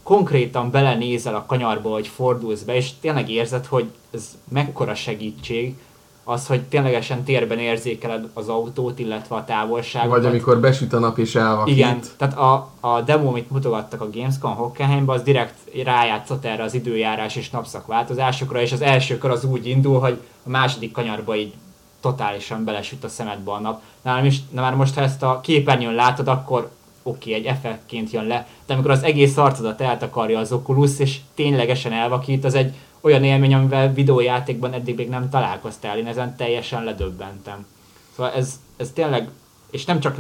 konkrétan 0.05 0.71
belenézel 0.71 1.35
a 1.35 1.45
kanyarba, 1.45 1.89
hogy 1.89 2.07
fordulsz 2.07 2.61
be, 2.61 2.75
és 2.75 2.89
tényleg 3.01 3.29
érzed, 3.29 3.65
hogy 3.65 3.91
ez 4.11 4.37
mekkora 4.49 4.95
segítség, 4.95 5.75
az, 6.23 6.47
hogy 6.47 6.61
ténylegesen 6.61 7.23
térben 7.23 7.59
érzékeled 7.59 8.29
az 8.33 8.49
autót, 8.49 8.99
illetve 8.99 9.35
a 9.35 9.43
távolságot. 9.43 10.09
Vagy 10.09 10.25
amikor 10.25 10.59
besüt 10.59 10.93
a 10.93 10.99
nap 10.99 11.17
és 11.17 11.35
elvakít. 11.35 11.75
Igen, 11.75 11.99
tehát 12.17 12.37
a, 12.37 12.69
a 12.79 13.01
demo, 13.01 13.27
amit 13.27 13.51
mutogattak 13.51 14.01
a 14.01 14.09
Gamescom 14.09 14.55
Hockenheimben, 14.55 15.15
az 15.15 15.21
direkt 15.21 15.55
rájátszott 15.83 16.45
erre 16.45 16.63
az 16.63 16.73
időjárás 16.73 17.35
és 17.35 17.49
napszak 17.49 17.85
változásokra, 17.85 18.61
és 18.61 18.71
az 18.71 18.81
első 18.81 19.17
kör 19.17 19.31
az 19.31 19.45
úgy 19.45 19.67
indul, 19.67 19.99
hogy 19.99 20.21
a 20.45 20.49
második 20.49 20.91
kanyarba 20.91 21.35
így 21.35 21.53
totálisan 22.01 22.63
belesüt 22.63 23.03
a 23.03 23.07
szemedbe 23.07 23.51
a 23.51 23.59
nap. 23.59 23.81
Nálam 24.01 24.25
is, 24.25 24.39
na 24.49 24.61
már 24.61 24.75
most 24.75 24.95
ha 24.95 25.01
ezt 25.01 25.23
a 25.23 25.39
képernyőn 25.43 25.93
látod, 25.93 26.27
akkor 26.27 26.69
oké, 27.07 27.29
okay, 27.29 27.33
egy 27.33 27.45
effektként 27.45 28.11
jön 28.11 28.25
le, 28.25 28.47
de 28.65 28.73
amikor 28.73 28.91
az 28.91 29.03
egész 29.03 29.37
arcodat 29.37 29.81
eltakarja 29.81 30.39
az 30.39 30.51
Oculus, 30.51 30.99
és 30.99 31.19
ténylegesen 31.35 31.93
elvakít, 31.93 32.43
az 32.43 32.53
egy 32.53 32.73
olyan 33.01 33.23
élmény, 33.23 33.53
amivel 33.53 33.93
videójátékban 33.93 34.73
eddig 34.73 34.95
még 34.95 35.09
nem 35.09 35.29
találkoztál, 35.29 35.97
én 35.97 36.07
ezen 36.07 36.35
teljesen 36.35 36.83
ledöbbentem. 36.83 37.65
Szóval 38.15 38.31
ez, 38.31 38.59
ez 38.77 38.91
tényleg, 38.93 39.29
és 39.71 39.85
nem 39.85 39.99
csak, 39.99 40.19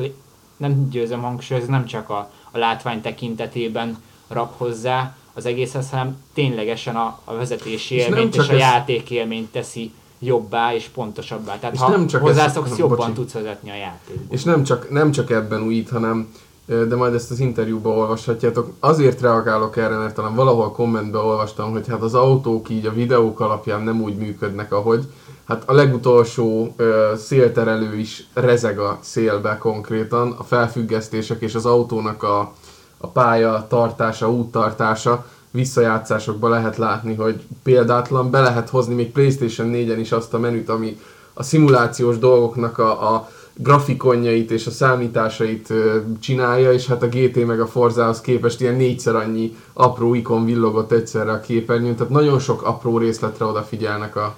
nem 0.57 0.89
győzöm 0.89 1.21
hangsúlyozni, 1.21 1.71
nem 1.71 1.85
csak 1.85 2.09
a, 2.09 2.31
a 2.51 2.57
látvány 2.57 3.01
tekintetében 3.01 3.97
rak 4.27 4.53
hozzá 4.57 5.15
az 5.33 5.45
egészhez, 5.45 5.89
hanem 5.89 6.17
ténylegesen 6.33 6.95
a, 6.95 7.19
a 7.23 7.33
vezetési 7.33 7.95
és 7.95 8.07
élményt 8.07 8.35
és 8.35 8.47
a 8.47 8.53
ez... 8.53 8.59
játék 8.59 9.09
élményt 9.09 9.51
teszi 9.51 9.91
jobbá 10.19 10.73
és 10.73 10.87
pontosabbá. 10.87 11.59
Tehát 11.59 11.75
és 11.75 11.81
ha 11.81 11.89
nem 11.89 12.07
csak 12.07 12.21
hozzászoksz, 12.21 12.71
ez... 12.71 12.77
jobban 12.83 12.97
bocsi. 12.97 13.11
tudsz 13.11 13.33
vezetni 13.33 13.69
a 13.69 13.75
játékban. 13.75 14.27
És 14.29 14.43
nem 14.43 14.63
csak, 14.63 14.89
nem 14.89 15.11
csak 15.11 15.31
ebben 15.31 15.61
újít, 15.61 15.89
hanem 15.89 16.33
de 16.65 16.95
majd 16.95 17.13
ezt 17.13 17.31
az 17.31 17.39
interjúban 17.39 17.97
olvashatjátok. 17.97 18.69
Azért 18.79 19.21
reagálok 19.21 19.77
erre, 19.77 19.97
mert 19.97 20.15
talán 20.15 20.35
valahol 20.35 20.71
kommentben 20.71 21.21
olvastam, 21.21 21.71
hogy 21.71 21.87
hát 21.87 22.01
az 22.01 22.13
autók 22.13 22.69
így 22.69 22.85
a 22.85 22.93
videók 22.93 23.39
alapján 23.39 23.81
nem 23.81 24.01
úgy 24.01 24.15
működnek, 24.15 24.73
ahogy. 24.73 25.07
Hát 25.45 25.63
a 25.65 25.73
legutolsó 25.73 26.73
ö, 26.75 27.13
szélterelő 27.17 27.97
is 27.97 28.27
rezeg 28.33 28.79
a 28.79 28.99
szélbe 29.01 29.57
konkrétan, 29.57 30.31
a 30.31 30.43
felfüggesztések 30.43 31.41
és 31.41 31.55
az 31.55 31.65
autónak 31.65 32.23
a, 32.23 32.53
a 32.97 33.07
pálya 33.07 33.65
tartása, 33.69 34.31
úttartása, 34.31 35.25
visszajátszásokban 35.51 36.49
lehet 36.49 36.77
látni, 36.77 37.15
hogy 37.15 37.43
példátlan, 37.63 38.29
be 38.29 38.39
lehet 38.39 38.69
hozni 38.69 38.93
még 38.93 39.11
Playstation 39.11 39.71
4-en 39.73 39.97
is 39.99 40.11
azt 40.11 40.33
a 40.33 40.39
menüt, 40.39 40.69
ami 40.69 40.99
a 41.33 41.43
szimulációs 41.43 42.17
dolgoknak 42.17 42.77
a, 42.77 43.13
a 43.13 43.29
grafikonjait 43.57 44.51
és 44.51 44.67
a 44.67 44.71
számításait 44.71 45.73
csinálja, 46.19 46.73
és 46.73 46.87
hát 46.87 47.03
a 47.03 47.07
GT 47.07 47.45
meg 47.45 47.59
a 47.59 47.67
Forzához 47.67 48.21
képest 48.21 48.61
ilyen 48.61 48.75
négyszer 48.75 49.15
annyi 49.15 49.55
apró 49.73 50.13
ikon 50.13 50.45
villogott 50.45 50.91
egyszerre 50.91 51.31
a 51.31 51.39
képernyőn, 51.39 51.95
tehát 51.95 52.11
nagyon 52.11 52.39
sok 52.39 52.61
apró 52.61 52.97
részletre 52.97 53.45
odafigyelnek 53.45 54.15
a 54.15 54.35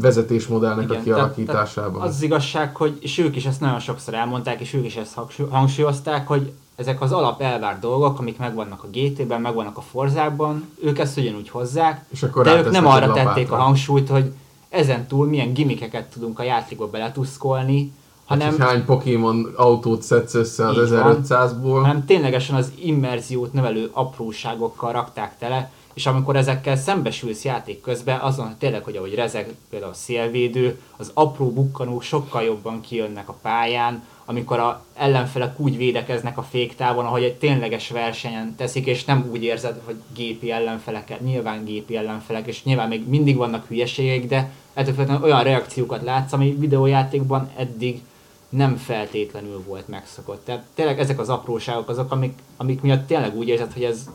vezetésmodellnek 0.00 0.84
Igen, 0.84 1.00
a 1.00 1.02
kialakításában. 1.02 1.92
Tehát, 1.92 2.08
az, 2.08 2.14
az 2.14 2.22
igazság, 2.22 2.76
hogy 2.76 2.98
és 3.00 3.18
ők 3.18 3.36
is 3.36 3.44
ezt 3.44 3.60
nagyon 3.60 3.80
sokszor 3.80 4.14
elmondták, 4.14 4.60
és 4.60 4.74
ők 4.74 4.84
is 4.84 4.96
ezt 4.96 5.18
hangsúlyozták, 5.50 6.26
hogy 6.26 6.52
ezek 6.76 7.00
az 7.00 7.12
alap 7.12 7.40
elvárt 7.40 7.80
dolgok, 7.80 8.18
amik 8.18 8.38
megvannak 8.38 8.82
a 8.82 8.86
GT-ben, 8.92 9.40
megvannak 9.40 9.76
a 9.76 9.80
Forzában, 9.80 10.68
ők 10.82 10.98
ezt 10.98 11.18
ugyanúgy 11.18 11.48
hozzák, 11.48 12.04
és 12.08 12.22
akkor 12.22 12.44
de 12.44 12.58
ők 12.58 12.70
nem 12.70 12.86
arra 12.86 13.12
tették 13.12 13.50
a 13.50 13.56
hangsúlyt, 13.56 14.08
hogy 14.08 14.32
ezen 14.72 15.06
túl 15.06 15.26
milyen 15.26 15.52
gimikeket 15.52 16.10
tudunk 16.10 16.38
a 16.38 16.42
játékba 16.42 16.86
beletuszkolni, 16.86 17.92
hanem... 18.24 18.58
Hát, 18.58 18.68
hány 18.68 18.84
Pokémon 18.84 19.52
autót 19.56 20.02
szedsz 20.02 20.34
össze 20.34 20.66
az 20.66 20.76
1500-ból. 20.90 21.78
Hanem 21.80 22.04
ténylegesen 22.04 22.56
az 22.56 22.72
immerziót 22.78 23.52
növelő 23.52 23.90
apróságokkal 23.92 24.92
rakták 24.92 25.38
tele, 25.38 25.70
és 25.94 26.06
amikor 26.06 26.36
ezekkel 26.36 26.76
szembesülsz 26.76 27.44
játék 27.44 27.80
közben, 27.80 28.20
azon 28.20 28.54
tényleg, 28.58 28.84
hogy 28.84 28.96
ahogy 28.96 29.14
rezeg 29.14 29.54
például 29.70 29.92
a 29.92 29.94
szélvédő, 29.94 30.80
az 30.96 31.10
apró 31.14 31.50
bukkanók 31.50 32.02
sokkal 32.02 32.42
jobban 32.42 32.80
kijönnek 32.80 33.28
a 33.28 33.36
pályán, 33.42 34.02
amikor 34.24 34.58
a 34.58 34.84
ellenfelek 34.94 35.60
úgy 35.60 35.76
védekeznek 35.76 36.38
a 36.38 36.42
féktávon, 36.42 37.06
ahogy 37.06 37.22
egy 37.22 37.34
tényleges 37.34 37.90
versenyen 37.90 38.54
teszik, 38.56 38.86
és 38.86 39.04
nem 39.04 39.28
úgy 39.30 39.42
érzed, 39.42 39.80
hogy 39.84 39.96
gépi 40.14 40.50
ellenfelek, 40.50 41.20
nyilván 41.20 41.64
gépi 41.64 41.96
ellenfelek, 41.96 42.46
és 42.46 42.64
nyilván 42.64 42.88
még 42.88 43.08
mindig 43.08 43.36
vannak 43.36 43.66
hülyeségek, 43.66 44.26
de 44.26 44.50
ettől 44.74 45.20
olyan 45.22 45.42
reakciókat 45.42 46.02
látsz, 46.02 46.32
ami 46.32 46.56
videójátékban 46.58 47.50
eddig 47.56 48.02
nem 48.48 48.76
feltétlenül 48.76 49.62
volt 49.66 49.88
megszokott. 49.88 50.44
Tehát 50.44 50.64
tényleg 50.74 51.00
ezek 51.00 51.18
az 51.18 51.28
apróságok 51.28 51.88
azok, 51.88 52.12
amik, 52.12 52.38
amik 52.56 52.80
miatt 52.80 53.06
tényleg 53.06 53.36
úgy 53.36 53.48
érzed, 53.48 53.72
hogy 53.72 53.84
ez 53.84 54.10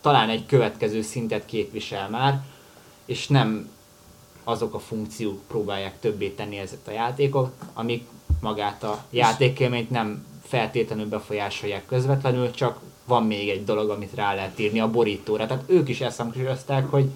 talán 0.00 0.28
egy 0.28 0.46
következő 0.46 1.02
szintet 1.02 1.46
képvisel 1.46 2.08
már, 2.08 2.40
és 3.04 3.28
nem 3.28 3.70
azok 4.44 4.74
a 4.74 4.78
funkciók 4.78 5.42
próbálják 5.48 6.00
többé 6.00 6.28
tenni 6.28 6.58
ezeket 6.58 6.88
a 6.88 6.90
játékok, 6.90 7.52
amik 7.74 8.06
magát 8.40 8.82
a 8.82 9.04
játékélményt 9.10 9.90
nem 9.90 10.24
feltétlenül 10.42 11.08
befolyásolják 11.08 11.86
közvetlenül, 11.86 12.50
csak 12.50 12.78
van 13.04 13.26
még 13.26 13.48
egy 13.48 13.64
dolog, 13.64 13.90
amit 13.90 14.14
rá 14.14 14.34
lehet 14.34 14.58
írni 14.58 14.80
a 14.80 14.90
borítóra. 14.90 15.46
Tehát 15.46 15.64
ők 15.66 15.88
is 15.88 16.02
hangsúlyozták, 16.16 16.90
hogy 16.90 17.08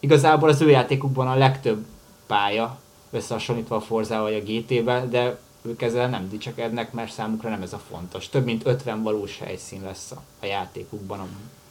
igazából 0.00 0.48
az 0.48 0.60
ő 0.60 0.70
játékukban 0.70 1.28
a 1.28 1.34
legtöbb 1.34 1.84
pálya, 2.26 2.78
összehasonlítva 3.10 3.76
a 3.76 3.80
Forza 3.80 4.20
vagy 4.20 4.34
a 4.34 4.52
GT-vel, 4.52 5.08
de 5.08 5.38
ők 5.62 5.82
ezzel 5.82 6.08
nem 6.08 6.28
dicsekednek, 6.28 6.92
mert 6.92 7.12
számukra 7.12 7.48
nem 7.48 7.62
ez 7.62 7.72
a 7.72 7.80
fontos. 7.90 8.28
Több 8.28 8.44
mint 8.44 8.66
50 8.66 9.02
valós 9.02 9.38
helyszín 9.38 9.82
lesz 9.84 10.10
a, 10.10 10.22
a 10.42 10.46
játékukban. 10.46 11.28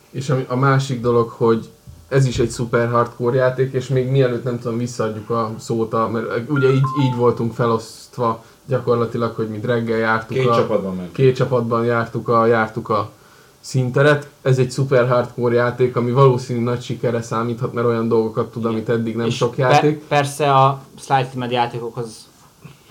És 0.10 0.30
a, 0.30 0.46
a 0.48 0.56
másik 0.56 1.02
dolog, 1.02 1.30
hogy 1.30 1.70
ez 2.08 2.26
is 2.26 2.40
egy 2.40 2.50
szuper 2.50 2.90
hardcore 2.90 3.36
játék, 3.36 3.74
és 3.74 3.88
még 3.88 4.08
mielőtt 4.08 4.44
nem 4.44 4.60
tudom, 4.60 4.78
visszaadjuk 4.78 5.30
a 5.30 5.54
szót, 5.60 6.12
mert 6.12 6.50
ugye 6.50 6.74
így, 6.74 6.88
így 7.02 7.16
voltunk 7.16 7.54
felosztva 7.54 8.44
gyakorlatilag, 8.70 9.36
hogy 9.36 9.50
mint 9.50 9.66
reggel 9.66 9.98
jártuk 9.98 10.38
két 10.38 10.48
a... 10.48 10.56
Csapatban 10.56 10.96
ment. 10.96 11.12
Két 11.12 11.36
csapatban 11.36 11.86
jártuk 11.86 12.28
a, 12.28 12.46
jártuk 12.46 12.90
a 12.90 13.12
szinteret. 13.60 14.30
Ez 14.42 14.58
egy 14.58 14.72
szuper 14.72 15.08
hardcore 15.08 15.56
játék, 15.56 15.96
ami 15.96 16.12
valószínű 16.12 16.60
nagy 16.60 16.82
sikere 16.82 17.22
számíthat, 17.22 17.74
mert 17.74 17.88
olyan 17.88 18.08
dolgokat 18.08 18.52
tud, 18.52 18.66
amit 18.66 18.90
eddig 18.90 19.16
nem 19.16 19.26
és 19.26 19.36
sok 19.36 19.58
játék. 19.58 19.98
Per- 19.98 20.08
persze 20.08 20.54
a 20.54 20.82
Slight 21.00 21.52
játékokhoz 21.52 22.28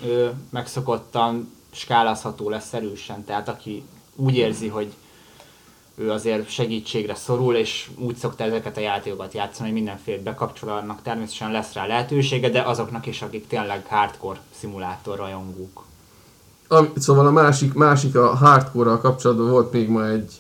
ő, 0.07 0.33
megszokottan 0.51 1.53
skálázható 1.71 2.51
lesz 2.51 2.73
erősen, 2.73 3.25
tehát 3.25 3.49
aki 3.49 3.83
úgy 4.17 4.37
érzi, 4.37 4.69
hogy 4.69 4.93
ő 5.99 6.11
azért 6.11 6.51
segítségre 6.51 7.15
szorul, 7.15 7.55
és 7.55 7.91
úgy 7.97 8.17
szokta 8.17 8.45
ezeket 8.45 8.77
a 8.77 8.81
játékokat 8.81 9.35
játszani, 9.35 9.69
hogy 9.69 9.79
mindenféle 9.79 10.23
bekapcsol, 10.23 10.69
annak 10.69 11.03
természetesen 11.03 11.53
lesz 11.53 11.73
rá 11.73 11.87
lehetősége, 11.87 12.51
de 12.51 12.61
azoknak 12.61 13.07
is, 13.07 13.23
akik 13.23 13.47
tényleg 13.47 13.87
hardcore 13.89 14.41
szimulátor 14.59 15.19
rajongók. 15.19 15.85
Szóval 16.97 17.27
a 17.27 17.31
másik, 17.31 17.75
másik 17.75 18.17
a 18.17 18.35
hardcore 18.35 18.99
kapcsolatban 19.01 19.51
volt 19.51 19.73
még 19.73 19.89
ma 19.89 20.09
egy 20.09 20.33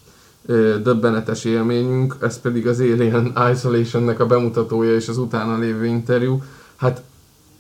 ö, 0.46 0.78
döbbenetes 0.82 1.44
élményünk, 1.44 2.16
ez 2.20 2.40
pedig 2.40 2.66
az 2.66 2.80
Alien 2.80 3.32
Isolation-nek 3.52 4.20
a 4.20 4.26
bemutatója 4.26 4.94
és 4.94 5.08
az 5.08 5.18
utána 5.18 5.58
lévő 5.58 5.86
interjú. 5.86 6.42
Hát 6.76 7.02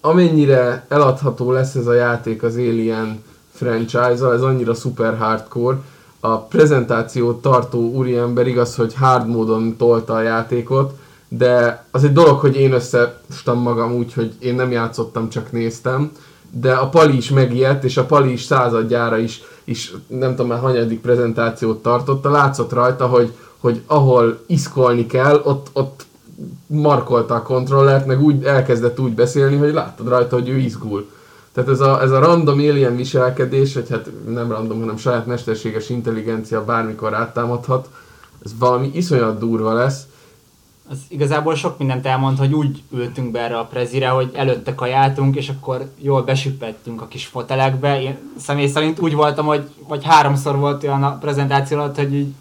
amennyire 0.00 0.86
eladható 0.88 1.52
lesz 1.52 1.74
ez 1.74 1.86
a 1.86 1.92
játék 1.92 2.42
az 2.42 2.54
Alien 2.54 3.22
franchise 3.52 4.30
ez 4.32 4.42
annyira 4.42 4.74
super 4.74 5.18
hardcore, 5.18 5.78
a 6.20 6.38
prezentációt 6.38 7.42
tartó 7.42 7.90
úriember 7.90 8.46
igaz, 8.46 8.76
hogy 8.76 8.94
hard 8.94 9.28
módon 9.28 9.76
tolta 9.76 10.14
a 10.14 10.22
játékot, 10.22 10.92
de 11.28 11.84
az 11.90 12.04
egy 12.04 12.12
dolog, 12.12 12.38
hogy 12.38 12.56
én 12.56 12.72
összestam 12.72 13.58
magam 13.58 13.92
úgy, 13.92 14.12
hogy 14.12 14.34
én 14.38 14.54
nem 14.54 14.70
játszottam, 14.70 15.28
csak 15.28 15.52
néztem, 15.52 16.12
de 16.50 16.72
a 16.72 16.88
Pali 16.88 17.16
is 17.16 17.30
megijedt, 17.30 17.84
és 17.84 17.96
a 17.96 18.04
Pali 18.04 18.32
is 18.32 18.42
századjára 18.42 19.18
is, 19.18 19.42
is 19.64 19.94
nem 20.06 20.30
tudom 20.30 20.46
már 20.46 20.58
hanyadik 20.58 21.00
prezentációt 21.00 21.82
tartotta, 21.82 22.30
látszott 22.30 22.72
rajta, 22.72 23.06
hogy, 23.06 23.32
hogy 23.58 23.82
ahol 23.86 24.38
iszkolni 24.46 25.06
kell, 25.06 25.40
ott, 25.44 25.66
ott 25.72 26.06
markolta 26.66 27.34
a 27.34 27.42
kontrollert, 27.42 28.06
meg 28.06 28.22
úgy 28.22 28.44
elkezdett 28.44 29.00
úgy 29.00 29.14
beszélni, 29.14 29.56
hogy 29.56 29.72
láttad 29.72 30.08
rajta, 30.08 30.36
hogy 30.36 30.48
ő 30.48 30.56
izgul. 30.56 31.10
Tehát 31.58 31.72
ez 31.72 31.80
a, 31.80 32.02
ez 32.02 32.10
a 32.10 32.18
random 32.18 32.58
alien 32.58 32.96
viselkedés, 32.96 33.74
vagy 33.74 33.88
hát 33.88 34.10
nem 34.28 34.50
random, 34.50 34.80
hanem 34.80 34.96
saját 34.96 35.26
mesterséges 35.26 35.88
intelligencia 35.88 36.64
bármikor 36.64 37.14
áttámadhat, 37.14 37.88
ez 38.44 38.50
valami 38.58 38.90
iszonyat 38.92 39.38
durva 39.38 39.72
lesz. 39.72 40.06
Az 40.90 40.98
igazából 41.08 41.54
sok 41.54 41.78
mindent 41.78 42.06
elmond, 42.06 42.38
hogy 42.38 42.52
úgy 42.52 42.82
ültünk 42.90 43.30
be 43.30 43.40
erre 43.40 43.58
a 43.58 43.64
prezire, 43.64 44.08
hogy 44.08 44.30
előtte 44.34 44.74
kajáltunk, 44.74 45.36
és 45.36 45.48
akkor 45.48 45.88
jól 46.00 46.22
besüppettünk 46.22 47.02
a 47.02 47.06
kis 47.06 47.26
fotelekbe. 47.26 48.02
Én 48.02 48.18
személy 48.36 48.68
szerint 48.68 49.00
úgy 49.00 49.14
voltam, 49.14 49.46
hogy 49.46 49.70
vagy 49.88 50.04
háromszor 50.04 50.56
volt 50.56 50.82
olyan 50.82 51.02
a 51.02 51.18
prezentáció 51.18 51.78
alatt, 51.78 51.96
hogy 51.96 52.14
így 52.14 52.32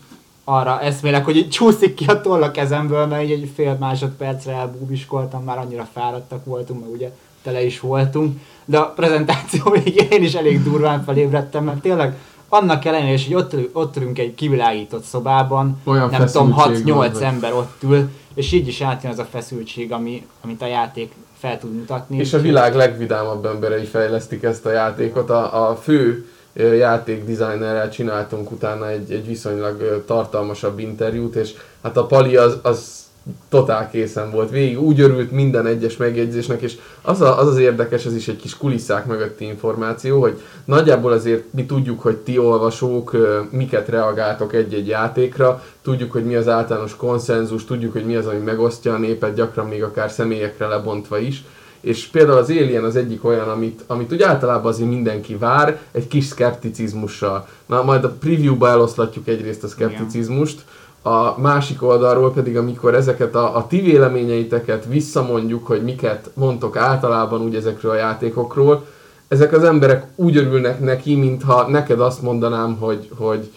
arra 0.44 0.82
eszmélek, 0.82 1.26
hogy 1.26 1.36
így 1.36 1.50
csúszik 1.50 1.94
ki 1.94 2.06
a 2.06 2.22
toll 2.22 2.44
a 2.44 2.52
kezemből, 2.52 3.06
mert 3.06 3.24
így 3.24 3.32
egy 3.32 3.52
fél 3.56 3.78
másodpercre 3.80 4.52
elbúbiskoltam, 4.52 5.44
már 5.44 5.58
annyira 5.58 5.88
fáradtak 5.94 6.46
voltunk, 6.46 6.80
mert 6.80 6.94
ugye 6.94 7.12
tele 7.44 7.66
is 7.66 7.80
voltunk 7.80 8.40
de 8.68 8.78
a 8.78 8.86
prezentáció 8.86 9.72
végén 9.84 10.08
én 10.10 10.24
is 10.24 10.34
elég 10.34 10.64
durván 10.64 11.04
felébredtem, 11.04 11.64
mert 11.64 11.82
tényleg 11.82 12.14
annak 12.50 12.86
ellenére 12.86 13.24
hogy 13.26 13.36
ott, 13.36 13.56
ott 13.74 13.98
ülünk 13.98 14.20
egy 14.20 14.36
kivilágított 14.36 15.04
szobában, 15.04 15.82
Olyan 15.84 16.10
nem 16.10 16.26
tudom, 16.26 16.54
feszültség 16.54 16.94
van, 16.94 17.10
6-8 17.10 17.14
hogy- 17.14 17.24
ember 17.24 17.54
ott 17.54 17.84
ül, 17.84 18.10
és 18.34 18.52
így 18.52 18.68
is 18.68 18.82
átjön 18.82 19.12
az 19.12 19.20
a 19.20 19.28
feszültség, 19.32 19.92
ami, 19.92 20.26
amit 20.44 20.62
a 20.62 20.66
játék 20.66 21.12
fel 21.40 21.60
tud 21.60 21.74
mutatni. 21.74 22.18
És 22.18 22.34
a 22.34 22.40
világ 22.40 22.76
legvidámabb 22.76 23.46
emberei 23.46 23.86
fejlesztik 23.86 24.44
ezt 24.44 24.66
a 24.66 24.72
játékot. 24.72 25.30
A, 25.30 25.70
a 25.70 25.76
fő 25.76 26.26
játékdesignerrel 26.54 27.90
csináltunk 27.90 28.52
utána 28.52 28.90
egy, 28.90 29.12
egy 29.12 29.28
viszonylag 29.28 30.04
tartalmasabb 30.06 30.80
interjút, 30.80 31.36
és 31.36 31.54
hát 31.84 31.98
a 31.98 32.06
Pali 32.06 32.36
az, 32.36 32.58
az 32.62 33.07
totál 33.50 33.90
készen 33.90 34.32
volt. 34.32 34.50
Végig 34.50 34.82
úgy 34.82 35.00
örült 35.00 35.32
minden 35.32 35.66
egyes 35.66 35.98
megjegyzésnek, 35.98 36.62
és 36.62 36.78
az, 37.02 37.22
a, 37.22 37.40
az 37.40 37.48
az 37.48 37.58
érdekes, 37.58 38.06
ez 38.06 38.16
is 38.16 38.28
egy 38.28 38.36
kis 38.36 38.58
kulisszák 38.58 39.06
mögötti 39.06 39.46
információ, 39.46 40.22
hogy 40.22 40.42
nagyjából 40.66 41.12
azért 41.12 41.54
mi 41.54 41.66
tudjuk, 41.66 42.02
hogy 42.02 42.18
ti 42.18 42.38
olvasók 42.38 43.16
miket 43.52 43.90
reagáltok 43.90 44.54
egy-egy 44.54 44.88
játékra, 44.88 45.64
tudjuk, 45.82 46.12
hogy 46.12 46.26
mi 46.26 46.36
az 46.36 46.48
általános 46.48 46.96
konszenzus, 46.96 47.66
tudjuk, 47.66 47.92
hogy 47.92 48.06
mi 48.06 48.16
az, 48.16 48.26
ami 48.26 48.40
megosztja 48.40 48.94
a 48.94 48.98
népet, 48.98 49.36
gyakran 49.36 49.68
még 49.68 49.84
akár 49.84 50.12
személyekre 50.12 50.68
lebontva 50.68 51.18
is. 51.18 51.44
És 51.80 52.08
például 52.08 52.38
az 52.38 52.50
Alien 52.50 52.84
az 52.84 52.96
egyik 52.96 53.26
olyan, 53.26 53.50
amit, 53.50 53.84
amit 53.88 54.14
úgy 54.14 54.22
általában 54.22 54.72
azért 54.72 54.90
mindenki 54.90 55.36
vár, 55.36 55.80
egy 55.92 56.08
kis 56.08 56.26
szkepticizmussal. 56.26 57.48
Na, 57.66 57.84
majd 57.84 58.04
a 58.04 58.10
preview-ba 58.20 58.68
eloszlatjuk 58.68 59.28
egyrészt 59.28 59.64
a 59.64 59.68
szkepticizmust, 59.68 60.66
a 61.02 61.40
másik 61.40 61.84
oldalról 61.84 62.34
pedig, 62.34 62.58
amikor 62.58 62.96
ezeket 62.96 63.36
a, 63.36 63.56
a 63.56 63.68
ti 63.68 63.82
véleményeiteket 63.82 64.86
visszamondjuk, 64.86 65.68
hogy 65.68 65.84
miket 65.84 66.30
mondtok 66.34 66.76
általában 66.76 67.42
úgy 67.42 67.56
ezekről 67.56 67.92
a 67.92 67.96
játékokról, 67.96 68.86
ezek 69.28 69.54
az 69.54 69.64
emberek 69.64 70.06
úgy 70.16 70.38
örülnek 70.38 70.80
neki, 70.80 71.16
mintha 71.16 71.68
neked 71.68 72.00
azt 72.00 72.22
mondanám, 72.22 72.76
hogy, 72.76 73.10
hogy 73.18 73.52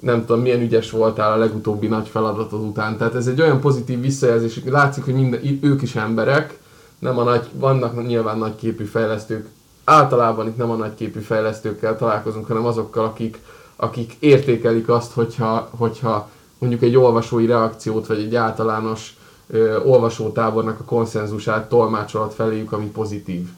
nem 0.00 0.24
tudom, 0.26 0.42
milyen 0.42 0.60
ügyes 0.60 0.90
voltál 0.90 1.32
a 1.32 1.36
legutóbbi 1.36 1.86
nagy 1.86 2.08
feladatod 2.08 2.60
után. 2.60 2.96
Tehát 2.96 3.14
ez 3.14 3.26
egy 3.26 3.40
olyan 3.40 3.60
pozitív 3.60 4.00
visszajelzés, 4.00 4.60
látszik, 4.64 5.04
hogy 5.04 5.14
minden, 5.14 5.58
ők 5.60 5.82
is 5.82 5.94
emberek, 5.94 6.58
nem 6.98 7.18
a 7.18 7.22
nagy, 7.22 7.48
vannak 7.52 8.06
nyilván 8.06 8.38
nagyképű 8.38 8.84
fejlesztők, 8.84 9.46
általában 9.84 10.46
itt 10.46 10.56
nem 10.56 10.70
a 10.70 10.74
nagyképű 10.74 11.20
fejlesztőkkel 11.20 11.96
találkozunk, 11.96 12.46
hanem 12.46 12.66
azokkal, 12.66 13.04
akik, 13.04 13.38
akik 13.76 14.16
értékelik 14.18 14.88
azt, 14.88 15.12
hogyha, 15.12 15.68
hogyha 15.76 16.28
mondjuk 16.58 16.82
egy 16.82 16.96
olvasói 16.96 17.46
reakciót, 17.46 18.06
vagy 18.06 18.18
egy 18.18 18.34
általános 18.34 19.16
ö, 19.46 19.80
olvasótábornak 19.80 20.80
a 20.80 20.84
konszenzusát 20.84 21.68
tolmácsolat 21.68 22.34
feléjük, 22.34 22.72
ami 22.72 22.86
pozitív. 22.86 23.48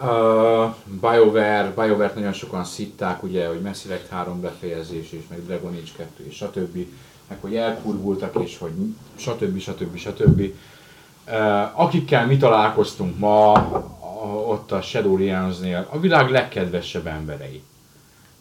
Uh, 0.00 0.74
BioWare, 1.00 1.72
BioWare-t 1.76 2.14
nagyon 2.14 2.32
sokan 2.32 2.64
szitták, 2.64 3.22
ugye, 3.22 3.48
hogy 3.48 3.60
Mass 3.60 3.84
Effect 3.84 4.08
3 4.08 4.40
befejezés, 4.40 5.12
és 5.12 5.22
meg 5.28 5.46
Dragon 5.46 5.72
Age 5.72 5.90
2, 5.96 6.24
és 6.28 6.34
stb. 6.34 6.86
Meg 7.28 7.38
hogy 7.40 7.56
elkurvultak, 7.56 8.34
és 8.44 8.58
hogy 8.58 8.72
stb. 9.14 9.58
stb. 9.58 9.96
stb. 9.96 10.40
Uh, 11.26 11.80
akikkel 11.80 12.26
mi 12.26 12.36
találkoztunk 12.36 13.18
ma, 13.18 13.52
ott 14.46 14.72
a 14.72 14.82
Shadowlands-nél, 14.82 15.86
a 15.90 15.98
világ 15.98 16.30
legkedvesebb 16.30 17.06
emberei. 17.06 17.62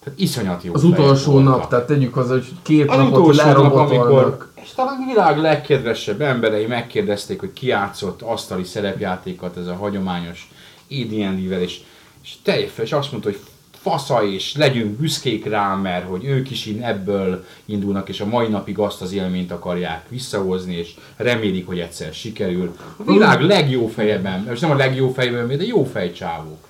Tehát 0.06 0.20
iszonyat 0.20 0.64
jó 0.64 0.74
Az 0.74 0.84
utolsó 0.84 1.32
voltak. 1.32 1.50
nap, 1.50 1.70
tehát 1.70 1.88
tegyük 1.88 2.14
hozzá, 2.14 2.34
hogy 2.34 2.48
két 2.62 2.90
Az 2.90 2.98
napot 2.98 3.20
utolsó 3.20 3.44
nap, 3.44 3.56
amikor, 3.56 3.88
lerobotolnak. 3.88 4.52
és 4.64 4.70
talán 4.76 4.98
a 5.02 5.06
világ 5.08 5.38
legkedvesebb 5.38 6.22
emberei 6.22 6.66
megkérdezték, 6.66 7.40
hogy 7.40 7.54
ki 7.54 7.68
játszott 7.68 8.22
asztali 8.22 8.64
szerepjátékat, 8.64 9.58
ez 9.58 9.68
a 9.68 9.76
hagyományos 9.76 10.50
AD&D-vel, 10.92 11.62
és, 11.62 11.80
és 12.24 12.34
teljesen, 12.44 12.86
és 12.86 12.92
azt 12.92 13.12
mondta, 13.12 13.30
hogy 13.30 13.40
fasza, 13.72 14.24
és 14.24 14.56
legyünk 14.56 15.00
büszkék 15.00 15.46
rá, 15.46 15.76
mert 15.76 16.08
hogy 16.08 16.26
ők 16.26 16.52
is 16.52 16.66
in 16.66 16.84
ebből 16.84 17.46
indulnak, 17.66 18.10
és 18.10 18.22
a 18.22 18.26
mai 18.26 18.48
napig 18.48 18.80
azt 18.80 19.02
az 19.02 19.14
élményt 19.14 19.52
akarják 19.52 20.06
visszahozni, 20.10 20.76
és 20.76 20.94
remélik, 21.16 21.68
hogy 21.68 21.80
egyszer 21.80 22.14
sikerül. 22.14 22.76
A 23.06 23.12
világ 23.12 23.42
legjobb 23.42 23.90
fejeben, 23.90 24.50
és 24.54 24.60
nem 24.60 24.72
a 24.72 24.76
legjobb 24.76 25.14
fejben, 25.14 25.48
de 25.48 25.66
jó 25.66 25.84
fejcsávók. 25.84 26.68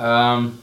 Um, 0.00 0.60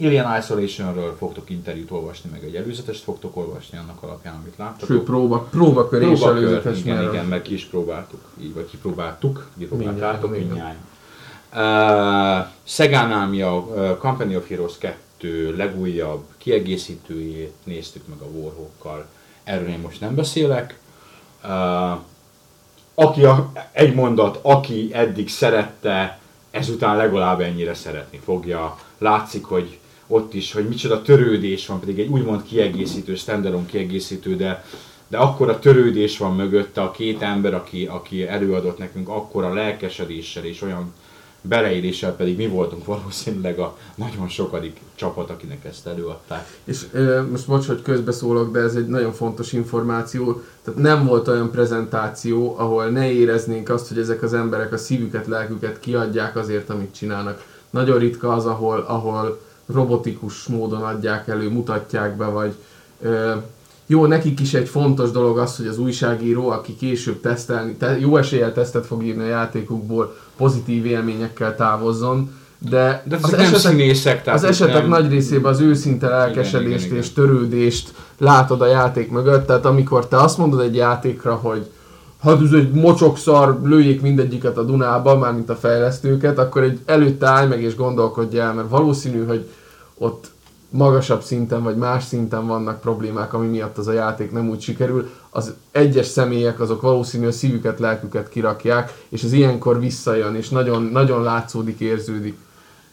Alien 0.00 0.38
Isolationről 0.38 1.16
fogtok 1.16 1.50
interjút 1.50 1.90
olvasni, 1.90 2.30
meg 2.30 2.44
egy 2.44 2.54
előzetest 2.54 3.02
fogtok 3.02 3.36
olvasni 3.36 3.78
annak 3.78 4.02
alapján, 4.02 4.34
amit 4.34 4.56
láttatok. 4.56 4.88
Sőt, 4.88 5.02
próba, 5.02 5.38
próbakör 5.50 6.02
és 6.02 6.18
Próbakör, 6.18 6.36
előzetes 6.36 6.78
igen, 6.78 7.02
igen, 7.02 7.26
mert 7.26 7.42
ki 7.42 7.54
is 7.54 7.64
próbáltuk, 7.64 8.20
így 8.40 8.54
vagy 8.54 8.66
kipróbáltuk, 8.70 9.48
kipróbáltátok 9.58 10.30
mindjárt. 10.30 10.76
Uh, 11.52 12.46
Szegánál 12.64 13.28
mi 13.28 13.42
a 13.42 13.54
uh, 13.56 13.96
Company 13.96 14.34
of 14.34 14.48
Heroes 14.48 14.78
2 14.78 15.56
legújabb 15.56 16.24
kiegészítőjét 16.36 17.54
néztük 17.64 18.06
meg 18.06 18.18
a 18.20 18.24
Warhawkkal. 18.24 19.06
Erről 19.44 19.68
én 19.68 19.78
most 19.78 20.00
nem 20.00 20.14
beszélek. 20.14 20.78
Uh, 21.44 21.98
aki 22.94 23.24
a, 23.24 23.52
egy 23.72 23.94
mondat, 23.94 24.38
aki 24.42 24.90
eddig 24.92 25.28
szerette, 25.28 26.18
ezután 26.50 26.96
legalább 26.96 27.40
ennyire 27.40 27.74
szeretni 27.74 28.20
fogja. 28.24 28.78
Látszik, 28.98 29.44
hogy 29.44 29.78
ott 30.08 30.34
is, 30.34 30.52
hogy 30.52 30.68
micsoda 30.68 31.02
törődés 31.02 31.66
van, 31.66 31.80
pedig 31.80 31.98
egy 31.98 32.08
úgymond 32.08 32.42
kiegészítő, 32.42 33.14
standalone 33.14 33.66
kiegészítő, 33.66 34.36
de, 34.36 34.64
de 35.08 35.16
akkora 35.16 35.58
törődés 35.58 36.18
van 36.18 36.36
mögötte 36.36 36.80
a 36.80 36.90
két 36.90 37.22
ember, 37.22 37.54
aki, 37.54 37.86
aki 37.86 38.26
előadott 38.26 38.78
nekünk 38.78 39.08
akkora 39.08 39.54
lelkesedéssel 39.54 40.44
és 40.44 40.62
olyan 40.62 40.92
beleéléssel, 41.42 42.12
pedig 42.12 42.36
mi 42.36 42.46
voltunk 42.46 42.84
valószínűleg 42.84 43.58
a 43.58 43.76
nagyon 43.94 44.28
sokadik 44.28 44.80
csapat, 44.94 45.30
akinek 45.30 45.64
ezt 45.64 45.86
előadták. 45.86 46.58
És 46.64 46.86
ö, 46.92 47.22
most 47.30 47.46
bocs, 47.46 47.66
hogy 47.66 47.82
közbeszólok, 47.82 48.52
de 48.52 48.60
ez 48.60 48.74
egy 48.74 48.86
nagyon 48.86 49.12
fontos 49.12 49.52
információ. 49.52 50.42
Tehát 50.64 50.80
nem 50.80 51.06
volt 51.06 51.28
olyan 51.28 51.50
prezentáció, 51.50 52.54
ahol 52.58 52.88
ne 52.88 53.10
éreznénk 53.10 53.68
azt, 53.68 53.88
hogy 53.88 53.98
ezek 53.98 54.22
az 54.22 54.34
emberek 54.34 54.72
a 54.72 54.76
szívüket, 54.76 55.26
lelküket 55.26 55.80
kiadják 55.80 56.36
azért, 56.36 56.70
amit 56.70 56.94
csinálnak. 56.94 57.44
Nagyon 57.70 57.98
ritka 57.98 58.32
az, 58.32 58.46
ahol, 58.46 58.78
ahol 58.78 59.40
robotikus 59.72 60.46
módon 60.46 60.82
adják 60.82 61.28
elő, 61.28 61.50
mutatják 61.50 62.16
be, 62.16 62.24
vagy 62.24 62.54
ö, 63.02 63.32
jó, 63.86 64.06
nekik 64.06 64.40
is 64.40 64.54
egy 64.54 64.68
fontos 64.68 65.10
dolog 65.10 65.38
az, 65.38 65.56
hogy 65.56 65.66
az 65.66 65.78
újságíró, 65.78 66.48
aki 66.48 66.76
később 66.76 67.20
tesztelni, 67.20 67.74
te, 67.74 67.98
jó 67.98 68.16
eséllyel 68.16 68.52
tesztet 68.52 68.86
fog 68.86 69.04
írni 69.04 69.22
a 69.22 69.26
játékukból, 69.26 70.16
pozitív 70.36 70.86
élményekkel 70.86 71.56
távozzon, 71.56 72.30
de, 72.70 73.02
De 73.06 73.18
az 73.22 73.30
nem 73.30 73.40
esetek, 73.40 73.60
színészek, 73.60 74.22
tehát 74.22 74.38
az 74.38 74.44
esetek 74.44 74.80
nem... 74.80 74.88
nagy 74.88 75.10
részében 75.10 75.52
az 75.52 75.60
őszinte 75.60 76.08
lelkesedést 76.08 76.84
igen, 76.84 76.86
igen. 76.86 76.96
és 76.96 77.12
törődést 77.12 77.94
látod 78.18 78.60
a 78.60 78.66
játék 78.66 79.10
mögött, 79.10 79.46
tehát 79.46 79.64
amikor 79.64 80.08
te 80.08 80.16
azt 80.16 80.38
mondod 80.38 80.60
egy 80.60 80.74
játékra, 80.74 81.34
hogy 81.34 81.70
hát 82.22 82.42
ez 82.42 82.52
egy 82.52 82.70
mocsokszar, 82.70 83.60
lőjék 83.64 84.00
mindegyiket 84.00 84.58
a 84.58 84.62
Dunába, 84.62 85.18
mármint 85.18 85.50
a 85.50 85.56
fejlesztőket, 85.56 86.38
akkor 86.38 86.62
egy 86.62 86.78
előtte 86.84 87.26
állj 87.26 87.48
meg 87.48 87.62
és 87.62 87.76
gondolkodj 87.76 88.38
el, 88.38 88.54
mert 88.54 88.68
valószínű, 88.68 89.24
hogy 89.26 89.46
ott 89.98 90.30
magasabb 90.70 91.22
szinten 91.22 91.62
vagy 91.62 91.76
más 91.76 92.04
szinten 92.04 92.46
vannak 92.46 92.80
problémák, 92.80 93.32
ami 93.32 93.46
miatt 93.46 93.78
az 93.78 93.86
a 93.86 93.92
játék 93.92 94.32
nem 94.32 94.48
úgy 94.48 94.60
sikerül. 94.60 95.10
Az 95.30 95.54
egyes 95.70 96.06
személyek 96.06 96.60
azok 96.60 96.80
valószínű 96.80 97.26
a 97.26 97.32
szívüket, 97.32 97.78
lelküket 97.78 98.28
kirakják, 98.28 98.92
és 99.08 99.22
ez 99.22 99.32
ilyenkor 99.32 99.80
visszajön, 99.80 100.34
és 100.34 100.48
nagyon, 100.48 100.82
nagyon 100.82 101.22
látszódik, 101.22 101.80
érződik. 101.80 102.36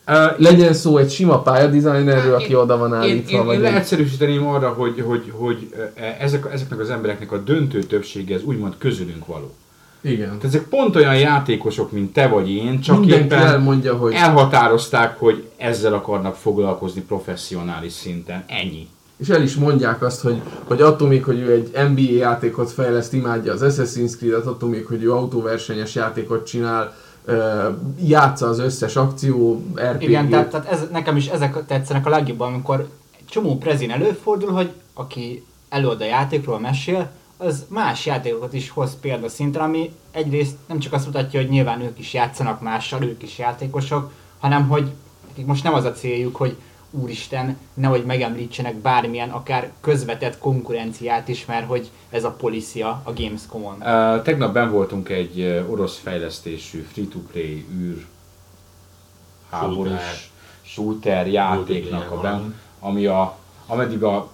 Uh, 0.08 0.40
Legyen 0.40 0.74
szó 0.74 0.98
egy 0.98 1.12
sima 1.12 1.42
pályadesignerről, 1.42 2.34
aki 2.34 2.50
Én- 2.50 2.56
oda 2.56 2.78
van 2.78 2.90
Én, 2.90 2.96
állítva, 2.96 3.32
én, 3.32 3.40
én 3.40 3.46
vagy 3.46 3.56
egy... 3.56 3.62
leegyszerűsíteném 3.62 4.48
arra, 4.48 4.70
hogy, 4.70 5.02
hogy, 5.02 5.32
hogy 5.36 5.74
eh, 5.96 6.22
ezek, 6.22 6.48
ezeknek 6.52 6.80
az 6.80 6.90
embereknek 6.90 7.32
a 7.32 7.38
döntő 7.38 7.84
többsége 7.84 8.36
ez 8.36 8.44
úgymond 8.44 8.74
közülünk 8.78 9.26
való. 9.26 9.54
Igen. 10.06 10.28
Tehát 10.28 10.44
ezek 10.44 10.64
pont 10.64 10.96
olyan 10.96 11.18
játékosok, 11.18 11.92
mint 11.92 12.14
te 12.14 12.28
vagy 12.28 12.50
én, 12.50 12.80
csak 12.80 13.00
Mindenki 13.00 13.24
éppen 13.24 13.48
elmondja, 13.48 13.96
hogy... 13.96 14.14
elhatározták, 14.14 15.20
hogy 15.20 15.50
ezzel 15.58 15.94
akarnak 15.94 16.36
foglalkozni 16.36 17.02
professzionális 17.02 17.92
szinten. 17.92 18.44
Ennyi. 18.48 18.88
És 19.18 19.30
el 19.30 19.42
is 19.42 19.56
mondják 19.56 20.02
azt, 20.02 20.22
hogy, 20.22 20.42
hogy 20.64 20.82
attól 20.82 21.08
még, 21.08 21.24
hogy 21.24 21.40
ő 21.40 21.52
egy 21.52 21.92
NBA 21.92 22.18
játékot 22.18 22.72
fejleszt, 22.72 23.14
imádja 23.14 23.54
az 23.54 23.62
Assassin's 23.64 24.18
Creed-et, 24.18 24.46
attól 24.46 24.70
még, 24.70 24.86
hogy 24.86 25.04
ő 25.04 25.12
autóversenyes 25.12 25.96
játékot 25.96 26.46
csinál, 26.46 26.96
játsza 28.02 28.48
az 28.48 28.60
összes 28.60 28.96
akció, 28.96 29.64
RPG-t. 29.76 30.02
Igen, 30.02 30.30
tehát, 30.30 30.50
tehát 30.50 30.68
ez, 30.68 30.88
nekem 30.92 31.16
is 31.16 31.28
ezek 31.28 31.66
tetszenek 31.66 32.06
a 32.06 32.10
legjobban, 32.10 32.54
amikor 32.54 32.80
egy 33.18 33.26
csomó 33.26 33.58
prezin 33.58 33.92
előfordul, 33.92 34.52
hogy 34.52 34.72
aki 34.94 35.46
előad 35.70 36.02
a 36.02 36.06
játékról 36.06 36.60
mesél, 36.60 37.10
az 37.38 37.66
más 37.68 38.06
játékokat 38.06 38.54
is 38.54 38.70
hoz 38.70 38.98
példaszinten, 39.00 39.62
ami 39.62 39.92
egyrészt 40.12 40.56
nem 40.68 40.80
csak 40.80 40.94
azt 40.94 41.06
mutatja, 41.06 41.40
hogy 41.40 41.50
nyilván 41.50 41.82
ők 41.82 42.00
is 42.00 42.14
játszanak 42.14 42.62
mással, 42.62 43.04
ők 43.04 43.24
is 43.24 43.38
játékosok, 43.38 44.12
hanem 44.40 44.68
hogy 44.68 44.92
nekik 45.28 45.46
most 45.46 45.64
nem 45.64 45.74
az 45.74 45.84
a 45.84 45.92
céljuk, 45.92 46.36
hogy 46.36 46.56
úristen, 46.92 47.58
nehogy 47.74 48.06
megemlítsenek 48.06 48.76
bármilyen, 48.76 49.30
akár 49.30 49.72
közvetett 49.82 50.38
konkurenciát 50.38 51.28
is, 51.28 51.46
mert 51.46 51.68
hogy 51.68 51.90
ez 52.10 52.24
a 52.24 52.32
policia 52.32 53.02
a 53.04 53.14
Gamescom-on. 53.14 53.76
Uh, 53.76 54.22
tegnap 54.22 54.54
ben 54.54 54.72
voltunk 54.72 55.10
egy 55.10 55.64
orosz 55.70 55.98
fejlesztésű 55.98 56.88
free-to-play 56.92 57.66
űr 57.72 58.06
háborús 59.50 60.32
shooter 60.62 61.28
játéknak 61.28 62.12
a 62.12 62.22
ben, 62.22 62.60
ami 62.80 63.06
a, 63.06 63.38
ameddig 63.68 64.04
a 64.04 64.30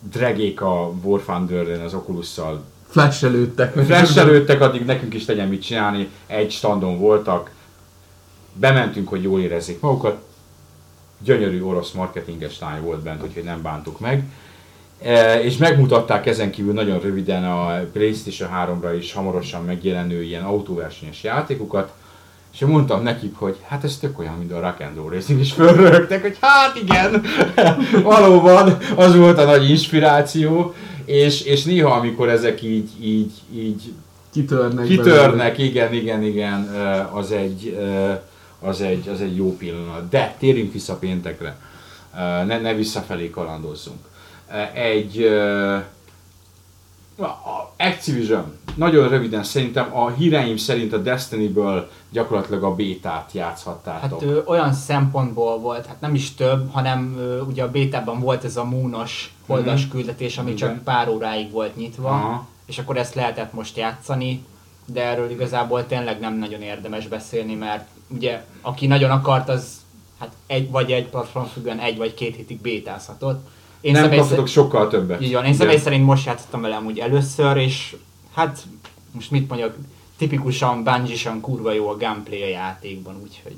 dregék 0.00 0.60
a 0.60 0.92
War 1.02 1.20
thunder 1.20 1.80
az 1.84 1.94
Oculus-szal. 1.94 2.64
Flash-elődtek. 2.88 3.72
flash 3.72 4.60
addig 4.60 4.84
nekünk 4.84 5.14
is 5.14 5.26
legyen 5.26 5.48
mit 5.48 5.62
csinálni, 5.62 6.08
egy 6.26 6.50
standon 6.50 6.98
voltak, 6.98 7.50
bementünk, 8.52 9.08
hogy 9.08 9.22
jól 9.22 9.40
érezzék 9.40 9.80
magukat, 9.80 10.26
gyönyörű 11.18 11.62
orosz 11.62 11.92
marketinges 11.92 12.58
lány 12.58 12.82
volt 12.82 13.00
bent, 13.00 13.22
úgyhogy 13.22 13.44
nem 13.44 13.62
bántuk 13.62 14.00
meg. 14.00 14.24
E, 15.02 15.42
és 15.42 15.56
megmutatták 15.56 16.26
ezen 16.26 16.50
kívül 16.50 16.72
nagyon 16.72 17.00
röviden 17.00 17.44
a 17.44 17.80
PlayStation 17.92 18.50
3-ra 18.54 18.96
is 18.98 19.12
hamarosan 19.12 19.64
megjelenő 19.64 20.22
ilyen 20.22 20.44
autóversenyes 20.44 21.22
játékokat, 21.22 21.92
és 22.52 22.60
én 22.60 22.68
mondtam 22.68 23.02
nekik, 23.02 23.36
hogy 23.36 23.56
hát 23.66 23.84
ez 23.84 23.96
tök 23.96 24.18
olyan, 24.18 24.34
mint 24.34 24.52
a 24.52 24.60
Rock 24.60 24.80
and 24.80 24.96
Roll 24.96 25.10
Racing, 25.10 25.40
és 25.40 25.52
fölrögtek, 25.52 26.22
hogy 26.22 26.36
hát 26.40 26.76
igen, 26.76 27.24
valóban 28.02 28.76
az 28.96 29.16
volt 29.16 29.38
a 29.38 29.44
nagy 29.44 29.70
inspiráció, 29.70 30.74
és, 31.04 31.40
és 31.40 31.64
néha, 31.64 31.90
amikor 31.90 32.28
ezek 32.28 32.62
így, 32.62 32.90
így, 33.00 33.32
így 33.54 33.92
kitörnek. 34.32 34.86
kitörnek, 34.86 35.58
igen, 35.58 35.92
igen, 35.92 36.22
igen, 36.22 36.60
az 37.12 37.32
egy, 37.32 37.78
az 38.60 38.80
egy, 38.80 39.08
az 39.08 39.20
egy 39.20 39.36
jó 39.36 39.56
pillanat. 39.56 40.08
De 40.08 40.34
térjünk 40.38 40.72
vissza 40.72 40.94
péntekre, 40.94 41.58
ne, 42.46 42.60
ne 42.60 42.74
visszafelé 42.74 43.30
kalandozzunk. 43.30 43.98
Egy 44.74 45.30
a 47.26 47.72
Activision, 47.76 48.56
nagyon 48.74 49.08
röviden 49.08 49.42
szerintem 49.44 49.96
a 49.96 50.08
híreim 50.10 50.56
szerint 50.56 50.92
a 50.92 50.98
Destiny-ből 50.98 51.90
gyakorlatilag 52.10 52.62
a 52.62 52.74
bétát 52.74 53.30
játszhattátok. 53.32 54.20
Hát 54.20 54.22
ö, 54.30 54.40
olyan 54.44 54.72
szempontból 54.72 55.58
volt, 55.58 55.86
hát 55.86 56.00
nem 56.00 56.14
is 56.14 56.34
több, 56.34 56.72
hanem 56.72 57.14
ö, 57.18 57.40
ugye 57.40 57.62
a 57.62 57.70
bétában 57.70 58.20
volt 58.20 58.44
ez 58.44 58.56
a 58.56 58.64
múnos 58.64 59.34
holdas 59.46 59.82
Mhm. 59.82 59.90
küldetés, 59.90 60.38
ami 60.38 60.50
Igen. 60.52 60.68
csak 60.68 60.84
pár 60.84 61.08
óráig 61.08 61.50
volt 61.50 61.76
nyitva, 61.76 62.08
Aha. 62.08 62.46
és 62.66 62.78
akkor 62.78 62.96
ezt 62.96 63.14
lehetett 63.14 63.52
most 63.52 63.76
játszani, 63.76 64.44
de 64.86 65.02
erről 65.04 65.30
igazából 65.30 65.86
tényleg 65.86 66.20
nem 66.20 66.34
nagyon 66.38 66.62
érdemes 66.62 67.06
beszélni, 67.08 67.54
mert 67.54 67.86
ugye 68.08 68.44
aki 68.60 68.86
nagyon 68.86 69.10
akart, 69.10 69.48
az 69.48 69.76
hát 70.18 70.32
egy 70.46 70.70
vagy 70.70 70.92
egy 70.92 71.06
platform 71.08 71.44
függően 71.46 71.78
egy 71.78 71.96
vagy 71.96 72.14
két 72.14 72.36
hétig 72.36 72.60
bétázhatott. 72.60 73.48
Én 73.80 73.92
nem 73.92 74.10
kaptatok 74.10 74.46
sokkal 74.46 74.88
többet. 74.88 75.22
így 75.22 75.32
van, 75.32 75.44
én 75.44 75.54
személy 75.54 75.78
szerint 75.78 76.04
most 76.04 76.26
játszottam 76.26 76.60
vele 76.60 76.82
úgy 76.86 76.98
először, 76.98 77.56
és 77.56 77.96
hát 78.34 78.58
most 79.12 79.30
mit 79.30 79.48
mondjak, 79.48 79.74
tipikusan 80.18 80.84
bungie 80.84 81.36
kurva 81.40 81.72
jó 81.72 81.88
a 81.88 81.96
gameplay 81.96 82.42
a 82.42 82.48
játékban, 82.48 83.14
úgyhogy 83.22 83.56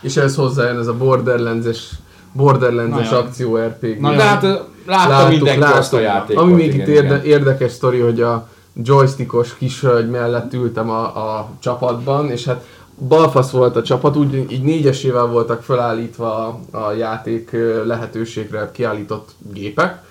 És 0.00 0.16
ez 0.16 0.34
hozzájön 0.34 0.78
ez 0.78 0.86
a 0.86 0.96
Borderlands-es 0.96 1.90
Borderlands-es 2.32 3.08
Nagyon. 3.08 3.26
akció 3.26 3.56
RPG. 3.56 4.00
Nagyon. 4.00 4.16
De 4.16 4.22
hát 4.22 4.42
látta 4.86 5.28
mindenki 5.28 5.72
azt 5.72 5.92
a 5.92 6.00
játékot. 6.00 6.42
Ami 6.42 6.52
még 6.52 6.66
igen, 6.66 6.80
itt 6.80 6.86
érde, 6.86 7.14
igen. 7.14 7.24
érdekes 7.24 7.72
sztori, 7.72 7.98
hogy 7.98 8.20
a 8.20 8.48
joystickos 8.82 9.56
kishölgy 9.56 10.10
mellett 10.10 10.52
ültem 10.52 10.90
a, 10.90 11.38
a 11.38 11.48
csapatban, 11.58 12.30
és 12.30 12.44
hát 12.44 12.66
balfasz 12.98 13.50
volt 13.50 13.76
a 13.76 13.82
csapat, 13.82 14.16
úgy 14.16 14.46
így 14.52 14.62
négyesével 14.62 15.26
voltak 15.26 15.62
felállítva 15.62 16.46
a, 16.70 16.78
a 16.78 16.92
játék 16.92 17.50
lehetőségre 17.84 18.70
kiállított 18.72 19.30
gépek, 19.52 20.02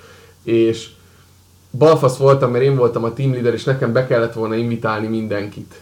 és 0.44 0.90
balfasz 1.78 2.18
voltam, 2.18 2.52
mert 2.52 2.64
én 2.64 2.76
voltam 2.76 3.04
a 3.04 3.14
team 3.14 3.32
leader, 3.32 3.54
és 3.54 3.64
nekem 3.64 3.94
be 3.94 4.08
kellett 4.08 4.34
volna 4.34 4.56
invitálni 4.56 5.08
mindenkit. 5.08 5.82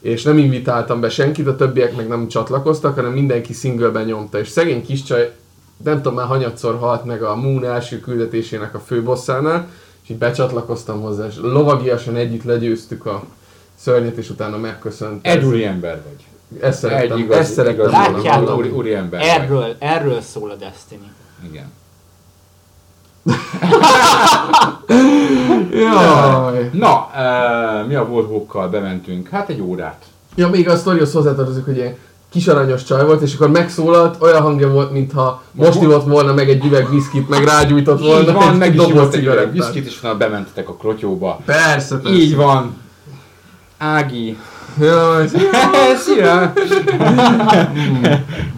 És 0.00 0.22
nem 0.22 0.38
invitáltam 0.38 1.00
be 1.00 1.08
senkit, 1.08 1.46
a 1.46 1.56
többiek 1.56 1.96
meg 1.96 2.08
nem 2.08 2.28
csatlakoztak, 2.28 2.94
hanem 2.94 3.12
mindenki 3.12 3.52
singleben 3.52 4.04
nyomta. 4.04 4.38
És 4.38 4.48
szegény 4.48 4.84
kis 4.84 5.02
csaj, 5.02 5.32
nem 5.84 5.96
tudom 5.96 6.14
már 6.14 6.26
hanyatszor 6.26 6.78
halt 6.78 7.04
meg 7.04 7.22
a 7.22 7.36
Moon 7.36 7.64
első 7.64 8.00
küldetésének 8.00 8.74
a 8.74 8.78
főbosszánál, 8.78 9.68
és 10.02 10.10
így 10.10 10.18
becsatlakoztam 10.18 11.00
hozzá, 11.00 11.26
és 11.26 11.34
lovagiasan 11.40 12.16
együtt 12.16 12.44
legyőztük 12.44 13.06
a 13.06 13.24
szörnyet, 13.74 14.16
és 14.16 14.30
utána 14.30 14.56
megköszönt. 14.56 15.26
Egy 15.26 15.44
úri 15.44 15.64
ember 15.64 16.02
vagy. 16.08 16.35
Ezt 16.60 16.78
szerettem, 16.78 17.16
Egy 17.16 17.22
igazi, 17.24 17.38
ezt 17.40 17.52
szerettem 17.52 17.90
volna 17.90 18.10
Látjátok? 18.16 18.56
úri, 18.58 18.68
úri 18.68 18.94
ember 18.94 19.20
vagy. 19.20 19.28
erről, 19.28 19.76
erről 19.78 20.20
szól 20.20 20.50
a 20.50 20.54
Destiny. 20.54 21.10
Igen. 21.50 21.72
Jaj. 25.70 26.70
Na, 26.72 27.10
uh, 27.14 27.86
mi 27.88 27.94
a 27.94 28.06
Volvo-kkal 28.06 28.68
bementünk? 28.68 29.28
Hát 29.28 29.48
egy 29.48 29.60
órát. 29.60 30.04
Ja, 30.34 30.48
még 30.48 30.68
a 30.68 30.76
sztorihoz 30.76 31.12
hozzátartozik, 31.12 31.64
hogy 31.64 31.76
ilyen 31.76 31.96
kis 32.30 32.46
aranyos 32.48 32.82
csaj 32.84 33.04
volt, 33.04 33.22
és 33.22 33.34
akkor 33.34 33.50
megszólalt, 33.50 34.22
olyan 34.22 34.42
hangja 34.42 34.70
volt, 34.70 34.90
mintha 34.92 35.42
most 35.52 35.82
ivott 35.82 36.06
volna 36.06 36.32
meg 36.34 36.48
egy 36.48 36.64
üveg 36.64 36.90
viszkit, 36.90 37.28
meg 37.28 37.44
rágyújtott 37.44 38.00
volna 38.00 38.28
Így 38.28 38.32
van, 38.32 38.52
egy 38.52 38.58
meg 38.58 38.74
is 38.74 38.92
volt 38.92 39.14
egy 39.14 39.20
cigarettát. 39.20 39.52
viszkit, 39.52 39.86
és 39.86 39.98
utána 39.98 40.16
bementetek 40.16 40.68
a 40.68 40.74
klotyóba. 40.74 41.40
Persze, 41.44 41.96
persze. 41.98 42.18
Így 42.18 42.36
van. 42.36 42.76
Ági. 43.78 44.38
Jaj, 44.80 45.28
Szia! 46.04 46.52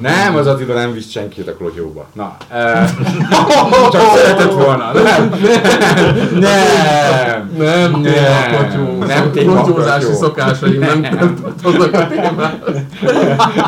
nem, 0.01 0.37
az 0.37 0.47
Attila 0.47 0.75
nem 0.75 0.93
visz 0.93 1.11
senkit 1.11 1.49
a 1.49 1.55
klotyóba. 1.55 2.07
Na, 2.13 2.37
eh, 2.49 2.91
csak 3.93 4.03
szeretett 4.15 4.53
volna. 4.53 4.93
Nem, 4.93 5.35
nem, 6.33 7.51
nem, 7.57 8.01
Nem, 8.01 8.01
nem, 8.01 8.99
nem 9.07 9.33
kotyó. 9.33 10.13
szokásaim 10.13 10.81
nem 10.81 11.03
tartoznak 11.41 11.95
a 11.95 12.07
témához. 12.07 12.77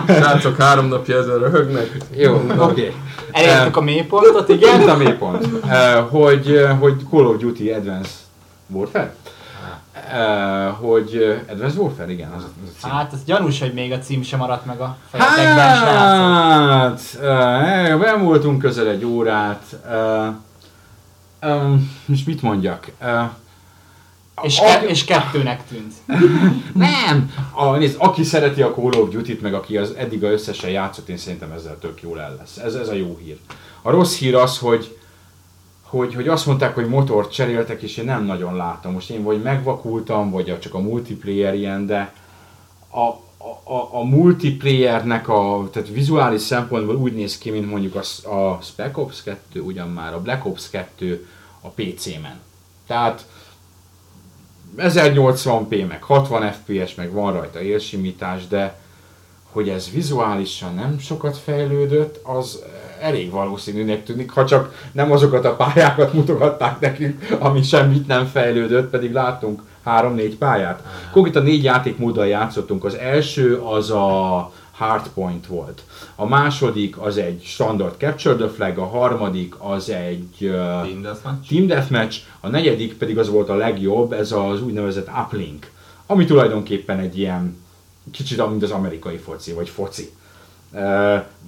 Srácok 0.07 0.63
három 0.63 0.87
napja 0.87 1.19
ezen 1.19 1.39
röhögnek. 1.39 1.97
Jó, 2.17 2.35
oké. 2.35 2.53
Okay. 2.57 2.95
Elértük 3.33 3.77
a 3.77 3.81
mélypontot, 3.81 4.49
igen. 4.49 4.81
Igen, 4.81 4.89
a 4.89 4.97
mélypont. 4.97 5.49
Hogy, 6.11 6.67
hogy 6.81 6.95
Call 7.11 7.25
of 7.25 7.37
Duty 7.37 7.71
Advanced 7.71 8.13
Warfare? 8.67 9.15
Eh, 10.13 10.73
hogy 10.81 11.17
eh, 11.17 11.53
Advanced 11.53 11.79
Warfare, 11.79 12.11
igen, 12.11 12.31
az, 12.31 12.43
az 12.43 12.73
a 12.77 12.81
cím. 12.81 12.91
Hát, 12.91 13.13
az 13.13 13.25
gyanús, 13.25 13.61
hogy 13.61 13.73
még 13.73 13.93
a 13.93 13.99
cím 13.99 14.23
sem 14.23 14.39
maradt 14.39 14.65
meg 14.67 14.81
a 14.81 14.97
fejetekben, 15.11 15.77
srácok. 15.77 16.71
Hát, 16.71 17.19
eh, 17.23 17.99
ben 17.99 18.25
voltunk 18.25 18.59
közel 18.59 18.89
egy 18.89 19.05
órát. 19.05 19.77
Most 22.07 22.27
mit 22.27 22.43
mondjak? 22.43 22.91
És, 24.43 24.59
ke- 24.59 24.83
és 24.83 25.05
kettőnek 25.05 25.67
tűnt. 25.69 25.95
nem! 26.75 27.33
A, 27.53 27.77
nézd, 27.77 27.97
aki 27.99 28.23
szereti 28.23 28.63
a 28.63 28.73
Call 28.73 28.93
of 29.03 29.09
Duty-t, 29.09 29.41
meg 29.43 29.55
aki 29.55 29.77
az 29.77 29.95
eddig 29.97 30.25
a 30.25 30.31
összesen 30.31 30.71
játszott, 30.71 31.09
én 31.09 31.17
szerintem 31.17 31.53
ezzel 31.53 31.79
tök 31.79 32.03
jól 32.03 32.21
el 32.21 32.35
lesz. 32.39 32.57
Ez, 32.57 32.75
ez 32.75 32.89
a 32.89 32.95
jó 32.95 33.19
hír. 33.23 33.37
A 33.83 33.91
rossz 33.91 34.17
hír 34.19 34.35
az, 34.35 34.59
hogy, 34.59 34.99
hogy, 35.91 36.15
hogy 36.15 36.29
azt 36.29 36.47
mondták, 36.47 36.75
hogy 36.75 36.89
motort 36.89 37.33
cseréltek, 37.33 37.83
és 37.83 37.97
én 37.97 38.05
nem 38.05 38.25
nagyon 38.25 38.57
látom. 38.57 38.93
Most 38.93 39.11
én 39.11 39.23
vagy 39.23 39.43
megvakultam, 39.43 40.31
vagy 40.31 40.59
csak 40.59 40.75
a 40.75 40.79
multiplayer 40.79 41.55
ilyen, 41.55 41.87
de 41.87 42.15
a, 42.91 43.01
a, 43.01 43.73
a, 43.73 43.89
a 43.93 44.05
multiplayernek 44.05 45.29
a, 45.29 45.69
tehát 45.73 45.89
vizuális 45.89 46.41
szempontból 46.41 46.97
úgy 46.97 47.15
néz 47.15 47.39
ki, 47.39 47.51
mint 47.51 47.71
mondjuk 47.71 47.95
a, 47.95 48.31
a 48.31 48.59
Spec 48.63 48.97
Ops 48.99 49.23
2, 49.23 49.61
ugyan 49.61 49.89
már 49.89 50.15
a 50.15 50.21
Black 50.21 50.47
Ops 50.47 50.71
2 50.71 51.29
a 51.61 51.69
PC-men. 51.69 52.41
Tehát 52.87 53.27
1080p, 54.77 55.89
meg 55.89 56.03
60 56.03 56.53
fps, 56.53 56.95
meg 56.95 57.13
van 57.13 57.33
rajta 57.33 57.61
élsimítás, 57.61 58.47
de 58.47 58.79
hogy 59.53 59.69
ez 59.69 59.91
vizuálisan 59.91 60.75
nem 60.75 60.99
sokat 60.99 61.39
fejlődött, 61.39 62.21
az 62.23 62.63
elég 63.01 63.31
valószínűnek 63.31 64.05
tűnik, 64.05 64.31
ha 64.31 64.45
csak 64.45 64.89
nem 64.93 65.13
azokat 65.13 65.45
a 65.45 65.57
pályákat 65.57 66.13
mutogatták 66.13 66.81
nekünk, 66.81 67.37
ami 67.39 67.63
semmit 67.63 68.07
nem 68.07 68.27
fejlődött, 68.27 68.91
pedig 68.91 69.13
láttunk 69.13 69.63
három-négy 69.85 70.37
pályát. 70.37 70.83
Konkrétan 71.13 71.43
négy 71.43 71.65
játékmóddal 71.65 72.27
játszottunk. 72.27 72.85
Az 72.85 72.95
első 72.95 73.57
az 73.57 73.91
a 73.91 74.53
Hardpoint 74.81 75.47
volt. 75.47 75.83
A 76.15 76.27
második 76.27 76.99
az 76.99 77.17
egy 77.17 77.43
standard 77.45 77.95
Capture 77.99 78.35
the 78.35 78.49
Flag, 78.49 78.79
a 78.79 78.87
harmadik 78.87 79.55
az 79.59 79.91
egy 79.91 80.37
uh, 80.41 80.51
Team 80.51 81.03
Deathmatch? 81.03 81.49
Team 81.49 81.67
Deathmatch, 81.67 82.21
a 82.41 82.49
negyedik 82.49 82.95
pedig 82.95 83.19
az 83.19 83.29
volt 83.29 83.49
a 83.49 83.55
legjobb, 83.55 84.13
ez 84.13 84.33
az 84.33 84.63
úgynevezett 84.63 85.09
Uplink, 85.25 85.71
ami 86.07 86.25
tulajdonképpen 86.25 86.99
egy 86.99 87.19
ilyen 87.19 87.57
kicsit 88.11 88.49
mint 88.49 88.63
az 88.63 88.71
amerikai 88.71 89.17
foci, 89.17 89.53
vagy 89.53 89.69
foci. 89.69 90.11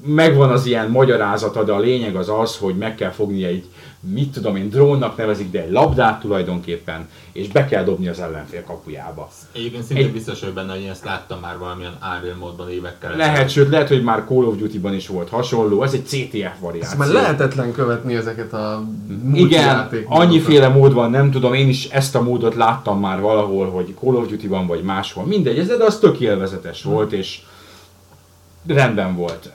Megvan 0.04 0.50
az 0.50 0.66
ilyen 0.66 0.90
magyarázata, 0.90 1.64
de 1.64 1.72
a 1.72 1.78
lényeg 1.78 2.16
az 2.16 2.28
az, 2.28 2.56
hogy 2.56 2.76
meg 2.76 2.94
kell 2.94 3.10
fogni 3.10 3.44
egy, 3.44 3.64
mit 4.00 4.32
tudom 4.32 4.56
én, 4.56 4.68
drónnak 4.68 5.16
nevezik, 5.16 5.50
de 5.50 5.62
egy 5.62 5.70
labdát 5.70 6.20
tulajdonképpen, 6.20 7.08
és 7.32 7.48
be 7.48 7.64
kell 7.66 7.84
dobni 7.84 8.08
az 8.08 8.20
ellenfél 8.20 8.62
kapujába. 8.64 9.28
Egyébként 9.52 9.82
szinte 9.84 10.02
Egy- 10.02 10.12
biztos 10.12 10.40
vagyok 10.40 10.54
benne, 10.54 10.72
hogy 10.72 10.80
én 10.82 10.90
ezt 10.90 11.04
láttam 11.04 11.40
már 11.40 11.58
valamilyen 11.58 11.98
Unreal 12.16 12.36
módban 12.38 12.70
évekkel 12.70 13.16
Lehet, 13.16 13.50
sőt, 13.50 13.70
lehet, 13.70 13.88
hogy 13.88 14.02
már 14.02 14.24
Call 14.28 14.44
of 14.44 14.56
Duty-ban 14.56 14.94
is 14.94 15.06
volt 15.06 15.28
hasonló, 15.28 15.82
ez 15.82 15.92
egy 15.92 16.04
CTF 16.06 16.34
Ezt 16.44 16.60
variáció. 16.60 16.98
már 16.98 17.08
lehetetlen 17.08 17.72
követni 17.72 18.14
ezeket 18.14 18.52
a 18.52 18.84
Igen, 19.34 19.88
annyiféle 20.06 20.68
mód 20.68 20.92
van, 20.92 21.10
nem 21.10 21.30
tudom, 21.30 21.54
én 21.54 21.68
is 21.68 21.84
ezt 21.88 22.14
a 22.14 22.22
módot 22.22 22.54
láttam 22.54 23.00
már 23.00 23.20
valahol, 23.20 23.70
hogy 23.70 23.94
Call 24.00 24.14
of 24.14 24.26
Duty-ban 24.28 24.66
vagy 24.66 24.82
máshol, 24.82 25.24
mindegy, 25.24 25.58
ez, 25.58 25.66
de 25.66 25.84
az 25.84 25.98
tök 25.98 26.20
élvezetes 26.20 26.82
volt, 26.82 27.12
és 27.12 27.40
rendben 28.66 29.16
volt. 29.16 29.50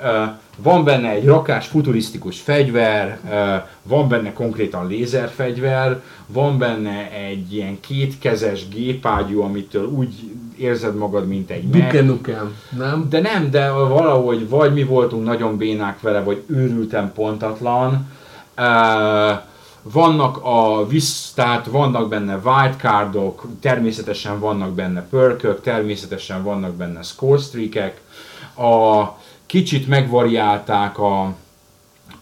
Van 0.58 0.84
benne 0.84 1.10
egy 1.10 1.26
rakás 1.26 1.68
futurisztikus 1.68 2.40
fegyver, 2.40 3.20
van 3.84 4.08
benne 4.08 4.34
konkrétan 4.34 4.88
lézerfegyver, 4.88 6.02
van 6.28 6.58
benne 6.58 7.12
egy 7.12 7.54
ilyen 7.54 7.80
kétkezes 7.80 8.68
gépágyú, 8.68 9.42
amitől 9.42 9.86
úgy 9.86 10.14
érzed 10.58 10.96
magad, 10.96 11.28
mint 11.28 11.50
egy. 11.50 11.70
Duke 11.70 12.02
Nukem, 12.02 12.56
nem? 12.78 13.08
De 13.10 13.22
nem, 13.22 13.52
de 13.52 13.72
valahogy 13.72 14.50
vagy 14.50 14.74
mi 14.74 14.84
voltunk 14.84 15.26
nagyon 15.26 15.58
bénák 15.58 16.02
vele, 16.02 16.24
vagy 16.24 16.44
őrültem 16.48 17.12
pontatlan. 17.14 18.12
Vannak 19.82 20.40
a 20.44 20.88
visz, 20.88 21.32
tehát 21.36 21.66
vannak 21.66 22.10
benne 22.10 22.40
wildcardok, 22.44 23.46
természetesen 23.62 24.40
vannak 24.40 24.72
benne 24.72 25.08
perkök, 25.10 25.62
természetesen 25.62 26.44
vannak 26.44 26.74
benne 26.74 27.02
score 27.02 27.40
streakek. 27.40 28.02
A 28.58 29.06
kicsit 29.46 29.88
megvariálták 29.88 30.98
a, 31.00 31.22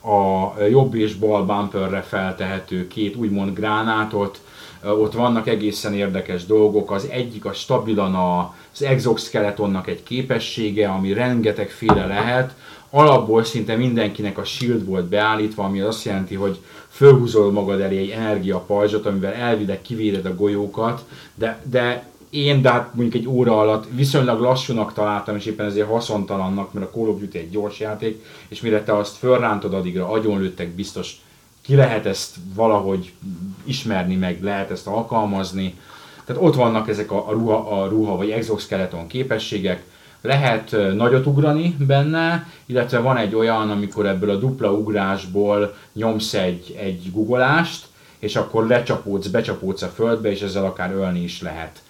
a 0.01 0.53
jobb 0.69 0.95
és 0.95 1.13
bal 1.13 1.45
bumperre 1.45 2.01
feltehető 2.01 2.87
két 2.87 3.15
úgymond 3.15 3.53
gránátot, 3.53 4.41
ott 4.83 5.13
vannak 5.13 5.47
egészen 5.47 5.93
érdekes 5.93 6.45
dolgok. 6.45 6.91
Az 6.91 7.07
egyik 7.09 7.45
a 7.45 7.53
stabilan 7.53 8.15
az 8.15 8.83
exoskeletonnak 8.83 9.87
egy 9.87 10.03
képessége, 10.03 10.89
ami 10.89 11.13
rengetegféle 11.13 12.05
lehet. 12.05 12.55
Alapból 12.89 13.43
szinte 13.43 13.75
mindenkinek 13.75 14.37
a 14.37 14.43
shield 14.43 14.85
volt 14.85 15.05
beállítva, 15.05 15.63
ami 15.63 15.79
azt 15.79 16.05
jelenti, 16.05 16.35
hogy 16.35 16.59
fölhúzol 16.89 17.51
magad 17.51 17.81
elé 17.81 17.97
egy 17.97 18.09
energiapajzsot, 18.09 19.05
amivel 19.05 19.33
elvileg 19.33 19.81
kivéded 19.81 20.25
a 20.25 20.35
golyókat, 20.35 21.05
de, 21.35 21.61
de 21.63 22.07
én, 22.35 22.61
de 22.61 22.71
hát 22.71 22.93
mondjuk 22.93 23.23
egy 23.23 23.27
óra 23.27 23.59
alatt 23.59 23.85
viszonylag 23.91 24.39
lassúnak 24.39 24.93
találtam, 24.93 25.35
és 25.35 25.45
éppen 25.45 25.65
ezért 25.65 25.87
haszontalannak, 25.87 26.73
mert 26.73 26.85
a 26.85 26.97
Call 26.97 27.07
of 27.07 27.19
Duty 27.19 27.37
egy 27.37 27.49
gyors 27.49 27.79
játék, 27.79 28.23
és 28.47 28.61
mire 28.61 28.83
te 28.83 28.97
azt 28.97 29.17
fölrántod, 29.17 29.73
addigra 29.73 30.09
agyonlőttek 30.09 30.69
biztos 30.69 31.15
ki 31.61 31.75
lehet 31.75 32.05
ezt 32.05 32.35
valahogy 32.55 33.13
ismerni, 33.63 34.15
meg 34.15 34.43
lehet 34.43 34.71
ezt 34.71 34.87
alkalmazni. 34.87 35.73
Tehát 36.25 36.41
ott 36.41 36.55
vannak 36.55 36.89
ezek 36.89 37.11
a, 37.11 37.29
a, 37.29 37.31
ruha, 37.31 37.81
a 37.81 37.87
ruha 37.87 38.15
vagy 38.15 38.29
exoskeleton 38.29 39.07
képességek, 39.07 39.83
lehet 40.21 40.75
nagyot 40.95 41.25
ugrani 41.25 41.75
benne, 41.79 42.47
illetve 42.65 42.99
van 42.99 43.17
egy 43.17 43.35
olyan, 43.35 43.69
amikor 43.69 44.05
ebből 44.05 44.29
a 44.29 44.35
dupla 44.35 44.71
ugrásból 44.71 45.75
nyomsz 45.93 46.33
egy, 46.33 46.75
egy 46.79 47.11
guggolást, 47.11 47.85
és 48.19 48.35
akkor 48.35 48.67
lecsapódsz, 48.67 49.27
becsapódsz 49.27 49.81
a 49.81 49.87
földbe, 49.87 50.31
és 50.31 50.41
ezzel 50.41 50.65
akár 50.65 50.93
ölni 50.93 51.23
is 51.23 51.41
lehet. 51.41 51.83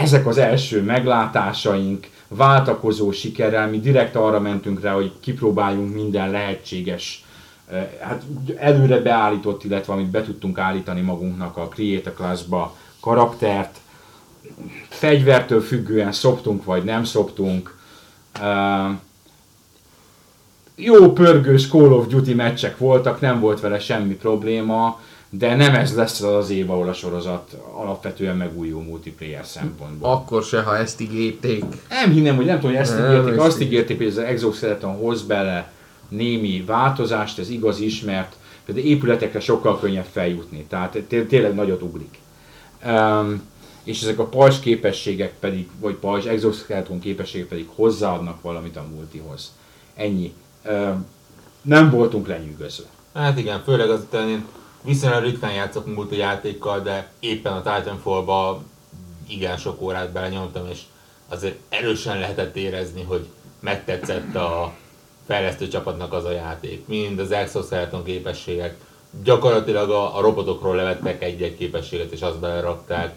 Ezek 0.00 0.26
az 0.26 0.38
első 0.38 0.82
meglátásaink, 0.82 2.08
váltakozó 2.28 3.12
sikerrel, 3.12 3.68
mi 3.68 3.80
direkt 3.80 4.16
arra 4.16 4.40
mentünk 4.40 4.80
rá, 4.80 4.92
hogy 4.92 5.12
kipróbáljunk 5.20 5.94
minden 5.94 6.30
lehetséges 6.30 7.24
eh, 7.70 7.88
hát 8.00 8.22
előre 8.56 9.00
beállított, 9.00 9.64
illetve 9.64 9.92
amit 9.92 10.10
be 10.10 10.22
tudtunk 10.22 10.58
állítani 10.58 11.00
magunknak 11.00 11.56
a 11.56 11.68
Create 11.68 12.12
Class-ba 12.12 12.76
karaktert, 13.00 13.78
fegyvertől 14.88 15.60
függően 15.60 16.12
szoptunk 16.12 16.64
vagy 16.64 16.84
nem 16.84 17.04
szoptunk. 17.04 17.78
Uh, 18.40 18.90
jó 20.74 21.12
pörgős 21.12 21.68
Call 21.68 21.92
of 21.92 22.06
Duty 22.06 22.34
meccsek 22.34 22.78
voltak, 22.78 23.20
nem 23.20 23.40
volt 23.40 23.60
vele 23.60 23.78
semmi 23.78 24.14
probléma, 24.14 25.00
de 25.30 25.54
nem 25.56 25.74
ez 25.74 25.94
lesz 25.94 26.20
az 26.20 26.34
az 26.34 26.50
év, 26.50 26.70
ahol 26.70 26.88
a 26.88 26.92
sorozat 26.92 27.56
alapvetően 27.74 28.36
megújul 28.36 28.82
multiplayer 28.82 29.46
szempontból. 29.46 30.10
Akkor 30.10 30.42
se, 30.42 30.62
ha 30.62 30.76
ezt 30.76 31.00
ígérték. 31.00 31.64
Nem 31.88 32.10
hinném, 32.10 32.36
hogy 32.36 32.44
nem 32.44 32.60
tudom, 32.60 32.70
hogy 32.70 32.80
ezt 32.80 32.98
Nem, 32.98 33.10
ígérték, 33.10 33.32
ezt 33.34 33.46
azt 33.46 33.60
ígérték, 33.60 33.96
hogy 33.96 34.06
az 34.06 34.18
exoskeleton 34.18 34.96
hoz 34.96 35.22
bele 35.22 35.72
némi 36.08 36.64
változást, 36.66 37.38
ez 37.38 37.50
igaz 37.50 37.80
is, 37.80 38.02
mert 38.02 38.36
például 38.64 38.86
épületekre 38.86 39.40
sokkal 39.40 39.78
könnyebb 39.80 40.06
feljutni, 40.12 40.64
tehát 40.68 41.02
té- 41.08 41.28
tényleg 41.28 41.54
nagyot 41.54 41.82
ugrik. 41.82 42.18
Um, 42.86 43.42
és 43.84 44.02
ezek 44.02 44.18
a 44.18 44.24
pajzs 44.24 44.58
képességek 44.60 45.34
pedig, 45.40 45.68
vagy 45.80 45.94
pajzs 45.94 46.26
exoskeleton 46.26 47.00
képességek 47.00 47.48
pedig 47.48 47.68
hozzáadnak 47.74 48.42
valamit 48.42 48.76
a 48.76 48.84
multihoz. 48.94 49.52
Ennyi. 49.94 50.32
Um, 50.70 51.06
nem 51.62 51.90
voltunk 51.90 52.26
lenyűgözve. 52.26 52.84
Hát 53.14 53.38
igen, 53.38 53.62
főleg 53.64 53.90
azután 53.90 54.28
én 54.28 54.44
viszonylag 54.82 55.22
ritkán 55.22 55.52
játszok 55.52 55.94
multi 55.94 56.16
játékkal, 56.16 56.80
de 56.80 57.12
éppen 57.18 57.52
a 57.52 57.62
Titanfall-ba 57.62 58.62
igen 59.28 59.56
sok 59.56 59.80
órát 59.80 60.12
belenyomtam, 60.12 60.66
és 60.70 60.80
azért 61.28 61.58
erősen 61.68 62.18
lehetett 62.18 62.56
érezni, 62.56 63.02
hogy 63.02 63.26
megtetszett 63.60 64.34
a 64.34 64.72
fejlesztő 65.26 65.68
csapatnak 65.68 66.12
az 66.12 66.24
a 66.24 66.30
játék. 66.30 66.86
Mind 66.86 67.18
az 67.18 67.30
exoskeleton 67.30 68.04
képességek, 68.04 68.76
gyakorlatilag 69.22 69.90
a, 69.90 70.16
a 70.16 70.20
robotokról 70.20 70.76
levettek 70.76 71.22
egy-egy 71.22 71.56
képességet, 71.56 72.12
és 72.12 72.22
azt 72.22 72.38
belerakták. 72.38 73.14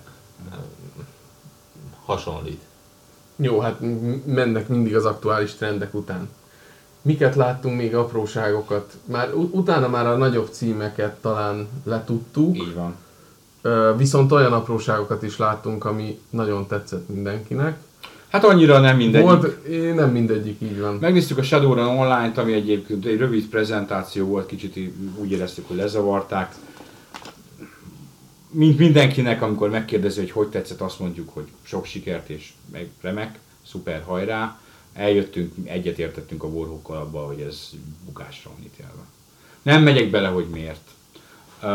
Hasonlít. 2.05 2.61
Jó, 3.36 3.59
hát 3.59 3.80
mennek 4.26 4.68
mindig 4.68 4.95
az 4.95 5.05
aktuális 5.05 5.53
trendek 5.53 5.93
után. 5.93 6.30
Miket 7.06 7.36
láttunk 7.36 7.78
még 7.78 7.95
apróságokat? 7.95 8.93
Már 9.06 9.34
utána 9.34 9.88
már 9.88 10.08
a 10.08 10.18
nagyobb 10.18 10.49
címeket 10.51 11.16
talán 11.22 11.68
letudtuk, 11.84 12.56
Így 12.56 12.74
van. 12.74 12.95
Viszont 13.97 14.32
olyan 14.32 14.54
apróságokat 14.54 15.24
is 15.24 15.38
láttunk, 15.38 15.86
ami 15.86 16.20
nagyon 16.30 16.68
tetszett 16.68 17.10
mindenkinek. 17.10 17.78
Hát 18.28 18.43
annyira 18.43 18.80
nem 18.80 18.97
mindegy. 18.97 19.22
Volt, 19.22 19.68
nem 19.95 20.12
mindegyik 20.12 20.62
így 20.62 20.80
van. 20.80 20.95
Megnéztük 20.95 21.38
a 21.38 21.43
Shadowrun 21.43 21.86
Online-t, 21.86 22.38
ami 22.38 22.54
egyébként 22.54 23.06
egy 23.06 23.18
rövid 23.18 23.45
prezentáció 23.45 24.26
volt, 24.28 24.45
kicsit 24.45 24.91
úgy 25.16 25.32
éreztük, 25.32 25.68
hogy 25.68 25.78
lezavarták. 25.78 26.56
Mint 28.49 28.78
mindenkinek, 28.78 29.41
amikor 29.41 29.70
megkérdezi, 29.70 30.20
hogy 30.20 30.32
hogy 30.32 30.47
tetszett, 30.47 30.82
azt 30.82 30.99
mondjuk, 30.99 31.30
hogy 31.34 31.47
sok 31.64 31.86
sikert 31.86 32.30
és 32.30 32.51
meg 32.72 32.89
remek, 33.01 33.39
szuper, 33.68 34.04
hajrá. 34.06 34.60
Eljöttünk, 34.94 35.54
egyetértettünk 35.64 36.44
a 36.44 36.48
Warhawkkal 36.48 36.98
abba, 36.98 37.20
hogy 37.20 37.39
ez 37.39 37.70
bukásra 38.06 38.50
van 38.50 38.64
ítélve. 38.64 39.04
Nem 39.62 39.84
megyek 39.84 40.10
bele, 40.10 40.28
hogy 40.28 40.46
miért. 40.52 40.82
Uh, 41.64 41.70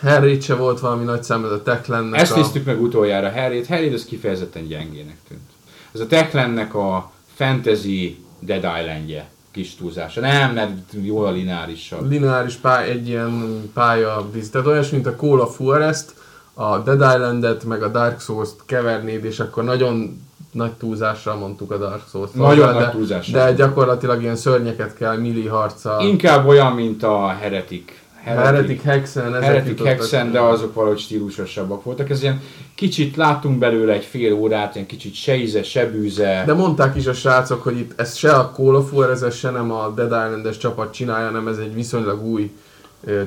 Harry 0.00 0.40
se 0.40 0.54
volt 0.54 0.80
valami 0.80 1.04
nagy 1.04 1.22
szám, 1.22 1.44
ez 1.44 1.50
a 1.50 1.62
Techlandnek 1.62 2.20
ezt 2.20 2.32
a... 2.32 2.36
néztük 2.36 2.64
meg 2.64 2.82
utoljára 2.82 3.30
Harryt. 3.30 3.66
Harry 3.66 3.92
ez 3.92 4.04
kifejezetten 4.04 4.66
gyengének 4.66 5.16
tűnt. 5.28 5.50
Ez 5.92 6.00
a 6.00 6.06
Techlandnek 6.06 6.74
a 6.74 7.12
fantasy 7.34 8.24
Dead 8.40 8.64
Islandje 8.80 9.30
kis 9.52 9.74
túlzása. 9.74 10.20
Nem, 10.20 10.52
mert 10.52 10.92
jó 11.02 11.18
a 11.18 11.30
lineárissal. 11.30 12.08
lineáris 12.08 12.54
pály, 12.54 12.90
egy 12.90 13.08
ilyen 13.08 13.70
pálya 13.74 14.28
víz. 14.32 14.50
Tehát 14.50 14.66
olyas, 14.66 14.90
mint 14.90 15.06
a 15.06 15.14
of 15.20 15.56
Forest, 15.56 16.14
a 16.54 16.78
Dead 16.78 17.14
Island-et, 17.14 17.64
meg 17.64 17.82
a 17.82 17.88
Dark 17.88 18.20
Souls-t 18.20 18.56
kevernéd, 18.66 19.24
és 19.24 19.40
akkor 19.40 19.64
nagyon 19.64 20.22
nagy 20.52 20.72
túlzással 20.72 21.36
mondtuk 21.36 21.70
a 21.70 21.76
Dark 21.76 22.02
Souls-t. 22.10 22.34
Nagyon 22.34 22.72
de, 22.72 22.80
nagy 22.80 22.90
túlzással. 22.90 23.44
De 23.44 23.52
gyakorlatilag 23.52 24.22
ilyen 24.22 24.36
szörnyeket 24.36 24.94
kell 24.94 25.16
milli 25.16 25.46
harccal. 25.46 26.06
Inkább 26.06 26.46
olyan, 26.46 26.72
mint 26.72 27.02
a 27.02 27.28
Heretic. 27.28 27.92
Heretic 28.24 28.82
Hexen, 28.82 29.34
ezek 29.34 29.42
Heretic. 29.42 29.82
Hexen, 29.84 30.32
de 30.32 30.40
azok 30.40 30.74
valahogy 30.74 30.98
stílusosabbak 30.98 31.84
voltak. 31.84 32.10
Ez 32.10 32.22
ilyen 32.22 32.40
kicsit 32.74 33.16
láttunk 33.16 33.58
belőle 33.58 33.92
egy 33.92 34.04
fél 34.04 34.32
órát, 34.32 34.74
ilyen 34.74 34.86
kicsit 34.86 35.14
se 35.14 35.36
íze, 35.36 35.62
se 35.62 35.86
bűze. 35.86 36.42
De 36.46 36.54
mondták 36.54 36.96
is 36.96 37.06
a 37.06 37.12
srácok, 37.12 37.62
hogy 37.62 37.78
itt 37.78 38.00
ezt 38.00 38.16
se 38.16 38.32
a 38.32 38.50
Call 38.56 38.74
of 38.74 38.90
Forest, 38.90 39.38
se 39.38 39.50
nem 39.50 39.72
a 39.72 39.92
Dead 39.94 40.10
Island-es 40.26 40.56
csapat 40.56 40.92
csinálja, 40.92 41.26
hanem 41.26 41.48
ez 41.48 41.58
egy 41.58 41.74
viszonylag 41.74 42.24
új 42.24 42.56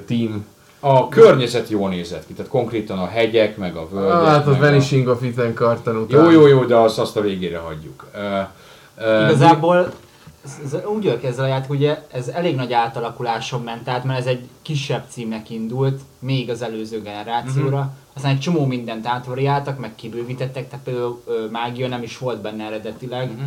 team. 0.08 0.46
A 0.80 1.08
környezet 1.10 1.70
jól 1.70 1.90
nézett 1.90 2.26
ki, 2.28 2.34
tehát 2.34 2.52
konkrétan 2.52 3.00
a 3.00 3.08
hegyek, 3.08 3.58
meg 3.58 3.76
a 3.76 3.88
völgyek. 3.92 4.26
Hát 4.26 4.48
a 4.48 4.56
Vanishing 4.58 5.08
of 5.08 5.22
Ethan 5.24 5.54
Carton 5.54 5.96
után. 5.98 6.24
Jó, 6.24 6.30
jó, 6.30 6.48
jó, 6.48 6.64
de 6.66 6.76
azt, 6.76 7.00
azt 7.00 7.18
a 7.18 7.22
végére 7.22 7.58
hagyjuk. 7.58 8.06
Uh, 8.16 8.22
uh, 9.08 9.24
Igazából 9.24 9.94
ez, 10.46 10.58
ez 10.74 10.80
úgy 10.96 11.04
jött 11.04 11.24
ezzel 11.24 11.46
a 11.46 11.48
játék, 11.48 11.70
ugye 11.70 12.02
ez 12.12 12.28
elég 12.28 12.56
nagy 12.56 12.74
átalakuláson 12.74 13.62
ment 13.62 13.88
át, 13.90 14.04
mert 14.04 14.20
ez 14.20 14.26
egy 14.26 14.48
kisebb 14.62 15.04
címnek 15.10 15.50
indult, 15.50 16.02
még 16.20 16.50
az 16.50 16.62
előző 16.62 17.02
generációra. 17.02 17.78
Mhm. 17.78 17.88
Aztán 18.14 18.32
egy 18.32 18.40
csomó 18.40 18.66
mindent 18.66 19.08
átvariáltak, 19.08 19.80
meg 19.80 19.96
kibővítettek, 19.96 20.70
tehát 20.70 20.86
például 20.86 21.22
ö, 21.28 21.46
mágia 21.52 21.88
nem 21.88 22.04
is 22.04 22.18
volt 22.18 22.42
benne 22.42 22.66
eredetileg. 22.66 23.32
Mhm. 23.32 23.44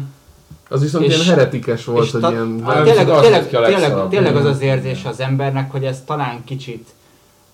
Az 0.69 0.81
viszont 0.81 1.05
És- 1.05 1.15
ilyen 1.15 1.27
heretikes 1.37 1.85
volt, 1.85 2.11
hogy 2.11 2.21
ta- 2.21 2.31
ilyen... 2.31 2.61
Ah, 2.65 2.83
tényleg, 2.83 3.07
tényleg, 3.21 3.55
a 3.55 3.67
tényleg, 3.67 4.09
tényleg 4.09 4.37
az 4.37 4.45
az 4.45 4.61
érzés 4.61 5.05
az 5.05 5.21
embernek, 5.21 5.71
hogy 5.71 5.85
ez 5.85 6.03
talán 6.07 6.45
kicsit 6.45 6.89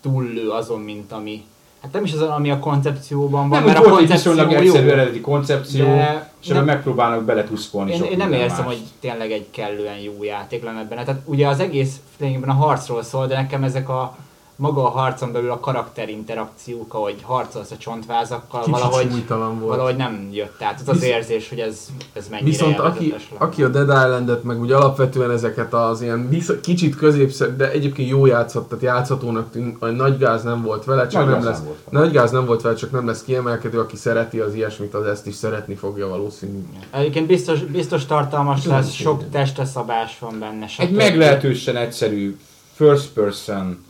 túllő 0.04 0.50
azon, 0.50 0.80
mint 0.80 1.12
ami... 1.12 1.44
Hát 1.82 1.92
nem 1.92 2.04
is 2.04 2.12
az, 2.12 2.20
ami 2.20 2.50
a 2.50 2.58
koncepcióban 2.58 3.48
van, 3.48 3.58
nem, 3.58 3.64
mert 3.64 3.78
a 3.78 3.88
volt 3.88 4.00
egy 4.02 4.08
koncepció 4.08 4.32
viszonylag 4.32 4.62
egyszerű 4.62 4.88
eredeti 4.88 5.20
koncepció, 5.20 5.84
de 5.84 6.32
és 6.42 6.48
nem- 6.48 6.64
megpróbálnak 6.64 7.24
beletuszkolni 7.24 7.92
én, 7.92 8.02
én 8.02 8.16
nem 8.16 8.32
érzem, 8.32 8.64
hogy 8.64 8.80
tényleg 9.00 9.32
egy 9.32 9.46
kellően 9.50 9.98
jó 9.98 10.24
játék 10.24 10.64
lenne 10.64 10.84
benne. 10.84 11.04
Tehát 11.04 11.20
ugye 11.24 11.48
az 11.48 11.60
egész 11.60 11.96
lényegében 12.18 12.48
a 12.48 12.52
harcról 12.52 13.02
szól, 13.02 13.26
de 13.26 13.34
nekem 13.34 13.64
ezek 13.64 13.88
a 13.88 14.16
maga 14.56 14.84
a 14.84 14.88
harcon 14.88 15.32
belül 15.32 15.50
a 15.50 15.60
karakter 15.60 16.08
interakciók, 16.08 16.94
ahogy 16.94 17.16
harcolsz 17.22 17.70
a 17.70 17.76
csontvázakkal, 17.76 18.60
Kicsit 18.60 18.72
valahogy, 18.80 19.26
volt. 19.28 19.60
valahogy 19.60 19.96
nem 19.96 20.28
jött 20.32 20.62
át. 20.62 20.80
Az 20.80 20.88
az 20.88 20.94
Visz- 21.00 21.08
érzés, 21.10 21.48
hogy 21.48 21.58
ez, 21.58 21.86
ez 22.12 22.28
mennyire 22.28 22.48
Viszont 22.48 22.78
aki, 22.78 23.08
lenne. 23.10 23.22
aki 23.38 23.62
a 23.62 23.68
Dead 23.68 23.88
Island-et, 23.88 24.42
meg 24.44 24.60
úgy 24.60 24.72
alapvetően 24.72 25.30
ezeket 25.30 25.74
az 25.74 26.02
ilyen 26.02 26.28
visz- 26.28 26.60
kicsit 26.60 26.96
középszer, 26.96 27.56
de 27.56 27.70
egyébként 27.70 28.08
jó 28.08 28.26
játszott, 28.26 28.68
tehát 28.68 28.84
játszhatónak 28.84 29.50
tűnt, 29.50 29.82
a 29.82 29.86
nagy 29.86 30.18
gáz 30.18 30.42
nem 30.42 30.62
volt 30.62 30.84
vele, 30.84 31.06
csak 31.06 31.24
Nagy 31.24 31.34
nem 31.34 31.44
lesz, 31.44 31.56
nem 31.56 31.66
volt 31.66 31.78
vele. 31.90 32.04
nagy 32.04 32.12
gáz 32.14 32.30
nem 32.30 32.46
volt 32.46 32.62
vele, 32.62 32.74
csak 32.74 32.90
nem 32.90 33.06
lesz 33.06 33.22
kiemelkedő, 33.22 33.78
aki 33.80 33.96
szereti 33.96 34.38
az 34.38 34.54
ilyesmit, 34.54 34.94
az 34.94 35.06
ezt 35.06 35.26
is 35.26 35.34
szeretni 35.34 35.74
fogja 35.74 36.08
valószínű. 36.08 36.64
Egyébként 36.90 37.26
biztos, 37.26 37.60
biztos 37.60 38.06
tartalmas 38.06 38.60
Tudom, 38.62 38.76
lesz, 38.76 38.92
sok 38.92 39.30
testeszabás 39.30 40.18
van 40.18 40.38
benne. 40.38 40.66
Egy 40.78 40.92
meglehetősen 40.92 41.76
egyszerű 41.76 42.36
first 42.74 43.08
person 43.12 43.84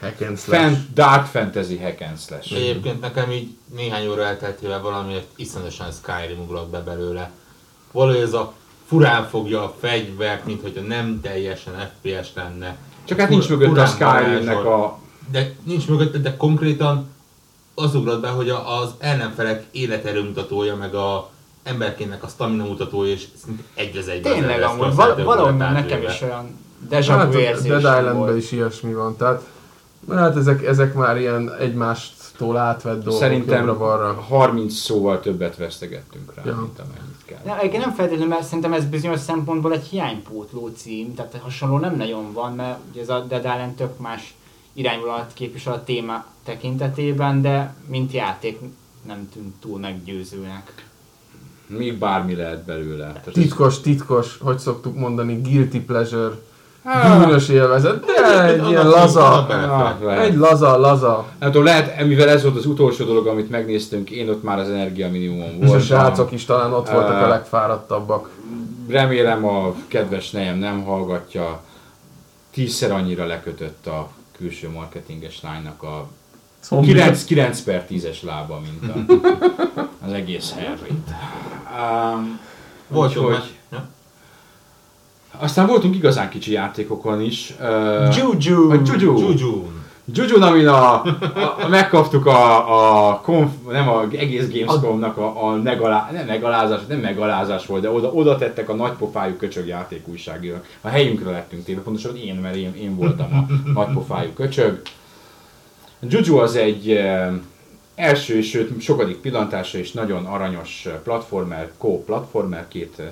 Hack 0.00 0.20
and 0.20 0.38
slash. 0.38 0.60
fan, 0.62 0.86
dark 0.94 1.26
fantasy 1.26 1.78
hack 1.78 2.00
and 2.00 2.18
slash. 2.18 2.52
Egyébként 2.52 3.00
nekem 3.00 3.30
így 3.30 3.48
néhány 3.74 4.08
óra 4.08 4.22
elteltével 4.22 4.80
valamiért 4.80 5.26
iszonyatosan 5.36 5.86
Skyrim 5.92 6.40
ugrott 6.42 6.68
be 6.70 6.80
belőle. 6.80 7.30
Valahogy 7.92 8.20
ez 8.20 8.32
a 8.32 8.52
furán 8.86 9.28
fogja 9.28 9.62
a 9.62 9.74
fegyvert, 9.80 10.44
mint 10.46 10.62
hogyha 10.62 10.80
nem 10.82 11.20
teljesen 11.22 11.72
FPS 11.94 12.28
lenne. 12.34 12.76
Csak 13.04 13.18
hát 13.20 13.28
nincs 13.28 13.48
mögött 13.48 13.76
a 13.76 13.86
Skyrimnek 13.86 14.64
a... 14.64 14.98
De 15.32 15.52
nincs 15.62 15.88
mögötte, 15.88 16.18
de 16.18 16.36
konkrétan 16.36 17.08
az 17.74 17.94
ugrott 17.94 18.20
be, 18.20 18.28
hogy 18.28 18.48
a- 18.50 18.80
az 18.80 18.90
ellenfelek 18.98 19.64
életerő 19.70 20.22
mutatója, 20.22 20.76
meg 20.76 20.94
a 20.94 21.30
emberkének 21.62 22.22
a 22.22 22.28
stamina 22.28 22.64
mutatója, 22.64 23.12
és 23.12 23.24
szinte 23.44 23.62
egy 23.74 23.96
az 23.96 24.08
egy. 24.08 24.20
Tényleg 24.22 24.62
amúgy, 24.62 24.94
val- 24.94 25.22
valahogy 25.22 25.56
nekem 25.56 26.02
is 26.02 26.20
olyan 26.22 26.58
deja 26.88 27.12
Hát 27.16 27.32
vu 27.32 27.38
a 27.38 27.40
érzés 27.40 27.68
Dead 27.68 27.78
Islandben 27.80 28.16
volt. 28.16 28.36
is 28.36 28.52
ilyesmi 28.52 28.92
van, 28.94 29.16
tehát 29.16 29.42
hát 30.14 30.36
ezek, 30.36 30.64
ezek 30.64 30.94
már 30.94 31.16
ilyen 31.18 31.54
egymástól 31.54 32.56
átvett 32.56 33.02
dolgok 33.02 33.20
Szerintem 33.20 33.58
jobbra-balra. 33.66 34.12
30 34.14 34.74
szóval 34.74 35.20
többet 35.20 35.56
vesztegettünk 35.56 36.34
rá, 36.34 36.42
Ja. 36.46 36.54
mint 36.60 36.78
amennyit 36.78 37.22
kell. 37.24 37.38
Ja, 37.46 37.58
egyébként 37.58 37.84
nem 37.84 37.94
feltétlenül, 37.94 38.28
mert 38.34 38.44
szerintem 38.46 38.72
ez 38.72 38.84
bizonyos 38.84 39.20
szempontból 39.20 39.72
egy 39.72 39.84
hiánypótló 39.86 40.68
cím, 40.76 41.14
tehát 41.14 41.38
hasonló 41.42 41.78
nem 41.78 41.96
nagyon 41.96 42.32
van, 42.32 42.54
mert 42.54 42.78
ugye 42.90 43.00
ez 43.00 43.08
a 43.08 43.20
Dead 43.28 43.44
Island 43.44 43.74
tök 43.74 43.98
más 43.98 44.34
irányvonalat 44.72 45.30
képvisel 45.34 45.72
a 45.72 45.84
téma 45.84 46.24
tekintetében, 46.44 47.42
de 47.42 47.74
mint 47.86 48.12
játék 48.12 48.58
nem 49.06 49.28
tűnt 49.32 49.54
túl 49.60 49.78
meggyőzőnek. 49.78 50.84
Még 51.66 51.98
bármi 51.98 52.34
lehet 52.34 52.64
belőle. 52.64 53.06
Tehát 53.06 53.26
ez- 53.26 53.32
Titkos, 53.32 53.80
titkos, 53.80 54.38
hogy 54.40 54.58
szoktuk 54.58 54.96
mondani, 54.96 55.40
guilty 55.40 55.78
pleasure. 55.78 56.34
Bűnös 57.18 57.48
élvezet, 57.48 58.04
de 58.04 58.44
egy 58.44 58.68
ilyen 58.68 58.88
laza, 58.88 59.46
lehet. 60.02 60.24
egy 60.24 60.36
laza, 60.36 60.76
laza. 60.78 61.26
Nem 61.38 61.50
tudom, 61.50 61.66
lehet, 61.66 62.06
mivel 62.06 62.28
ez 62.28 62.42
volt 62.42 62.56
az 62.56 62.66
utolsó 62.66 63.04
dolog, 63.04 63.26
amit 63.26 63.50
megnéztünk, 63.50 64.10
én 64.10 64.28
ott 64.28 64.42
már 64.42 64.58
az 64.58 64.68
energia 64.68 65.10
minimum 65.10 65.40
És 65.42 65.54
a 65.54 65.66
voltam. 65.66 65.80
srácok 65.80 66.32
is 66.32 66.44
talán 66.44 66.72
ott 66.72 66.90
voltak 66.90 67.22
a 67.22 67.28
legfáradtabbak. 67.28 68.30
Remélem 68.88 69.44
a 69.44 69.74
kedves 69.88 70.30
nejem 70.30 70.58
nem 70.58 70.82
hallgatja. 70.84 71.60
Tízszer 72.52 72.90
annyira 72.90 73.26
lekötött 73.26 73.86
a 73.86 74.08
külső 74.36 74.70
marketinges 74.70 75.42
lánynak 75.42 75.82
a 75.82 76.06
9, 76.82 77.24
9 77.24 77.60
per 77.60 77.86
10-es 77.90 78.22
lába, 78.22 78.60
mint 78.60 78.92
a, 78.92 79.12
az 80.06 80.12
egész 80.12 80.54
Harryt. 80.54 81.08
Um, 82.14 82.40
Volt 82.88 83.12
jó 83.12 83.28
meccs. 83.28 83.42
Aztán 85.38 85.66
voltunk 85.66 85.94
igazán 85.94 86.28
kicsi 86.28 86.52
játékokon 86.52 87.20
is. 87.20 87.54
Uh, 87.60 88.16
Juju! 88.16 88.70
a 88.70 88.80
Juju! 88.84 89.18
Juju. 89.18 89.64
Juju, 90.12 90.42
amin 90.42 90.66
a, 90.66 91.02
a, 91.02 91.56
a, 91.64 91.68
megkaptuk 91.68 92.26
a, 92.26 93.10
a 93.10 93.20
konf, 93.20 93.50
nem 93.70 93.88
a 93.88 94.04
egész 94.10 94.48
Gamescom-nak 94.52 95.16
a, 95.16 95.46
a 95.46 95.56
megalá, 95.56 96.08
nem 96.12 96.26
megalázás, 96.26 96.80
nem 96.88 96.98
megalázás 96.98 97.66
volt, 97.66 97.82
de 97.82 97.90
oda, 97.90 98.12
oda 98.12 98.36
tettek 98.36 98.68
a 98.68 98.74
nagypofájú 98.74 99.36
köcsög 99.36 99.66
játékújságírók. 99.66 100.64
A 100.80 100.88
helyünkre 100.88 101.30
lettünk 101.30 101.64
téve, 101.64 101.80
pontosan 101.80 102.16
én, 102.16 102.34
mert 102.34 102.54
én, 102.54 102.74
én 102.74 102.96
voltam 102.96 103.32
a 103.32 103.70
nagypofájú 103.72 104.30
köcsög. 104.32 104.82
Juju 106.00 106.36
az 106.36 106.56
egy 106.56 107.00
első, 107.94 108.40
sőt 108.40 108.80
sokadik 108.80 109.16
pillantásra 109.16 109.78
is 109.78 109.92
nagyon 109.92 110.24
aranyos 110.24 110.88
platformer, 111.04 111.70
co-platformer, 111.78 112.68
két 112.68 113.02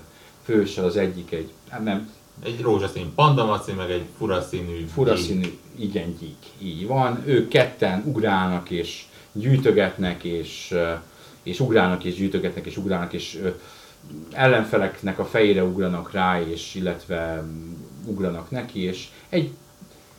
főssel 0.45 0.84
az 0.84 0.97
egyik 0.97 1.32
egy, 1.32 1.53
hát 1.68 1.84
nem, 1.84 2.12
Egy 2.45 2.61
rózsaszín 2.61 3.14
pandamaci, 3.14 3.72
meg 3.72 3.90
egy 3.90 4.05
furaszínű 4.18 4.84
fura 4.95 5.14
gyík. 5.14 5.24
színű, 5.24 5.59
igen, 5.76 6.16
gyík. 6.20 6.36
Így 6.59 6.86
van. 6.86 7.22
Ők 7.24 7.49
ketten 7.49 8.03
ugrálnak 8.07 8.70
és 8.70 9.05
gyűjtögetnek, 9.32 10.24
és, 10.24 10.74
és 11.42 11.61
ugrálnak 11.61 12.05
és 12.05 12.14
gyűjtögetnek, 12.14 12.66
és 12.66 12.76
ugrálnak, 12.76 13.12
és 13.12 13.40
ellenfeleknek 14.32 15.18
a 15.18 15.24
fejére 15.24 15.64
ugranak 15.64 16.12
rá, 16.12 16.40
és 16.40 16.74
illetve 16.74 17.42
mm, 17.42 17.72
ugranak 18.07 18.51
neki, 18.51 18.80
és 18.82 19.09
egy, 19.28 19.51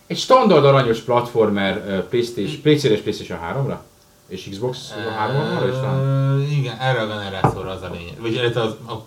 egy 0.07 0.17
standard 0.17 0.65
aranyos 0.65 0.99
platformer 0.99 2.05
PlayStation, 2.07 2.61
PlayStation 2.61 3.01
PlayStation 3.01 3.39
3-ra? 3.53 3.77
És 4.27 4.47
Xbox 4.49 4.93
3-ra 5.27 5.67
is 5.69 5.79
van? 5.79 5.99
Ö, 5.99 6.41
Igen, 6.41 6.77
erre 6.79 6.99
a 7.01 7.07
generációra 7.07 7.69
az 7.69 7.81
a 7.81 7.89
lényeg. 7.91 8.21
Vagy 8.21 8.37
az 8.37 8.75
a 8.87 9.05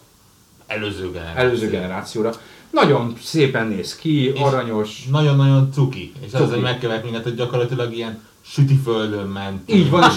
előző 0.68 1.10
generáció. 1.10 1.40
Előző 1.44 1.68
generációra. 1.70 2.32
Nagyon 2.70 3.14
szépen 3.22 3.66
néz 3.66 3.96
ki, 3.96 4.32
És- 4.32 4.40
aranyos. 4.40 5.04
Nagyon-nagyon 5.10 5.72
cuki. 5.72 6.12
És 6.20 6.32
az, 6.32 6.40
Cuki. 6.40 6.52
hogy 6.52 6.62
megkevert 6.62 7.04
minket, 7.04 7.22
hogy 7.22 7.34
gyakorlatilag 7.34 7.94
ilyen 7.94 8.22
sütiföldön 8.44 9.26
ment. 9.26 9.72
Így 9.72 9.90
van, 9.90 10.02
és 10.10 10.16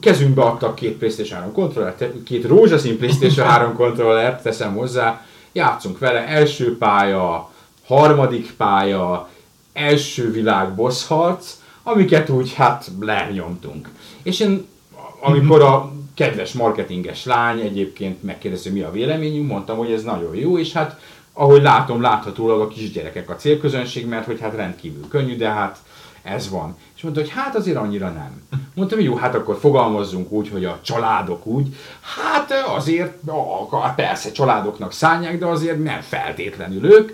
kezünkbe 0.00 0.42
adtak 0.42 0.74
két 0.74 0.96
PlayStation 0.96 1.38
3 1.38 1.52
kontrollert, 1.52 2.04
két 2.24 2.44
rózsaszín 2.46 2.98
PlayStation 2.98 3.46
3 3.56 3.74
kontrollert, 3.74 4.42
teszem 4.42 4.74
hozzá, 4.74 5.24
játszunk 5.52 5.98
vele, 5.98 6.26
első 6.26 6.76
pálya, 6.78 7.50
harmadik 7.86 8.52
pálya, 8.56 9.28
első 9.72 10.30
világ 10.32 10.74
boss 10.74 11.06
harc, 11.06 11.54
amiket 11.82 12.28
úgy 12.28 12.54
hát 12.54 12.90
lenyomtunk. 13.00 13.88
És 14.22 14.40
én, 14.40 14.66
amikor 15.22 15.62
a 15.62 15.92
kedves 16.20 16.52
marketinges 16.52 17.24
lány 17.24 17.60
egyébként 17.60 18.22
megkérdezte, 18.22 18.70
mi 18.70 18.80
a 18.80 18.90
véleményünk, 18.90 19.50
mondtam, 19.50 19.76
hogy 19.76 19.92
ez 19.92 20.02
nagyon 20.02 20.34
jó, 20.34 20.58
és 20.58 20.72
hát 20.72 21.00
ahogy 21.32 21.62
látom, 21.62 22.00
láthatólag 22.00 22.60
a 22.60 22.68
kisgyerekek 22.68 23.30
a 23.30 23.34
célközönség, 23.34 24.06
mert 24.06 24.26
hogy 24.26 24.40
hát 24.40 24.54
rendkívül 24.54 25.08
könnyű, 25.08 25.36
de 25.36 25.48
hát 25.48 25.78
ez 26.22 26.50
van. 26.50 26.76
És 26.96 27.02
mondta, 27.02 27.20
hogy 27.20 27.30
hát 27.30 27.56
azért 27.56 27.76
annyira 27.76 28.08
nem. 28.08 28.42
Mondtam, 28.74 28.98
hogy 28.98 29.06
jó, 29.06 29.16
hát 29.16 29.34
akkor 29.34 29.58
fogalmazzunk 29.60 30.32
úgy, 30.32 30.48
hogy 30.48 30.64
a 30.64 30.80
családok 30.82 31.46
úgy, 31.46 31.76
hát 32.00 32.52
azért, 32.76 33.28
a- 33.70 33.92
persze 33.96 34.32
családoknak 34.32 34.92
szánják, 34.92 35.38
de 35.38 35.46
azért 35.46 35.82
nem 35.82 36.00
feltétlenül 36.00 36.84
ők. 36.84 37.10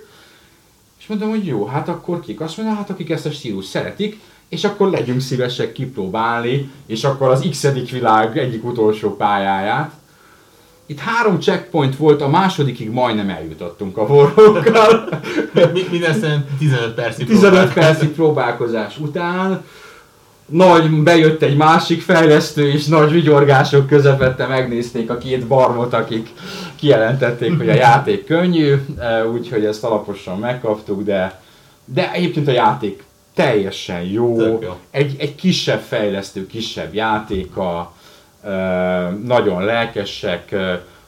És 0.99 1.07
mondtam, 1.07 1.31
hogy 1.31 1.47
jó, 1.47 1.67
hát 1.67 1.89
akkor 1.89 2.21
kik? 2.21 2.41
Azt 2.41 2.57
mondja, 2.57 2.77
hát 2.77 2.91
akik 2.91 3.11
ezt 3.11 3.27
a 3.27 3.31
stílus 3.31 3.65
szeretik, 3.65 4.21
és 4.49 4.65
akkor 4.65 4.91
legyünk 4.91 5.21
szívesek 5.21 5.73
kipróbálni, 5.73 6.71
és 6.87 7.05
akkor 7.05 7.29
az 7.29 7.47
x 7.51 7.71
világ 7.91 8.39
egyik 8.39 8.65
utolsó 8.65 9.17
pályáját. 9.17 9.93
Itt 10.87 10.99
három 10.99 11.41
checkpoint 11.41 11.97
volt, 11.97 12.21
a 12.21 12.29
másodikig 12.29 12.91
majdnem 12.91 13.29
eljutottunk 13.29 13.97
a 13.97 14.07
vorrókkal. 14.07 15.09
Mi- 15.73 15.87
Mindössze 15.91 16.45
15 16.59 16.95
percig 16.95 17.27
15 17.27 17.51
próbáltuk. 17.51 17.75
percig 17.75 18.09
próbálkozás 18.09 18.99
után 18.99 19.65
nagy, 20.47 20.91
bejött 20.91 21.43
egy 21.43 21.57
másik 21.57 22.03
fejlesztő, 22.03 22.71
és 22.71 22.87
nagy 22.87 23.11
vigyorgások 23.11 23.87
közepette 23.87 24.47
megnézték 24.47 25.11
a 25.11 25.19
két 25.19 25.47
barmot, 25.47 25.93
akik 25.95 26.29
kijelentették, 26.77 27.57
hogy 27.57 27.69
a 27.69 27.75
játék 27.75 28.25
könnyű, 28.25 28.75
eh, 28.99 29.33
úgyhogy 29.33 29.65
ezt 29.65 29.85
alaposan 29.85 30.39
megkaptuk, 30.39 31.03
de, 31.03 31.41
de 31.85 32.13
egyébként 32.13 32.49
a 32.49 32.53
játék 32.53 33.05
teljesen 33.37 34.03
jó, 34.03 34.41
jó. 34.41 34.79
Egy, 34.91 35.17
egy 35.19 35.35
kisebb 35.35 35.81
fejlesztő, 35.81 36.47
kisebb 36.47 36.95
játéka, 36.95 37.95
nagyon 39.25 39.65
lelkesek, 39.65 40.55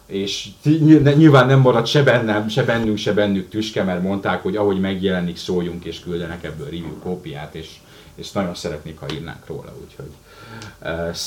és 0.07 0.49
ny- 0.63 1.17
nyilván 1.17 1.47
nem 1.47 1.61
marad 1.61 1.87
se 1.87 2.03
bennem, 2.03 2.49
se 2.49 2.63
bennünk, 2.63 2.99
se 2.99 3.13
bennük 3.13 3.49
tüske, 3.49 3.83
mert 3.83 4.03
mondták, 4.03 4.43
hogy 4.43 4.57
ahogy 4.57 4.81
megjelenik, 4.81 5.37
szóljunk 5.37 5.85
és 5.85 6.01
küldenek 6.01 6.45
ebből 6.45 6.65
review 6.65 6.99
kópiát, 7.03 7.55
és, 7.55 7.69
és 8.15 8.33
nagyon 8.33 8.55
szeretnék, 8.55 8.99
ha 8.99 9.07
írnánk 9.13 9.47
róla, 9.47 9.75
úgyhogy 9.85 10.11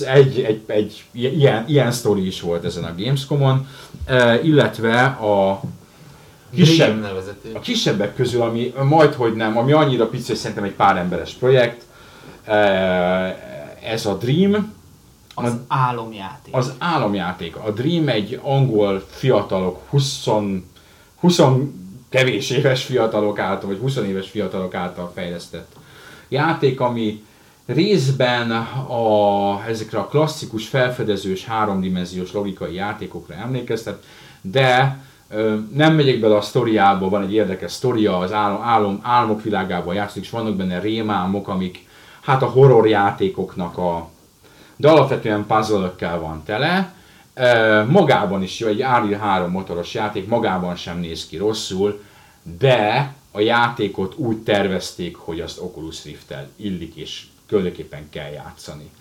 egy, 0.08 0.40
egy, 0.40 0.62
egy 0.66 1.04
ilyen, 1.12 1.64
ilyen 1.68 1.92
sztori 1.92 2.26
is 2.26 2.42
volt 2.42 2.66
ezen 2.66 2.84
a 2.84 2.96
Gamescom-on, 2.98 3.68
illetve 4.44 5.04
a 5.04 5.62
kisebb, 6.54 7.04
a 7.54 7.60
kisebbek 7.60 8.16
közül, 8.16 8.42
ami 8.42 8.74
majd 8.84 9.14
hogy 9.14 9.36
nem, 9.36 9.58
ami 9.58 9.72
annyira 9.72 10.08
pici, 10.08 10.28
hogy 10.28 10.36
szerintem 10.36 10.64
egy 10.64 10.74
pár 10.74 10.98
emberes 10.98 11.34
projekt, 11.34 11.84
eh, 12.44 13.36
ez 13.84 14.06
a 14.06 14.14
Dream, 14.14 14.74
Az 15.34 15.54
álomjáték. 15.68 16.56
az 16.56 16.74
álomjáték. 16.78 17.56
A 17.56 17.72
Dream 17.72 18.08
egy 18.08 18.40
angol 18.42 19.06
fiatalok, 19.10 19.80
20, 19.90 20.28
20 21.20 21.40
kevés 22.10 22.50
éves 22.50 22.84
fiatalok 22.84 23.40
által, 23.40 23.70
vagy 23.70 23.80
20 23.80 23.96
éves 23.96 24.30
fiatalok 24.30 24.74
által 24.74 25.12
fejlesztett 25.16 25.76
játék, 26.30 26.80
ami 26.80 27.24
részben 27.66 28.52
a, 28.52 29.64
ezekre 29.68 30.00
a 30.00 30.08
klasszikus 30.08 30.68
felfedezős 30.68 31.46
háromdimenziós 31.46 32.32
logikai 32.32 32.74
játékokra 32.74 33.34
emlékeztet, 33.34 34.04
de 34.42 35.00
nem 35.74 35.96
megyek 35.96 36.20
bele 36.20 36.36
a 36.36 36.42
sztoriába, 36.42 37.10
van 37.10 37.24
egy 37.24 37.34
érdekes 37.34 37.72
sztoria, 37.72 38.18
az 38.18 38.34
álom, 38.34 38.62
álom, 38.62 39.00
álmok 39.02 39.44
világában 39.44 39.96
játszik, 39.96 40.24
és 40.24 40.30
vannak 40.30 40.56
benne 40.56 40.80
rémálmok, 40.80 41.48
amik 41.48 41.88
hát 42.22 42.42
a 42.42 42.46
horror 42.46 42.88
játékoknak 42.88 43.78
a, 43.78 44.10
de 44.76 44.90
alapvetően 44.90 45.46
puzzle 45.46 45.94
van 46.00 46.44
tele. 46.46 46.94
Magában 47.90 48.44
is 48.44 48.60
jó, 48.60 48.68
egy 48.68 48.82
Unreal 48.82 49.20
3 49.20 49.52
motoros 49.52 49.94
játék, 49.94 50.28
magában 50.28 50.76
sem 50.76 51.00
néz 51.00 51.28
ki 51.28 51.38
rosszul, 51.38 52.04
de 52.60 53.14
a 53.32 53.40
játékot 53.40 54.16
úgy 54.18 54.38
tervezték, 54.38 55.16
hogy 55.16 55.40
azt 55.40 55.60
Oculus 55.60 56.04
Rift-tel 56.04 56.48
illik 56.56 56.96
és 56.96 57.24
különöképpen 57.48 58.10
kell 58.10 58.32
játszani. 58.32 58.92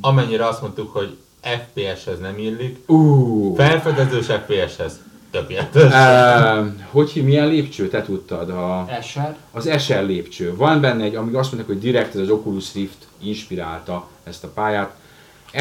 Amennyire 0.00 0.46
azt 0.46 0.60
mondtuk, 0.60 0.92
hogy 0.92 1.16
FPS-hez 1.40 2.20
nem 2.20 2.38
illik, 2.38 2.78
Uh, 2.86 3.56
felfedezős 3.56 4.26
FPS-hez 4.26 5.00
tökéletes. 5.30 5.92
uh, 5.92 6.66
hogy 6.90 7.22
milyen 7.24 7.48
lépcső? 7.48 7.88
Te 7.88 8.02
tudtad? 8.02 8.50
A, 8.50 8.86
Esher. 8.88 9.36
az 9.52 9.82
SL 9.82 10.04
lépcső. 10.04 10.56
Van 10.56 10.80
benne 10.80 11.04
egy, 11.04 11.14
amíg 11.14 11.34
azt 11.34 11.52
mondják, 11.52 11.72
hogy 11.72 11.80
direkt 11.90 12.14
ez 12.14 12.20
az 12.20 12.30
Oculus 12.30 12.74
Rift 12.74 13.06
inspirálta 13.22 14.08
ezt 14.24 14.44
a 14.44 14.48
pályát. 14.48 14.94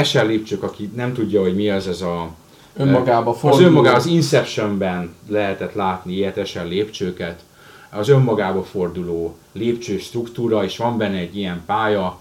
SL 0.04 0.26
lépcsők, 0.26 0.64
aki 0.64 0.92
nem 0.96 1.14
tudja, 1.14 1.42
hogy 1.42 1.56
mi 1.56 1.70
az 1.70 1.88
ez 1.88 2.02
a... 2.02 2.30
Önmagába 2.76 3.30
Az 3.32 3.38
forduló. 3.38 3.68
önmagába, 3.68 3.96
az 3.98 4.06
Inceptionben 4.06 5.16
lehetett 5.28 5.74
látni 5.74 6.14
ilyet 6.14 6.48
SL 6.48 6.68
lépcsőket. 6.68 7.40
Az 7.90 8.10
önmagába 8.10 8.64
forduló 8.64 9.38
lépcső 9.52 9.98
struktúra, 9.98 10.64
és 10.64 10.78
van 10.78 10.98
benne 10.98 11.18
egy 11.18 11.38
ilyen 11.38 11.62
pálya, 11.66 12.18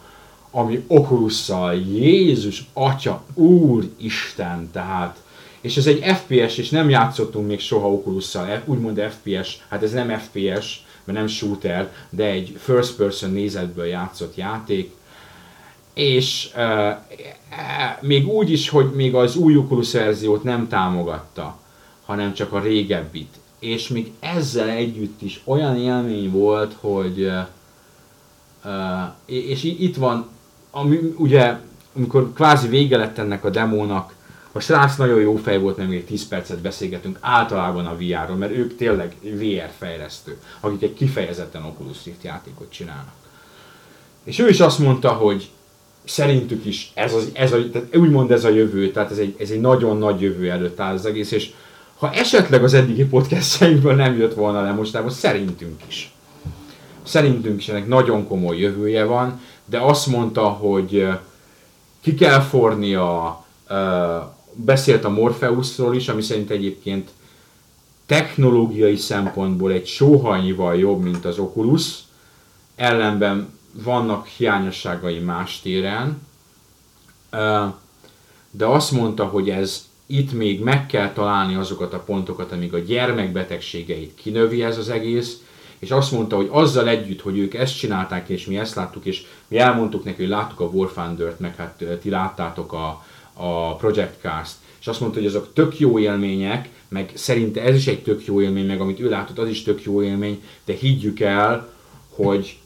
ami 0.51 0.85
Oculusszal, 0.87 1.75
Jézus 1.75 2.65
Atya, 2.73 3.23
Úristen, 3.35 4.71
tehát 4.73 5.17
és 5.69 5.77
ez 5.77 5.87
egy 5.87 6.05
FPS, 6.05 6.59
és 6.59 6.71
nem 6.71 6.89
játszottunk 6.89 7.47
még 7.47 7.61
soha 7.61 7.93
Oculusszal, 7.93 8.63
úgymond 8.65 9.01
FPS, 9.01 9.59
hát 9.69 9.83
ez 9.83 9.93
nem 9.93 10.19
FPS, 10.19 10.85
mert 11.05 11.19
nem 11.19 11.27
shooter, 11.27 11.93
de 12.11 12.25
egy 12.25 12.57
first 12.59 12.97
person 12.97 13.31
nézetből 13.31 13.85
játszott 13.87 14.37
játék, 14.37 14.95
és 15.95 16.51
uh, 16.57 16.63
uh, 16.63 16.97
még 18.01 18.29
úgy 18.29 18.51
is, 18.51 18.69
hogy 18.69 18.91
még 18.95 19.15
az 19.15 19.37
új 19.37 19.57
Oculus 19.57 19.93
verziót 19.93 20.43
nem 20.43 20.69
támogatta, 20.69 21.59
hanem 22.07 22.35
csak 22.35 22.53
a 22.53 22.61
régebbit. 22.61 23.35
És 23.59 23.89
még 23.89 24.13
ezzel 24.21 24.69
együtt 24.69 25.23
is 25.23 25.41
olyan 25.45 25.77
élmény 25.77 26.31
volt, 26.31 26.75
hogy 26.81 27.31
uh, 28.65 29.09
és 29.27 29.63
itt 29.65 29.97
van, 29.97 30.29
ami, 30.71 30.97
ugye, 31.17 31.57
amikor 31.97 32.33
kvázi 32.33 32.69
vége 32.69 32.97
lett 32.97 33.19
ennek 33.19 33.45
a 33.45 33.51
demónak, 33.51 34.17
a 34.59 34.61
srác 34.61 34.97
nagyon 34.97 35.21
jó 35.21 35.37
fej 35.37 35.59
volt, 35.59 35.77
mert 35.77 35.89
még 35.89 36.05
10 36.05 36.29
percet 36.29 36.59
beszélgetünk 36.59 37.19
általában 37.21 37.87
a 37.87 37.97
VR-ról, 37.97 38.37
mert 38.37 38.53
ők 38.53 38.77
tényleg 38.77 39.15
VR 39.23 39.71
fejlesztő, 39.79 40.39
akik 40.61 40.83
egy 40.83 40.95
kifejezetten 40.95 41.65
Oculus 41.65 42.05
Rift 42.05 42.23
játékot 42.23 42.71
csinálnak. 42.71 43.15
És 44.25 44.39
ő 44.39 44.49
is 44.49 44.61
azt 44.61 44.79
mondta, 44.79 45.09
hogy 45.09 45.51
szerintük 46.05 46.65
is 46.65 46.91
ez, 46.95 47.15
az, 47.15 47.31
ez 47.33 47.53
a, 47.53 47.71
tehát 47.71 47.97
úgymond 47.97 48.31
ez 48.31 48.45
a 48.45 48.49
jövő, 48.49 48.91
tehát 48.91 49.11
ez 49.11 49.19
egy, 49.19 49.37
ez 49.39 49.51
egy 49.51 49.61
nagyon 49.61 49.99
nagy 49.99 50.21
jövő 50.21 50.51
előtt 50.51 50.81
áll 50.81 50.95
az 50.95 51.07
egész, 51.07 51.31
és 51.31 51.51
ha 51.99 52.13
esetleg 52.13 52.65
az 52.65 52.75
eddigi 52.75 53.05
podcastjainkből 53.05 53.95
nem 53.95 54.17
jött 54.17 54.35
volna 54.35 54.63
le 54.63 54.73
mostában, 54.73 55.11
szerintünk 55.11 55.83
is. 55.89 56.13
Szerintünk 57.03 57.61
is 57.61 57.69
ennek 57.69 57.89
nagyon 57.89 58.27
komoly 58.27 58.59
jövője 58.59 59.05
van, 59.05 59.41
de 59.65 59.79
azt 59.79 60.07
mondta, 60.07 60.43
hogy 60.49 60.95
ö, 60.95 61.13
ki 62.01 62.15
kell 62.15 62.41
fornia, 62.41 63.45
ö, 63.69 64.17
beszélt 64.65 65.05
a 65.05 65.11
Morpheusról 65.11 65.95
is, 65.95 66.09
ami 66.09 66.23
szerint 66.23 66.51
egyébként 66.51 67.11
technológiai 68.07 68.97
szempontból 68.97 69.73
egy 69.73 69.87
sóhajnyival 69.87 70.77
jobb, 70.77 71.03
mint 71.03 71.25
az 71.25 71.39
Oculus, 71.39 71.99
ellenben 72.77 73.49
vannak 73.73 74.27
hiányosságai 74.27 75.19
más 75.19 75.61
téren, 75.61 76.21
de 78.51 78.67
azt 78.67 78.93
mondta, 78.93 79.25
hogy 79.25 79.51
ez 79.51 79.87
itt 80.07 80.33
még 80.33 80.63
meg 80.63 80.87
kell 80.87 81.13
találni 81.13 81.55
azokat 81.55 81.93
a 81.95 81.99
pontokat, 81.99 82.53
amíg 82.53 82.75
a 82.75 82.79
gyermekbetegségeit 82.79 84.15
kinövi 84.15 84.63
ez 84.63 84.79
az 84.79 84.89
egész, 84.89 85.43
és 85.79 85.91
azt 85.91 86.13
mondta, 86.13 86.37
hogy 86.37 86.49
azzal 86.51 86.89
együtt, 86.89 87.21
hogy 87.21 87.39
ők 87.39 87.55
ezt 87.55 87.79
csinálták, 87.79 88.29
és 88.29 88.47
mi 88.47 88.59
ezt 88.59 88.75
láttuk, 88.75 89.05
és 89.05 89.27
mi 89.49 89.59
elmondtuk 89.59 90.05
neki, 90.05 90.21
hogy 90.21 90.31
láttuk 90.31 90.61
a 90.61 90.65
War 90.65 90.93
Thunder-t, 90.93 91.41
meg 91.41 91.57
hát 91.57 91.85
ti 92.01 92.11
láttátok 92.11 92.73
a, 92.73 93.05
a 93.39 93.77
Project 93.77 94.21
Cast, 94.21 94.55
és 94.81 94.87
azt 94.87 95.01
mondta, 95.01 95.19
hogy 95.19 95.29
azok 95.29 95.53
tök 95.53 95.79
jó 95.79 95.99
élmények, 95.99 96.69
meg 96.89 97.11
szerinte 97.15 97.63
ez 97.63 97.77
is 97.77 97.87
egy 97.87 98.03
tök 98.03 98.25
jó 98.25 98.41
élmény, 98.41 98.67
meg 98.67 98.81
amit 98.81 99.01
ő 99.01 99.09
látott, 99.09 99.39
az 99.39 99.49
is 99.49 99.63
tök 99.63 99.83
jó 99.83 100.03
élmény, 100.03 100.43
de 100.65 100.73
higgyük 100.73 101.21
el, 101.21 101.73
hogy 102.15 102.59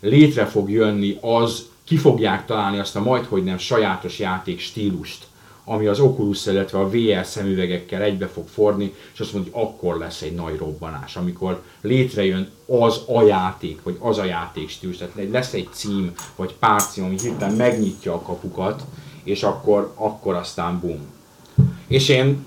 létre 0.00 0.46
fog 0.46 0.70
jönni 0.70 1.18
az, 1.20 1.66
ki 1.84 1.96
fogják 1.96 2.46
találni 2.46 2.78
azt 2.78 2.96
a 2.96 3.02
majdhogy 3.02 3.44
nem 3.44 3.58
sajátos 3.58 4.18
játék 4.18 4.60
stílust, 4.60 5.26
ami 5.64 5.86
az 5.86 6.00
Oculus, 6.00 6.46
illetve 6.46 6.78
a 6.78 6.88
VR 6.88 7.24
szemüvegekkel 7.24 8.02
egybe 8.02 8.26
fog 8.26 8.48
forni, 8.48 8.94
és 9.14 9.20
azt 9.20 9.32
mondja, 9.32 9.52
hogy 9.52 9.62
akkor 9.62 9.98
lesz 9.98 10.22
egy 10.22 10.34
nagy 10.34 10.56
robbanás, 10.56 11.16
amikor 11.16 11.62
létrejön 11.80 12.50
az 12.66 13.02
a 13.06 13.22
játék, 13.22 13.82
vagy 13.82 13.96
az 14.00 14.18
a 14.18 14.24
játék 14.24 14.68
stílus, 14.68 14.96
tehát 14.96 15.30
lesz 15.30 15.52
egy 15.52 15.68
cím, 15.72 16.12
vagy 16.36 16.54
pár 16.54 16.82
cím, 16.82 17.04
ami 17.04 17.18
hirtelen 17.20 17.54
megnyitja 17.54 18.14
a 18.14 18.22
kapukat, 18.22 18.84
és 19.28 19.42
akkor, 19.42 19.92
akkor 19.94 20.34
aztán 20.34 20.80
bum. 20.80 21.00
És 21.86 22.08
én 22.08 22.44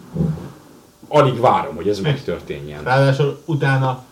alig 1.07 1.39
várom, 1.39 1.75
hogy 1.75 1.88
ez 1.88 1.99
megtörténjen. 1.99 2.84
Ráadásul 2.84 3.41
utána, 3.45 4.03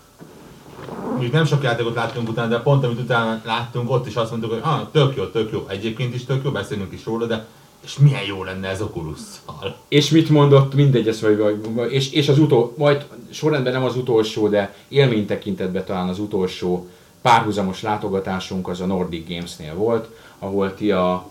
még 1.20 1.32
nem 1.32 1.46
sok 1.46 1.64
játékot 1.64 1.96
láttunk 1.96 2.30
utána, 2.30 2.48
de 2.48 2.60
pont 2.60 2.84
amit 2.84 3.00
utána 3.00 3.42
láttunk, 3.46 3.92
ott 3.92 4.08
is 4.08 4.16
azt 4.16 4.30
mondtuk, 4.30 4.52
hogy 4.52 4.62
ah, 4.64 4.80
tök 4.92 5.16
jó, 5.16 5.26
tök 5.26 5.52
jó, 5.52 5.66
egyébként 5.68 6.16
is 6.16 6.26
tök 6.26 6.44
jó, 6.44 6.52
beszélünk 6.52 6.94
is 6.94 7.06
róla, 7.06 7.26
de 7.26 7.46
és 7.84 7.98
milyen 7.98 8.24
jó 8.24 8.44
lenne 8.44 8.68
ez 8.68 8.82
Oculus-szal. 8.82 9.76
És 9.88 10.10
mit 10.10 10.30
mondott, 10.30 10.74
mindegy, 10.74 11.08
ez 11.08 11.22
vagy, 11.22 11.62
és, 11.90 12.12
és 12.12 12.30
az 12.30 12.40
utol, 12.40 12.74
majd 12.78 13.06
sorrendben 13.30 13.74
nem 13.74 13.84
az 13.84 13.96
utolsó, 13.96 14.48
de 14.48 14.76
élmény 14.88 15.26
tekintetben 15.26 15.86
talán 15.86 16.08
az 16.08 16.20
utolsó 16.20 16.90
párhuzamos 17.22 17.82
látogatásunk 17.82 18.68
az 18.68 18.82
a 18.82 18.86
Nordic 18.86 19.30
Games-nél 19.30 19.74
volt, 19.74 20.10
ahol 20.40 20.74
ti 20.74 20.92
a 20.92 21.30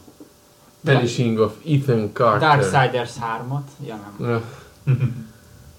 Vanishing 0.80 1.38
of 1.38 1.52
Ethan 1.66 2.12
Carter. 2.12 2.48
Darksiders 2.48 3.10
3-at? 3.20 3.86
Ja 3.86 3.98
nem. 4.18 4.44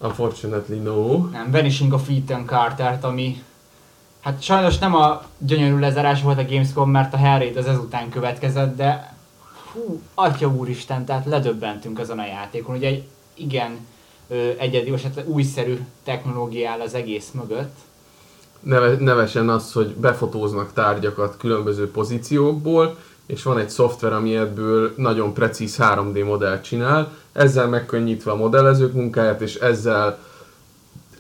Unfortunately 0.02 0.80
no. 0.80 1.18
Nem, 1.18 1.52
Vanishing 1.52 1.94
of 1.94 2.10
Ethan 2.10 2.46
Carter-t, 2.46 3.04
ami 3.04 3.44
hát 4.20 4.42
sajnos 4.42 4.78
nem 4.78 4.96
a 4.96 5.22
gyönyörű 5.38 5.80
lezárás 5.80 6.22
volt 6.22 6.40
a 6.40 6.46
Gamescom, 6.46 6.92
mert 6.92 7.14
a 7.14 7.18
Hellraid 7.18 7.58
az 7.58 7.66
ezután 7.66 8.10
következett, 8.10 8.76
de 8.76 9.16
hú, 9.72 10.02
atya 10.14 10.48
úristen, 10.48 11.06
tehát 11.06 11.26
ledöbbentünk 11.26 12.00
azon 12.00 12.20
a 12.20 12.26
játékon. 12.26 12.76
Ugye 12.76 12.88
egy 12.88 13.08
igen 13.34 13.88
ö, 14.28 14.50
egyedi, 14.58 14.90
vagy 14.90 15.04
hát 15.04 15.24
újszerű 15.28 15.80
technológia 16.04 16.70
áll 16.70 16.80
az 16.80 16.94
egész 16.94 17.32
mögött. 17.32 17.76
Neve, 18.60 18.96
nevesen 19.00 19.50
az, 19.50 19.72
hogy 19.72 19.96
befotóznak 19.96 20.74
tárgyakat 20.74 21.38
különböző 21.38 21.92
pozíciókból, 21.92 22.98
és 23.30 23.44
van 23.44 23.58
egy 23.58 23.70
szoftver, 23.70 24.14
ami 24.14 24.36
ebből 24.36 24.94
nagyon 24.96 25.34
precíz 25.34 25.78
3D 25.80 26.26
modellt 26.26 26.64
csinál, 26.64 27.12
ezzel 27.32 27.68
megkönnyítve 27.68 28.32
a 28.32 28.36
modellezők 28.36 28.94
munkáját, 28.94 29.42
és 29.42 29.56
ezzel 29.56 30.18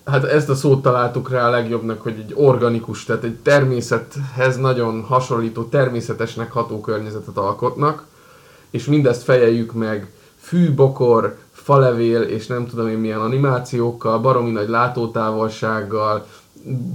hát 0.05 0.23
ezt 0.23 0.49
a 0.49 0.55
szót 0.55 0.81
találtuk 0.81 1.29
rá 1.29 1.47
a 1.47 1.49
legjobbnak, 1.49 2.01
hogy 2.01 2.15
egy 2.19 2.33
organikus, 2.35 3.05
tehát 3.05 3.23
egy 3.23 3.35
természethez 3.35 4.57
nagyon 4.57 5.01
hasonlító, 5.01 5.63
természetesnek 5.63 6.51
ható 6.51 6.81
környezetet 6.81 7.37
alkotnak, 7.37 8.05
és 8.69 8.85
mindezt 8.85 9.23
fejeljük 9.23 9.73
meg 9.73 10.11
fű, 10.39 10.73
bokor, 10.73 11.37
falevél, 11.51 12.21
és 12.21 12.47
nem 12.47 12.67
tudom 12.67 12.87
én 12.87 12.97
milyen 12.97 13.21
animációkkal, 13.21 14.19
baromi 14.19 14.51
nagy 14.51 14.69
látótávolsággal, 14.69 16.25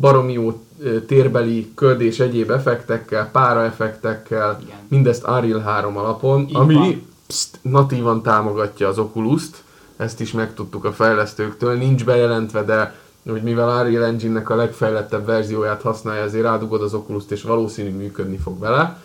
baromi 0.00 0.32
jó 0.32 0.64
térbeli 1.06 1.72
köd 1.74 2.00
és 2.00 2.20
egyéb 2.20 2.50
effektekkel, 2.50 3.30
pára 3.30 3.64
effektekkel, 3.64 4.58
Igen. 4.62 4.76
mindezt 4.88 5.26
Unreal 5.26 5.60
3 5.60 5.96
alapon, 5.96 6.40
Így 6.40 6.56
ami 6.56 6.74
van. 6.74 7.06
pszt, 7.26 7.58
natívan 7.62 8.22
támogatja 8.22 8.88
az 8.88 8.98
Oculus-t, 8.98 9.62
ezt 9.96 10.20
is 10.20 10.32
megtudtuk 10.32 10.84
a 10.84 10.92
fejlesztőktől, 10.92 11.74
nincs 11.76 12.04
bejelentve, 12.04 12.62
de 12.62 12.94
hogy 13.30 13.42
mivel 13.42 13.68
Unreal 13.84 14.04
Engine-nek 14.04 14.50
a 14.50 14.54
legfejlettebb 14.54 15.26
verzióját 15.26 15.82
használja, 15.82 16.22
ezért 16.22 16.44
rádugod 16.44 16.82
az 16.82 16.94
Oculus-t, 16.94 17.30
és 17.30 17.42
valószínű 17.42 17.90
működni 17.90 18.36
fog 18.36 18.58
vele. 18.58 19.00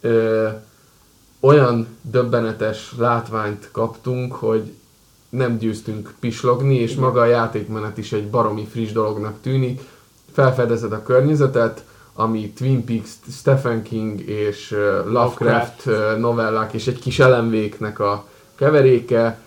Ö, 0.00 0.48
olyan 1.40 1.86
döbbenetes 2.02 2.94
látványt 2.98 3.68
kaptunk, 3.72 4.32
hogy 4.34 4.72
nem 5.36 5.58
győztünk 5.58 6.14
pislogni, 6.20 6.74
és 6.74 6.94
maga 6.94 7.20
a 7.20 7.24
játékmenet 7.24 7.98
is 7.98 8.12
egy 8.12 8.30
baromi 8.30 8.66
friss 8.70 8.92
dolognak 8.92 9.40
tűnik. 9.42 9.80
Felfedezed 10.32 10.92
a 10.92 11.02
környezetet, 11.02 11.84
ami 12.14 12.50
Twin 12.50 12.84
Peaks, 12.84 13.08
Stephen 13.30 13.82
King 13.82 14.20
és 14.20 14.76
Lovecraft 15.06 15.88
novellák 16.18 16.72
és 16.72 16.86
egy 16.86 16.98
kis 16.98 17.18
elemvéknek 17.18 17.98
a 17.98 18.24
keveréke, 18.54 19.38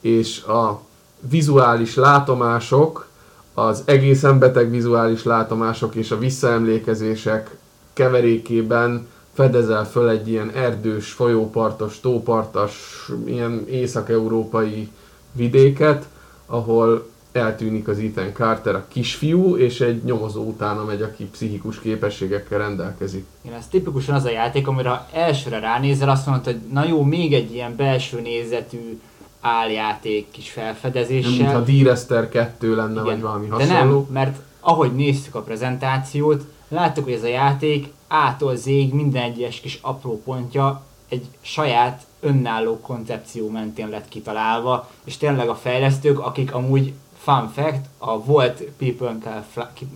és 0.00 0.42
a 0.42 0.80
vizuális 1.20 1.94
látomások, 1.94 3.06
az 3.54 3.82
egészen 3.84 4.38
beteg 4.38 4.70
vizuális 4.70 5.24
látomások 5.24 5.94
és 5.94 6.10
a 6.10 6.18
visszaemlékezések 6.18 7.56
keverékében 7.92 9.06
fedezel 9.32 9.84
föl 9.86 10.08
egy 10.08 10.28
ilyen 10.28 10.50
erdős, 10.50 11.12
folyópartos, 11.12 12.00
tópartas, 12.00 13.06
ilyen 13.24 13.64
észak-európai 13.68 14.88
vidéket, 15.36 16.06
ahol 16.46 17.08
eltűnik 17.32 17.88
az 17.88 17.98
Ethan 17.98 18.32
Carter, 18.32 18.74
a 18.74 18.84
kisfiú, 18.88 19.56
és 19.56 19.80
egy 19.80 20.04
nyomozó 20.04 20.42
utána 20.42 20.84
megy, 20.84 21.02
aki 21.02 21.24
pszichikus 21.24 21.80
képességekkel 21.80 22.58
rendelkezik. 22.58 23.26
Igen, 23.42 23.56
ez 23.56 23.66
tipikusan 23.68 24.14
az 24.14 24.24
a 24.24 24.30
játék, 24.30 24.68
amire 24.68 25.06
elsőre 25.12 25.58
ránézel, 25.58 26.08
azt 26.08 26.26
mondod, 26.26 26.44
hogy 26.44 26.58
na 26.72 26.84
jó, 26.86 27.02
még 27.02 27.34
egy 27.34 27.52
ilyen 27.54 27.76
belső 27.76 28.20
nézetű 28.20 29.00
áljáték 29.40 30.30
kis 30.30 30.50
felfedezéssel. 30.50 31.30
Nem, 31.30 31.62
mintha 31.62 31.82
D-Rester 31.82 32.28
2 32.28 32.74
lenne, 32.74 32.92
Igen. 32.92 33.04
vagy 33.04 33.20
valami 33.20 33.46
De 33.46 33.54
hasonló. 33.54 33.94
nem, 33.94 34.06
mert 34.12 34.36
ahogy 34.60 34.94
néztük 34.94 35.34
a 35.34 35.40
prezentációt, 35.42 36.44
láttuk, 36.68 37.04
hogy 37.04 37.12
ez 37.12 37.22
a 37.22 37.28
játék 37.28 37.88
ától 38.08 38.56
zég 38.56 38.94
minden 38.94 39.22
egyes 39.22 39.60
kis 39.60 39.78
apró 39.82 40.22
pontja 40.24 40.84
egy 41.08 41.26
saját 41.40 42.06
önálló 42.20 42.80
koncepció 42.80 43.48
mentén 43.50 43.88
lett 43.88 44.08
kitalálva, 44.08 44.90
és 45.04 45.16
tényleg 45.16 45.48
a 45.48 45.54
fejlesztők, 45.54 46.18
akik 46.18 46.54
amúgy 46.54 46.92
fun 47.18 47.48
fact, 47.54 47.84
a 47.98 48.24
volt 48.24 48.62
People 48.62 49.16
Can 49.22 49.44
Fly, 49.52 49.86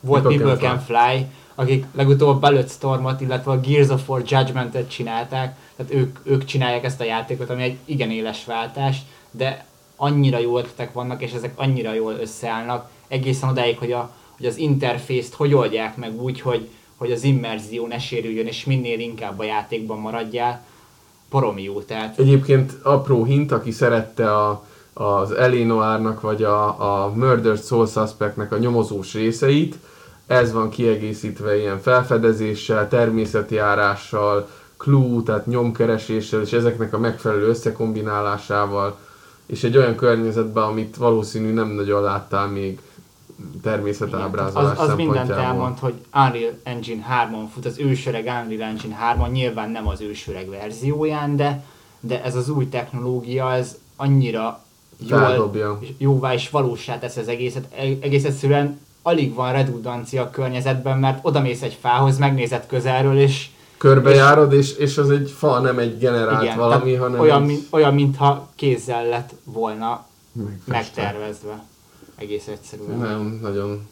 volt 0.00 0.22
People 0.22 0.36
People, 0.36 0.68
Can 0.68 0.78
Fly, 0.78 1.26
akik 1.54 1.84
legutóbb 1.94 2.40
Bulletstormot, 2.40 3.20
illetve 3.20 3.50
a 3.50 3.60
Gears 3.60 3.88
of 3.88 4.08
War 4.08 4.22
Judgment-et 4.26 4.90
csinálták, 4.90 5.56
tehát 5.76 5.92
ők, 5.92 6.18
ők 6.22 6.44
csinálják 6.44 6.84
ezt 6.84 7.00
a 7.00 7.04
játékot, 7.04 7.50
ami 7.50 7.62
egy 7.62 7.76
igen 7.84 8.10
éles 8.10 8.44
váltás, 8.44 8.98
de 9.30 9.64
annyira 9.96 10.38
jó 10.38 10.58
ötletek 10.58 10.92
vannak, 10.92 11.22
és 11.22 11.32
ezek 11.32 11.52
annyira 11.56 11.92
jól 11.92 12.12
összeállnak, 12.12 12.90
egészen 13.08 13.48
odáig, 13.48 13.78
hogy, 13.78 13.92
a, 13.92 14.10
hogy 14.36 14.46
az 14.46 14.56
interfészt 14.56 15.34
hogy 15.34 15.54
oldják 15.54 15.96
meg 15.96 16.22
úgy, 16.22 16.40
hogy, 16.40 16.68
hogy 17.04 17.12
az 17.12 17.24
immerzió 17.24 17.86
ne 17.86 17.98
sérüljön, 17.98 18.46
és 18.46 18.64
minél 18.64 18.98
inkább 18.98 19.38
a 19.38 19.44
játékban 19.44 19.98
maradjál, 19.98 20.64
poromi 21.28 21.62
jó, 21.62 21.80
tehát 21.80 22.18
Egyébként 22.18 22.72
apró 22.82 23.24
hint, 23.24 23.52
aki 23.52 23.70
szerette 23.70 24.36
a, 24.36 24.64
az 24.92 25.32
Elénoárnak 25.32 26.20
vagy 26.20 26.42
a, 26.42 26.66
a 27.04 27.12
Murdered 27.14 27.64
Soul 27.64 27.86
Suspectnek 27.86 28.52
a 28.52 28.58
nyomozós 28.58 29.12
részeit, 29.14 29.76
ez 30.26 30.52
van 30.52 30.70
kiegészítve 30.70 31.56
ilyen 31.58 31.80
felfedezéssel, 31.80 32.88
természeti 32.88 33.54
járással, 33.54 34.48
clue, 34.76 35.22
tehát 35.22 35.46
nyomkereséssel, 35.46 36.40
és 36.40 36.52
ezeknek 36.52 36.92
a 36.92 36.98
megfelelő 36.98 37.48
összekombinálásával, 37.48 38.98
és 39.46 39.64
egy 39.64 39.76
olyan 39.76 39.94
környezetben, 39.94 40.64
amit 40.64 40.96
valószínű 40.96 41.52
nem 41.52 41.68
nagyon 41.68 42.02
láttál 42.02 42.46
még 42.48 42.80
természetábrázolás 43.62 44.78
az, 44.78 44.88
az 44.88 44.96
mindent 44.96 45.30
elmond, 45.30 45.78
hogy 45.78 45.94
Unreal 46.14 46.52
Engine 46.62 47.04
3-on 47.10 47.44
fut, 47.52 47.64
az 47.64 47.78
ősöreg 47.78 48.24
Unreal 48.24 48.62
Engine 48.62 48.96
3-on, 49.14 49.30
nyilván 49.32 49.70
nem 49.70 49.88
az 49.88 50.00
ősöreg 50.00 50.48
verzióján, 50.48 51.36
de, 51.36 51.64
de 52.00 52.22
ez 52.22 52.36
az 52.36 52.48
új 52.48 52.68
technológia, 52.68 53.52
ez 53.52 53.78
annyira 53.96 54.62
jól, 55.08 55.50
jóvá 55.98 56.34
és 56.34 56.50
valósá 56.50 56.98
tesz 56.98 57.16
az 57.16 57.28
egészet. 57.28 57.68
E- 57.76 57.82
Egész 58.00 58.24
egyszerűen 58.24 58.80
alig 59.02 59.34
van 59.34 59.52
redundancia 59.52 60.22
a 60.22 60.30
környezetben, 60.30 60.98
mert 60.98 61.18
odamész 61.22 61.62
egy 61.62 61.78
fához, 61.80 62.18
megnézed 62.18 62.66
közelről, 62.66 63.18
és 63.18 63.48
Körbejárod, 63.78 64.52
és, 64.52 64.76
és 64.76 64.98
az 64.98 65.10
egy 65.10 65.30
fa, 65.30 65.58
nem 65.58 65.78
egy 65.78 65.98
generált 65.98 66.42
igen, 66.42 66.56
valami, 66.56 66.94
hanem 66.94 67.20
olyan, 67.20 67.40
egy 67.40 67.46
mint, 67.46 67.66
olyan, 67.70 67.94
mintha 67.94 68.48
kézzel 68.54 69.06
lett 69.06 69.34
volna 69.44 70.06
megtervezve. 70.64 71.64
Egész 72.16 72.46
egyszerűen. 72.46 72.98
Nagyon, 72.98 73.38
nagyon 73.42 73.86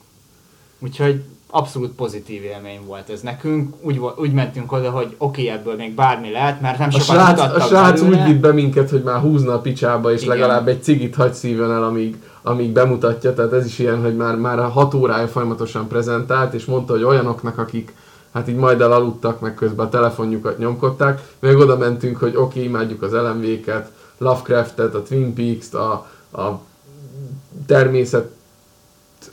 Úgyhogy 0.82 1.22
abszolút 1.50 1.90
pozitív 1.90 2.42
élmény 2.42 2.80
volt 2.86 3.08
ez 3.08 3.20
nekünk. 3.20 3.74
Úgy, 3.80 4.00
úgy 4.16 4.32
mentünk 4.32 4.72
oda, 4.72 4.90
hogy 4.90 5.14
oké, 5.18 5.42
okay, 5.42 5.48
ebből 5.48 5.74
még 5.74 5.94
bármi 5.94 6.30
lehet, 6.30 6.60
mert 6.60 6.78
nem 6.78 6.88
A 6.92 6.98
sokat 6.98 7.36
srác, 7.36 7.40
a 7.40 7.60
srác 7.60 8.00
úgy 8.00 8.08
belőle. 8.08 8.26
vitt 8.26 8.40
be 8.40 8.52
minket, 8.52 8.90
hogy 8.90 9.02
már 9.02 9.20
húzna 9.20 9.52
a 9.52 9.58
picsába, 9.58 10.12
és 10.12 10.22
Igen. 10.22 10.36
legalább 10.36 10.68
egy 10.68 10.82
cigit 10.82 11.14
hagy 11.14 11.34
szívjon 11.34 11.72
el, 11.72 11.84
amíg, 11.84 12.16
amíg 12.42 12.72
bemutatja. 12.72 13.34
Tehát 13.34 13.52
ez 13.52 13.66
is 13.66 13.78
ilyen, 13.78 14.02
hogy 14.02 14.16
már, 14.16 14.36
már 14.36 14.58
a 14.58 14.68
hat 14.68 14.94
órája 14.94 15.28
folyamatosan 15.28 15.88
prezentált, 15.88 16.54
és 16.54 16.64
mondta, 16.64 16.92
hogy 16.92 17.02
olyanoknak, 17.02 17.58
akik 17.58 17.94
hát 18.32 18.48
így 18.48 18.56
majd 18.56 18.80
elaludtak, 18.80 19.40
meg 19.40 19.54
közben 19.54 19.86
a 19.86 19.88
telefonjukat 19.88 20.58
nyomkodták, 20.58 21.20
meg 21.38 21.56
oda 21.56 21.76
mentünk, 21.76 22.16
hogy 22.16 22.36
oké, 22.36 22.58
okay, 22.58 22.62
imádjuk 22.62 23.02
az 23.02 23.12
LMV-ket, 23.12 23.90
Lovecraftet, 24.18 24.94
a 24.94 25.02
Twin 25.02 25.34
Peaks-t, 25.34 25.74
a, 25.74 25.92
a 26.32 26.60
természet 27.66 28.30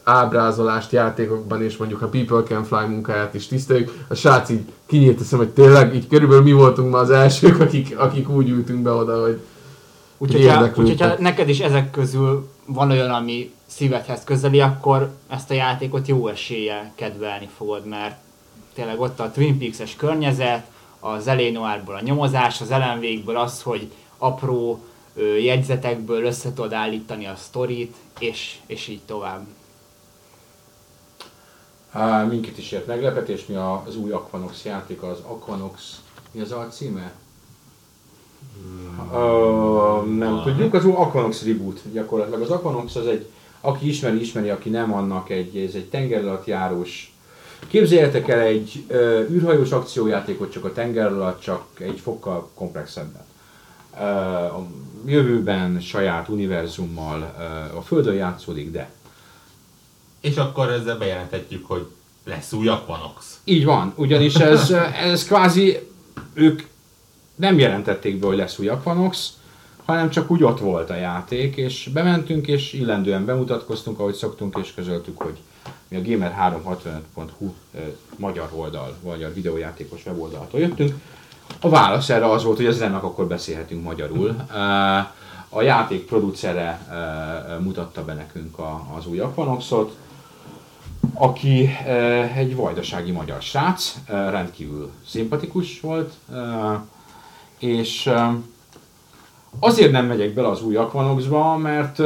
ábrázolást 0.03 0.91
játékokban, 0.91 1.63
és 1.63 1.77
mondjuk 1.77 2.01
a 2.01 2.07
People 2.07 2.43
Can 2.43 2.63
Fly 2.63 2.87
munkáját 2.87 3.33
is 3.33 3.47
tiszteljük. 3.47 4.05
A 4.07 4.13
srác 4.13 4.49
így 4.49 4.61
kinyílt 4.85 5.19
a 5.19 5.23
szem, 5.23 5.39
hogy 5.39 5.49
tényleg 5.49 5.95
így 5.95 6.07
körülbelül 6.07 6.43
mi 6.43 6.51
voltunk 6.51 6.91
ma 6.91 6.97
az 6.97 7.09
elsők, 7.09 7.59
akik, 7.59 7.99
akik 7.99 8.29
úgy 8.29 8.49
ültünk 8.49 8.81
be 8.81 8.91
oda, 8.91 9.21
hogy 9.21 9.39
Úgyhogy 10.21 10.47
ha, 10.47 11.07
ha 11.07 11.15
neked 11.19 11.49
is 11.49 11.59
ezek 11.59 11.91
közül 11.91 12.49
van 12.65 12.91
olyan, 12.91 13.09
ami 13.09 13.51
szívedhez 13.65 14.23
közeli, 14.23 14.59
akkor 14.59 15.11
ezt 15.27 15.51
a 15.51 15.53
játékot 15.53 16.07
jó 16.07 16.27
eséllyel 16.27 16.91
kedvelni 16.95 17.49
fogod, 17.57 17.85
mert 17.85 18.15
tényleg 18.73 18.99
ott 18.99 19.19
a 19.19 19.31
Twin 19.31 19.59
Peaks-es 19.59 19.95
környezet, 19.95 20.65
az 20.99 21.27
Elénoárból 21.27 21.95
a 21.95 22.01
nyomozás, 22.01 22.61
az 22.61 22.69
LMV-ből 22.69 23.37
az, 23.37 23.61
hogy 23.61 23.91
apró 24.17 24.83
jegyzetekből 25.43 26.23
össze 26.25 26.53
tudod 26.53 26.73
állítani 26.73 27.25
a 27.25 27.35
sztorit, 27.35 27.95
és, 28.19 28.57
és 28.65 28.87
így 28.87 29.01
tovább. 29.05 29.45
Á, 31.91 32.23
minket 32.23 32.57
is 32.57 32.71
ért 32.71 32.87
meglepetés, 32.87 33.45
mi 33.45 33.55
a- 33.55 33.83
az 33.87 33.95
új 33.95 34.11
Aquanox 34.11 34.65
játék, 34.65 35.01
az 35.01 35.17
Aquanox, 35.27 36.01
mi 36.31 36.41
az 36.41 36.51
alcíme? 36.51 37.11
Ö, 39.13 40.01
nem 40.17 40.41
tudjuk, 40.43 40.73
az 40.73 40.85
új 40.85 40.91
Aquanox 40.95 41.43
Reboot 41.45 41.79
gyakorlatilag. 41.91 42.41
Az 42.41 42.49
Aquanox 42.49 42.95
az 42.95 43.07
egy, 43.07 43.25
aki 43.61 43.87
ismeri, 43.87 44.19
ismeri, 44.19 44.49
aki 44.49 44.69
nem 44.69 44.93
annak 44.93 45.29
egy, 45.29 45.57
ez 45.57 45.73
egy 45.73 45.89
tenger 45.89 46.21
alatt 46.25 46.45
járós. 46.45 47.13
Képzeljetek 47.67 48.27
el 48.27 48.39
egy 48.39 48.83
ö, 48.87 49.23
űrhajós 49.29 49.71
akciójátékot 49.71 50.51
csak 50.51 50.65
a 50.65 50.73
tenger 50.73 51.07
alatt, 51.07 51.39
csak 51.41 51.65
egy 51.79 51.99
fokkal 51.99 52.49
komplexebben. 52.53 53.25
A 53.99 54.65
jövőben 55.05 55.79
saját 55.79 56.29
univerzummal 56.29 57.21
a 57.75 57.81
Földön 57.81 58.13
játszódik, 58.13 58.71
de 58.71 58.91
És 60.19 60.37
akkor 60.37 60.69
ezzel 60.69 60.97
bejelenthetjük, 60.97 61.65
hogy 61.65 61.87
lesz 62.23 62.53
új 62.53 62.67
Aquanox. 62.67 63.39
Így 63.43 63.65
van, 63.65 63.93
ugyanis 63.95 64.35
ez, 64.35 64.71
ez 65.03 65.25
kvázi, 65.25 65.79
ők 66.33 66.61
nem 67.35 67.59
jelentették 67.59 68.19
be, 68.19 68.27
hogy 68.27 68.37
lesz 68.37 68.59
új 68.59 68.67
Aquanox, 68.67 69.33
hanem 69.85 70.09
csak 70.09 70.31
úgy 70.31 70.43
ott 70.43 70.59
volt 70.59 70.89
a 70.89 70.95
játék, 70.95 71.55
és 71.55 71.89
bementünk, 71.93 72.47
és 72.47 72.73
illendően 72.73 73.25
bemutatkoztunk, 73.25 73.99
ahogy 73.99 74.13
szoktunk, 74.13 74.57
és 74.61 74.73
közöltük, 74.73 75.21
hogy 75.21 75.37
mi 75.87 75.97
a 75.97 76.01
gamer365.hu 76.01 77.53
eh, 77.75 77.81
magyar 78.15 78.49
oldal, 78.53 78.97
magyar 79.03 79.33
videójátékos 79.33 80.05
weboldaltól 80.05 80.59
jöttünk. 80.59 80.93
A 81.61 81.69
válasz 81.69 82.09
erre 82.09 82.31
az 82.31 82.43
volt, 82.43 82.57
hogy 82.57 82.65
az 82.65 82.81
ennek 82.81 83.03
akkor 83.03 83.25
beszélhetünk 83.25 83.83
magyarul. 83.83 84.35
Eh, 84.53 85.07
A 85.51 85.61
játék 85.61 86.05
producere 86.05 86.79
eh, 86.89 87.59
mutatta 87.59 88.05
be 88.05 88.13
nekünk 88.13 88.57
az 88.97 89.07
új 89.07 89.19
Aquanoxot, 89.19 89.97
aki 91.13 91.69
eh, 91.85 92.37
egy 92.37 92.55
vajdasági 92.55 93.11
magyar 93.11 93.41
srác, 93.41 93.95
rendkívül 94.07 94.91
szimpatikus 95.07 95.79
volt, 95.79 96.13
és 97.57 98.11
azért 99.59 99.91
nem 99.91 100.05
megyek 100.05 100.33
bele 100.33 100.47
az 100.47 100.63
új 100.63 100.75
Aquanoxba, 100.75 101.57
mert 101.57 102.01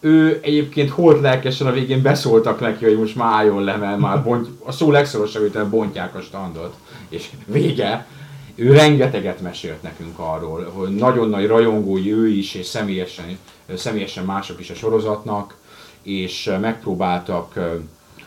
ő 0.00 0.40
egyébként 0.42 0.90
holt 0.90 1.20
lelkesen 1.20 1.66
a 1.66 1.72
végén 1.72 2.02
beszóltak 2.02 2.60
neki, 2.60 2.84
hogy 2.84 2.98
most 2.98 3.16
már 3.16 3.32
álljon 3.32 3.64
le, 3.64 3.76
mert 3.76 3.98
már 3.98 4.22
bont, 4.22 4.48
a 4.64 4.72
szó 4.72 4.90
legszorosabb 4.90 5.42
értelemben 5.42 5.78
bontják 5.78 6.14
a 6.14 6.20
standot, 6.20 6.74
és 7.08 7.30
vége. 7.46 8.06
Ő 8.54 8.72
rengeteget 8.72 9.40
mesélt 9.40 9.82
nekünk 9.82 10.18
arról, 10.18 10.70
hogy 10.74 10.94
nagyon 10.94 11.28
nagy 11.28 11.46
rajongói 11.46 12.12
ő 12.12 12.28
is, 12.28 12.54
és 12.54 12.66
személyesen, 12.66 13.38
személyesen 13.74 14.24
mások 14.24 14.60
is 14.60 14.70
a 14.70 14.74
sorozatnak, 14.74 15.56
és 16.02 16.52
megpróbáltak 16.60 17.58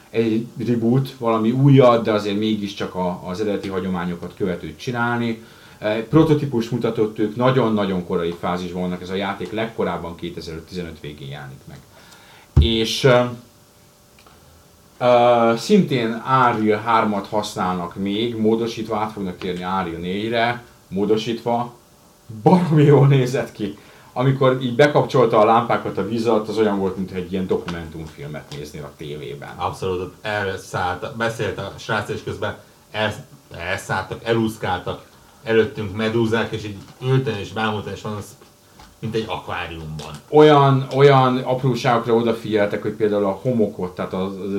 egy 0.10 0.48
reboot, 0.68 1.16
valami 1.18 1.52
újat, 1.52 2.04
de 2.04 2.12
azért 2.12 2.38
mégiscsak 2.38 2.96
a, 2.96 3.22
az 3.26 3.42
eredeti 3.42 3.68
hagyományokat 3.68 4.34
követőt 4.38 4.80
csinálni. 4.80 5.44
Prototípus 6.10 6.70
mutatott 6.70 7.20
ők, 7.20 7.36
nagyon-nagyon 7.36 8.06
korai 8.06 8.36
fázisban 8.40 8.82
vannak, 8.82 9.02
ez 9.02 9.10
a 9.10 9.16
játék 9.16 9.52
legkorábban 9.52 10.16
2015 10.16 11.00
végén 11.00 11.30
jelenik 11.30 11.60
meg. 11.68 11.78
És 12.60 13.08
Uh, 15.00 15.56
szintén 15.58 16.24
Unreal 16.26 16.84
3-at 16.88 17.26
használnak 17.30 17.96
még, 17.96 18.38
módosítva 18.38 18.98
át 18.98 19.12
fognak 19.12 19.38
térni 19.38 19.64
Unreal 19.64 20.02
4-re, 20.02 20.64
módosítva, 20.88 21.74
baromi 22.44 22.84
jól 22.84 23.08
nézett 23.08 23.52
ki. 23.52 23.78
Amikor 24.14 24.58
így 24.62 24.76
bekapcsolta 24.76 25.40
a 25.40 25.46
lámpákat 25.46 25.98
a 25.98 26.08
víz 26.08 26.28
alatt, 26.28 26.48
az 26.48 26.58
olyan 26.58 26.80
volt, 26.80 26.98
mintha 26.98 27.16
egy 27.16 27.32
ilyen 27.32 27.48
dokumentumfilmet 27.48 28.56
nézni 28.58 28.80
a 28.80 28.92
tévében. 28.98 29.54
Abszolút 29.56 30.14
elszállt, 30.22 31.16
beszélt 31.18 31.58
a 31.58 31.74
srác, 31.78 32.10
és 32.10 32.24
közben 32.24 32.58
el, 32.92 33.14
elszálltak, 33.58 34.24
elúszkáltak 34.24 35.06
előttünk 35.44 35.96
medúzák, 35.96 36.52
és 36.52 36.64
így 36.64 36.78
ülten 37.02 37.38
és 37.38 37.52
bámultan, 37.54 37.94
és 37.94 38.02
van 38.02 38.14
az, 38.14 38.26
mint 39.00 39.16
egy 39.16 39.26
akváriumban. 39.28 40.14
Olyan, 40.30 40.88
olyan 40.96 41.38
apróságokra 41.38 42.14
odafigyeltek, 42.14 42.82
hogy 42.82 42.94
például 42.94 43.26
a 43.26 43.40
homokot, 43.42 43.96
tehát 43.96 44.14
az, 44.14 44.38
az, 44.38 44.54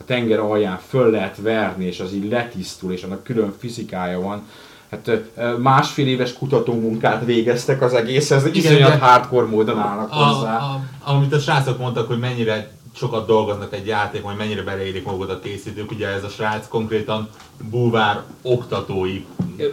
a 0.00 0.04
tenger 0.04 0.38
alján 0.38 0.78
föl 0.88 1.10
lehet 1.10 1.36
verni, 1.42 1.84
és 1.84 2.00
az 2.00 2.12
így 2.12 2.30
letisztul, 2.30 2.92
és 2.92 3.02
annak 3.02 3.22
külön 3.22 3.54
fizikája 3.58 4.20
van. 4.20 4.42
Hát 4.90 5.10
másfél 5.58 6.06
éves 6.06 6.32
kutatómunkát 6.32 7.24
végeztek 7.24 7.82
az 7.82 7.94
egészhez, 7.94 8.46
Igen, 8.46 8.54
iszonyat 8.54 8.90
de- 8.90 8.98
hardcore 8.98 9.46
módon 9.46 9.78
állnak 9.78 10.10
A, 10.10 10.14
hozzá. 10.14 10.56
a, 10.56 10.80
amit 11.04 11.32
a 11.32 11.38
srácok 11.38 11.78
mondtak, 11.78 12.06
hogy 12.06 12.18
mennyire 12.18 12.70
sokat 12.96 13.26
dolgoznak 13.26 13.74
egy 13.74 13.86
játék, 13.86 14.22
vagy 14.22 14.36
mennyire 14.36 14.62
beleérik 14.62 15.04
magukat 15.04 15.30
a 15.30 15.38
készítők, 15.38 15.90
ugye 15.90 16.08
ez 16.08 16.24
a 16.24 16.28
srác 16.28 16.68
konkrétan 16.68 17.28
búvár 17.70 18.22
oktatói. 18.42 19.24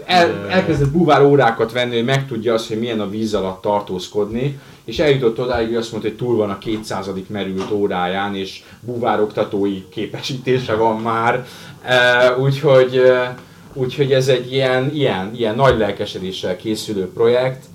El, 0.06 0.48
elkezdett 0.50 0.90
búvár 0.92 1.22
órákat 1.24 1.72
venni, 1.72 1.96
hogy 1.96 2.06
megtudja 2.06 2.54
azt, 2.54 2.68
hogy 2.68 2.80
milyen 2.80 3.00
a 3.00 3.10
víz 3.10 3.34
alatt 3.34 3.62
tartózkodni, 3.62 4.60
és 4.92 5.00
eljutott 5.00 5.40
odáig, 5.40 5.68
hogy 5.68 5.76
azt 5.76 5.92
mondta, 5.92 6.10
hogy 6.10 6.18
túl 6.18 6.36
van 6.36 6.50
a 6.50 6.58
200. 6.58 7.10
merült 7.28 7.72
óráján, 7.72 8.36
és 8.36 8.64
búvároktatói 8.80 9.90
képesítése 9.90 10.76
van 10.76 11.02
már. 11.02 11.46
E, 11.84 12.38
úgyhogy, 12.38 12.98
e, 12.98 13.38
úgyhogy 13.74 14.14
ez 14.14 14.28
egy 14.28 14.52
ilyen, 14.52 14.94
ilyen, 14.94 15.32
ilyen 15.36 15.56
nagy 15.56 15.78
lelkesedéssel 15.78 16.56
készülő 16.56 17.12
projekt. 17.14 17.66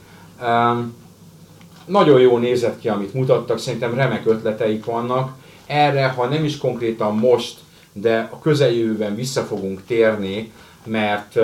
E, 0.41 0.77
nagyon 1.87 2.21
jó 2.21 2.39
nézett 2.39 2.81
ki, 2.81 2.89
amit 2.89 3.15
mutattak, 3.15 3.59
szerintem 3.59 3.95
remek 3.95 4.27
ötleteik 4.27 4.85
vannak. 4.85 5.33
Erre, 5.67 6.07
ha 6.07 6.27
nem 6.27 6.45
is 6.45 6.59
konkrétan 6.59 7.15
most, 7.15 7.59
de 7.93 8.29
a 8.33 8.39
közeljövőben 8.39 9.15
vissza 9.15 9.43
fogunk 9.43 9.81
térni, 9.87 10.53
mert 10.87 11.39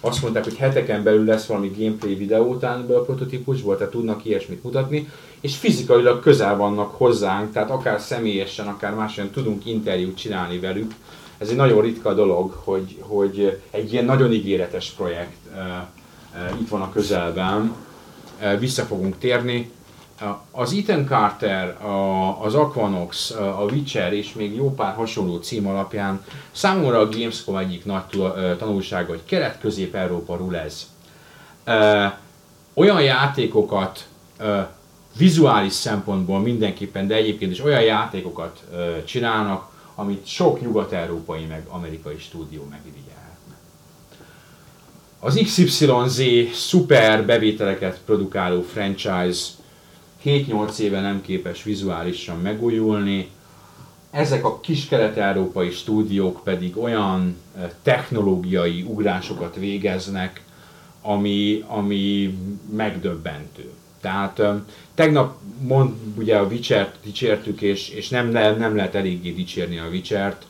azt 0.00 0.22
mondták, 0.22 0.44
hogy 0.44 0.56
heteken 0.56 1.02
belül 1.02 1.24
lesz 1.24 1.46
valami 1.46 1.72
gameplay 1.76 2.14
videó 2.14 2.44
után 2.44 2.80
ebből 2.80 2.96
a 2.96 3.02
prototípusból, 3.02 3.76
tehát 3.76 3.92
tudnak 3.92 4.24
ilyesmit 4.24 4.62
mutatni, 4.62 5.08
és 5.40 5.56
fizikailag 5.56 6.20
közel 6.20 6.56
vannak 6.56 6.94
hozzánk, 6.94 7.52
tehát 7.52 7.70
akár 7.70 8.00
személyesen, 8.00 8.66
akár 8.66 8.94
máshogyan 8.94 9.30
tudunk 9.30 9.66
interjút 9.66 10.16
csinálni 10.16 10.58
velük. 10.58 10.92
Ez 11.38 11.48
egy 11.48 11.56
nagyon 11.56 11.82
ritka 11.82 12.14
dolog, 12.14 12.52
hogy, 12.64 12.96
hogy 13.00 13.60
egy 13.70 13.92
ilyen 13.92 14.04
nagyon 14.04 14.32
ígéretes 14.32 14.90
projekt 14.90 15.36
itt 16.60 16.68
van 16.68 16.80
a 16.80 16.92
közelben. 16.92 17.74
Vissza 18.58 18.82
fogunk 18.82 19.18
térni. 19.18 19.70
Az 20.50 20.72
Ethan 20.72 21.06
Carter, 21.06 21.84
a, 21.84 22.44
az 22.44 22.54
Aquanox, 22.54 23.30
a 23.30 23.66
Witcher 23.70 24.12
és 24.12 24.32
még 24.32 24.54
jó 24.54 24.74
pár 24.74 24.94
hasonló 24.94 25.36
cím 25.36 25.66
alapján 25.66 26.24
számomra 26.50 26.98
a 26.98 27.08
Gamescom 27.08 27.56
egyik 27.56 27.84
nagy 27.84 28.02
tanulsága, 28.58 29.08
hogy 29.08 29.24
Kelet-Közép-Európa 29.24 30.36
rulez. 30.36 30.86
Olyan 32.74 33.02
játékokat 33.02 34.08
vizuális 35.16 35.72
szempontból 35.72 36.40
mindenképpen, 36.40 37.06
de 37.06 37.14
egyébként 37.14 37.52
is 37.52 37.64
olyan 37.64 37.82
játékokat 37.82 38.64
csinálnak, 39.04 39.68
amit 39.94 40.26
sok 40.26 40.60
nyugat-európai 40.60 41.44
meg 41.44 41.66
amerikai 41.68 42.18
stúdió 42.18 42.66
megirigyelhetne. 42.70 43.54
Az 45.20 45.40
XYZ 45.42 46.22
szuper 46.52 47.26
bevételeket 47.26 48.00
produkáló 48.04 48.62
franchise 48.62 49.40
7-8 50.24 50.78
éve 50.78 51.00
nem 51.00 51.20
képes 51.20 51.62
vizuálisan 51.62 52.40
megújulni, 52.40 53.28
ezek 54.10 54.44
a 54.44 54.60
kis 54.60 54.86
kelet-európai 54.86 55.70
stúdiók 55.70 56.40
pedig 56.44 56.76
olyan 56.76 57.36
eh, 57.56 57.70
technológiai 57.82 58.82
ugrásokat 58.82 59.56
végeznek, 59.56 60.42
ami, 61.02 61.64
ami 61.66 62.38
megdöbbentő. 62.70 63.72
Tehát 64.00 64.38
ö, 64.38 64.54
tegnap 64.94 65.38
mond, 65.60 65.94
ugye 66.16 66.36
a 66.36 66.46
Witcher-t 66.46 66.94
dicsértük, 67.04 67.60
és, 67.60 67.88
és 67.88 68.08
nem, 68.08 68.28
nem, 68.28 68.58
nem 68.58 68.76
lehet 68.76 68.94
eléggé 68.94 69.30
dicsérni 69.30 69.78
a 69.78 69.88
Witcher-t, 69.88 70.46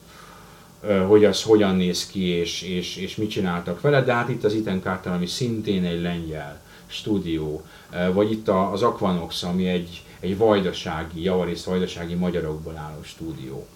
ö, 0.82 0.98
hogy 0.98 1.24
az 1.24 1.42
hogyan 1.42 1.76
néz 1.76 2.06
ki, 2.06 2.24
és, 2.24 2.62
és, 2.62 2.96
és 2.96 3.16
mit 3.16 3.30
csináltak 3.30 3.80
vele, 3.80 4.02
de 4.02 4.12
hát 4.12 4.28
itt 4.28 4.44
az 4.44 4.54
Iten 4.54 4.80
Carter, 4.80 5.12
ami 5.12 5.26
szintén 5.26 5.84
egy 5.84 6.00
lengyel 6.02 6.60
stúdió, 6.86 7.64
vagy 8.12 8.30
itt 8.30 8.48
az 8.48 8.82
Aquanox, 8.82 9.42
ami 9.42 9.68
egy, 9.68 10.02
egy 10.20 10.36
vajdasági, 10.36 11.22
javarészt 11.22 11.64
vajdasági 11.64 12.14
magyarokból 12.14 12.76
álló 12.76 13.02
stúdió. 13.02 13.66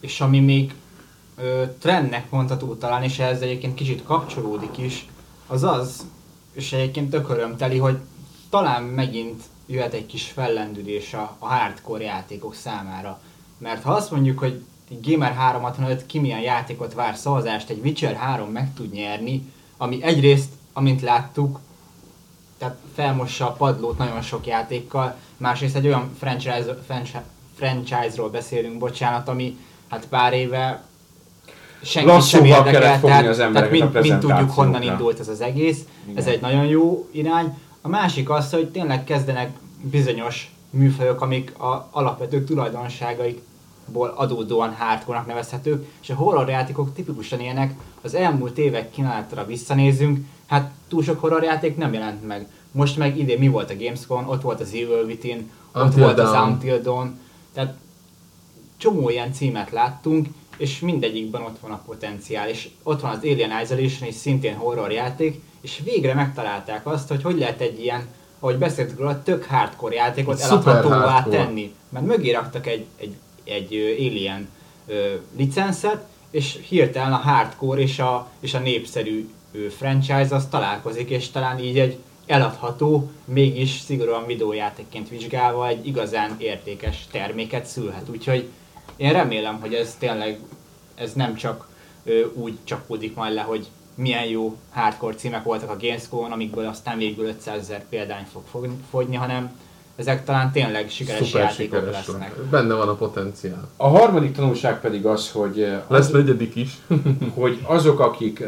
És 0.00 0.20
ami 0.20 0.40
még 0.40 0.74
ö, 1.36 1.62
trendnek 1.78 2.30
mondható 2.30 2.74
talán, 2.74 3.02
és 3.02 3.18
ehhez 3.18 3.40
egyébként 3.40 3.74
kicsit 3.74 4.02
kapcsolódik 4.02 4.78
is, 4.78 5.06
az 5.46 5.62
az, 5.62 6.06
és 6.52 6.72
egyébként 6.72 7.10
tök 7.10 7.28
örömteli, 7.28 7.78
hogy 7.78 7.96
talán 8.50 8.82
megint 8.82 9.42
jöhet 9.66 9.92
egy 9.92 10.06
kis 10.06 10.24
fellendülés 10.24 11.14
a, 11.14 11.36
a 11.38 11.46
hardcore 11.46 12.04
játékok 12.04 12.54
számára. 12.54 13.20
Mert 13.58 13.82
ha 13.82 13.92
azt 13.92 14.10
mondjuk, 14.10 14.38
hogy 14.38 14.62
egy 14.90 15.10
Gamer 15.10 15.32
365 15.32 16.06
ki 16.06 16.18
milyen 16.18 16.40
játékot 16.40 16.94
vár 16.94 17.16
szavazást, 17.16 17.70
egy 17.70 17.80
Witcher 17.84 18.14
3 18.14 18.48
meg 18.48 18.74
tud 18.74 18.92
nyerni, 18.92 19.52
ami 19.76 20.02
egyrészt, 20.02 20.50
amint 20.72 21.00
láttuk, 21.00 21.58
tehát 22.62 22.76
felmossa 22.94 23.46
a 23.46 23.52
padlót 23.52 23.98
nagyon 23.98 24.22
sok 24.22 24.46
játékkal, 24.46 25.14
másrészt 25.36 25.76
egy 25.76 25.86
olyan 25.86 26.10
franchise, 26.18 26.78
franchise, 26.86 27.24
franchise-ról 27.56 28.30
beszélünk, 28.30 28.78
bocsánat, 28.78 29.28
ami 29.28 29.56
hát 29.88 30.06
pár 30.08 30.32
éve 30.32 30.84
senki 31.82 32.08
sem 32.08 32.16
Lassúval 32.16 32.46
érdekel, 32.46 32.80
kellett 32.80 32.98
fogni 32.98 33.08
tehát, 33.08 33.26
az 33.26 33.36
tehát 33.36 33.70
mind, 33.70 34.00
mind 34.00 34.18
tudjuk 34.18 34.50
honnan 34.50 34.82
indult 34.82 35.20
ez 35.20 35.28
az 35.28 35.40
egész, 35.40 35.80
ez 36.14 36.24
Igen. 36.24 36.34
egy 36.34 36.40
nagyon 36.40 36.66
jó 36.66 37.08
irány. 37.10 37.58
A 37.80 37.88
másik 37.88 38.30
az, 38.30 38.52
hogy 38.52 38.68
tényleg 38.68 39.04
kezdenek 39.04 39.50
bizonyos 39.80 40.54
műfajok, 40.70 41.20
amik 41.20 41.58
a 41.58 41.88
alapvető 41.90 42.44
tulajdonságaikból 42.44 44.08
adódóan 44.16 44.74
hardcore 44.78 45.24
nevezhetők, 45.26 45.86
és 46.02 46.10
a 46.10 46.14
horror 46.14 46.48
játékok 46.48 46.94
tipikusan 46.94 47.40
ilyenek, 47.40 47.74
az 48.02 48.14
elmúlt 48.14 48.58
évek 48.58 48.90
kínálatra 48.90 49.46
visszanézünk, 49.46 50.26
hát 50.52 50.70
túl 50.88 51.02
sok 51.02 51.20
horror 51.20 51.42
játék 51.42 51.76
nem 51.76 51.92
jelent 51.92 52.26
meg. 52.26 52.46
Most 52.72 52.96
meg 52.96 53.18
idén 53.18 53.38
mi 53.38 53.48
volt 53.48 53.70
a 53.70 53.76
Gamescom, 53.76 54.28
ott 54.28 54.42
volt 54.42 54.60
az 54.60 54.68
Evil 54.68 55.04
Within, 55.04 55.50
ott 55.72 55.84
Until 55.84 56.02
volt 56.02 56.18
az 56.18 56.30
Dawn. 56.30 56.50
Until 56.50 56.80
Dawn, 56.80 57.20
tehát 57.54 57.74
csomó 58.76 59.10
ilyen 59.10 59.32
címet 59.32 59.70
láttunk, 59.70 60.28
és 60.56 60.80
mindegyikben 60.80 61.42
ott 61.42 61.58
van 61.60 61.70
a 61.70 61.82
potenciál, 61.86 62.48
és 62.48 62.68
ott 62.82 63.00
van 63.00 63.10
az 63.10 63.18
Alien 63.18 63.60
Isolation 63.62 64.08
is 64.08 64.14
szintén 64.14 64.54
horror 64.54 64.92
játék, 64.92 65.40
és 65.60 65.80
végre 65.84 66.14
megtalálták 66.14 66.86
azt, 66.86 67.08
hogy 67.08 67.22
hogy 67.22 67.38
lehet 67.38 67.60
egy 67.60 67.80
ilyen, 67.80 68.06
ahogy 68.38 68.58
beszéltük 68.58 68.98
róla, 68.98 69.22
tök 69.22 69.44
hardcore 69.44 69.94
játékot 69.94 70.40
eladhatóvá 70.40 71.22
tenni. 71.22 71.74
Mert 71.88 72.06
mögé 72.06 72.30
raktak 72.30 72.66
egy, 72.66 72.86
egy, 72.96 73.16
egy 73.44 73.96
Alien 73.98 74.48
ö, 74.86 75.14
licenszet, 75.36 76.04
és 76.30 76.58
hirtelen 76.68 77.12
a 77.12 77.16
hardcore 77.16 77.80
és 77.80 77.98
a, 77.98 78.30
és 78.40 78.54
a 78.54 78.58
népszerű 78.58 79.28
franchise 79.76 80.34
az 80.34 80.46
találkozik, 80.50 81.10
és 81.10 81.30
talán 81.30 81.58
így 81.58 81.78
egy 81.78 81.98
eladható, 82.26 83.10
mégis 83.24 83.70
szigorúan 83.70 84.26
videójátékként 84.26 85.08
vizsgálva 85.08 85.68
egy 85.68 85.86
igazán 85.86 86.34
értékes 86.38 87.06
terméket 87.10 87.64
szülhet. 87.66 88.08
Úgyhogy 88.10 88.48
én 88.96 89.12
remélem, 89.12 89.60
hogy 89.60 89.74
ez 89.74 89.96
tényleg 89.98 90.38
ez 90.94 91.12
nem 91.12 91.34
csak 91.34 91.68
ö, 92.04 92.20
úgy 92.34 92.58
csapódik 92.64 93.14
majd 93.14 93.34
le, 93.34 93.40
hogy 93.40 93.66
milyen 93.94 94.24
jó 94.24 94.56
hardcore 94.70 95.14
címek 95.14 95.42
voltak 95.42 95.70
a 95.70 95.76
Gamescom-on, 95.80 96.32
amikből 96.32 96.66
aztán 96.66 96.98
végül 96.98 97.26
500 97.26 97.58
ezer 97.58 97.84
példány 97.88 98.26
fog 98.32 98.42
fogni- 98.50 98.82
fogyni, 98.90 99.16
hanem 99.16 99.58
ezek 99.96 100.24
talán 100.24 100.52
tényleg 100.52 100.90
sikeres 100.90 101.26
Szuper 101.26 101.42
játékok 101.42 101.78
sikeres 101.78 102.06
lesznek. 102.06 102.36
lesz. 102.36 102.46
Benne 102.50 102.74
van 102.74 102.88
a 102.88 102.94
potenciál. 102.94 103.68
A 103.76 103.88
harmadik 103.88 104.32
tanulság 104.32 104.80
pedig 104.80 105.06
az, 105.06 105.30
hogy 105.30 105.62
eh, 105.62 105.82
Lesz 105.88 106.10
negyedik 106.10 106.56
is. 106.56 106.78
hogy 107.34 107.58
azok, 107.62 108.00
akik 108.00 108.40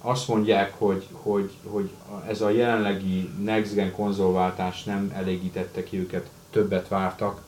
azt 0.00 0.28
mondják, 0.28 0.74
hogy, 0.78 1.06
hogy, 1.12 1.50
hogy 1.66 1.90
ez 2.28 2.40
a 2.40 2.50
jelenlegi 2.50 3.30
Next 3.44 3.74
Gen 3.74 3.92
konzolváltás 3.92 4.84
nem 4.84 5.12
elégítette 5.16 5.84
ki 5.84 5.98
őket, 5.98 6.26
többet 6.50 6.88
vártak. 6.88 7.42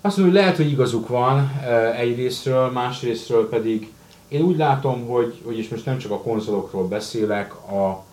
Azt 0.00 0.16
mondom, 0.16 0.34
hogy 0.34 0.42
lehet, 0.42 0.56
hogy 0.56 0.70
igazuk 0.70 1.08
van 1.08 1.38
eh, 1.38 2.00
egyrésztről, 2.00 2.70
másrésztről 2.70 3.48
pedig 3.48 3.92
én 4.28 4.42
úgy 4.42 4.56
látom, 4.56 5.06
hogy, 5.06 5.40
hogy 5.44 5.58
és 5.58 5.68
most 5.68 5.84
nem 5.84 5.98
csak 5.98 6.10
a 6.10 6.20
konzolokról 6.20 6.88
beszélek, 6.88 7.54
a 7.54 8.04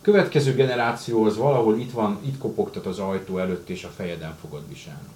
következő 0.00 0.54
generációhoz 0.54 1.36
valahol 1.36 1.78
itt 1.78 1.92
van, 1.92 2.18
itt 2.26 2.38
kopogtat 2.38 2.86
az 2.86 2.98
ajtó 2.98 3.38
előtt, 3.38 3.68
és 3.68 3.84
a 3.84 3.92
fejeden 3.96 4.36
fogod 4.40 4.62
viselni. 4.68 5.15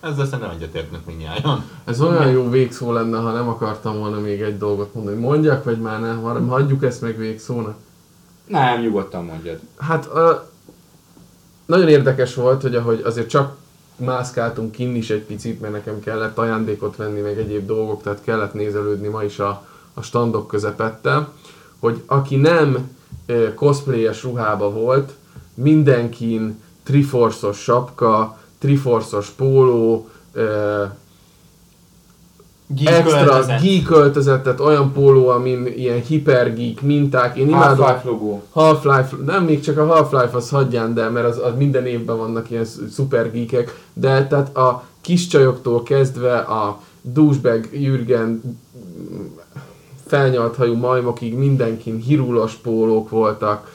Ezzel 0.00 0.24
szerintem 0.26 0.50
egyetértnek 0.50 1.04
mindnyájan. 1.06 1.64
Ez 1.84 2.00
olyan 2.00 2.30
jó 2.30 2.48
végszó 2.48 2.92
lenne, 2.92 3.18
ha 3.18 3.32
nem 3.32 3.48
akartam 3.48 3.98
volna 3.98 4.20
még 4.20 4.40
egy 4.40 4.58
dolgot 4.58 4.94
mondani. 4.94 5.20
Mondjak, 5.20 5.64
vagy 5.64 5.80
már 5.80 6.00
nem, 6.00 6.22
hanem 6.22 6.48
hagyjuk 6.48 6.84
ezt 6.84 7.00
meg 7.00 7.16
végszónak. 7.16 7.76
Nem, 8.46 8.80
nyugodtan 8.80 9.24
mondjad. 9.24 9.58
Hát 9.78 10.08
ö, 10.14 10.32
nagyon 11.66 11.88
érdekes 11.88 12.34
volt, 12.34 12.62
hogy 12.62 12.74
ahogy 12.74 13.02
azért 13.04 13.28
csak 13.28 13.56
mászkáltunk 13.96 14.72
kinn 14.72 14.94
is 14.94 15.10
egy 15.10 15.22
picit, 15.22 15.60
mert 15.60 15.72
nekem 15.72 16.00
kellett 16.00 16.38
ajándékot 16.38 16.96
venni, 16.96 17.20
meg 17.20 17.38
egyéb 17.38 17.66
dolgok, 17.66 18.02
tehát 18.02 18.22
kellett 18.24 18.54
nézelődni 18.54 19.08
ma 19.08 19.22
is 19.24 19.38
a, 19.38 19.66
a 19.94 20.02
standok 20.02 20.46
közepette, 20.46 21.28
hogy 21.78 22.02
aki 22.06 22.36
nem 22.36 22.96
cosplayes 23.54 24.22
ruhába 24.22 24.70
volt, 24.70 25.12
mindenkin 25.54 26.62
triforszos 26.82 27.62
sapka, 27.62 28.38
triforszos 28.60 29.28
póló, 29.28 30.08
ö, 30.32 30.84
Geek 32.74 32.94
extra 32.94 33.24
költözet. 33.24 33.60
geek 33.62 33.90
öltözet, 33.90 34.42
tehát 34.42 34.60
olyan 34.60 34.92
póló, 34.92 35.28
amin 35.28 35.66
ilyen 35.66 36.00
hipergeek 36.00 36.80
minták. 36.82 37.36
Én 37.36 37.48
imádom. 37.48 37.84
Half-Life 37.84 38.08
logó. 38.08 38.42
Half-Life, 38.50 39.16
nem 39.26 39.44
még 39.44 39.60
csak 39.60 39.78
a 39.78 39.86
Half-Life 39.86 40.36
az 40.36 40.50
hagyján, 40.50 40.94
de 40.94 41.08
mert 41.08 41.26
az, 41.26 41.38
az 41.38 41.52
minden 41.56 41.86
évben 41.86 42.16
vannak 42.16 42.50
ilyen 42.50 42.64
szuper 42.90 43.30
geekek, 43.32 43.84
de 43.92 44.26
tehát 44.26 44.56
a 44.56 44.84
kis 45.00 45.26
csajoktól 45.26 45.82
kezdve 45.82 46.38
a 46.38 46.80
douchebag 47.02 47.68
Jürgen 47.72 48.58
felnyalt 50.06 50.56
hajú 50.56 50.74
majmokig 50.74 51.34
mindenkin 51.34 51.96
hirulos 51.98 52.54
pólók 52.54 53.10
voltak, 53.10 53.72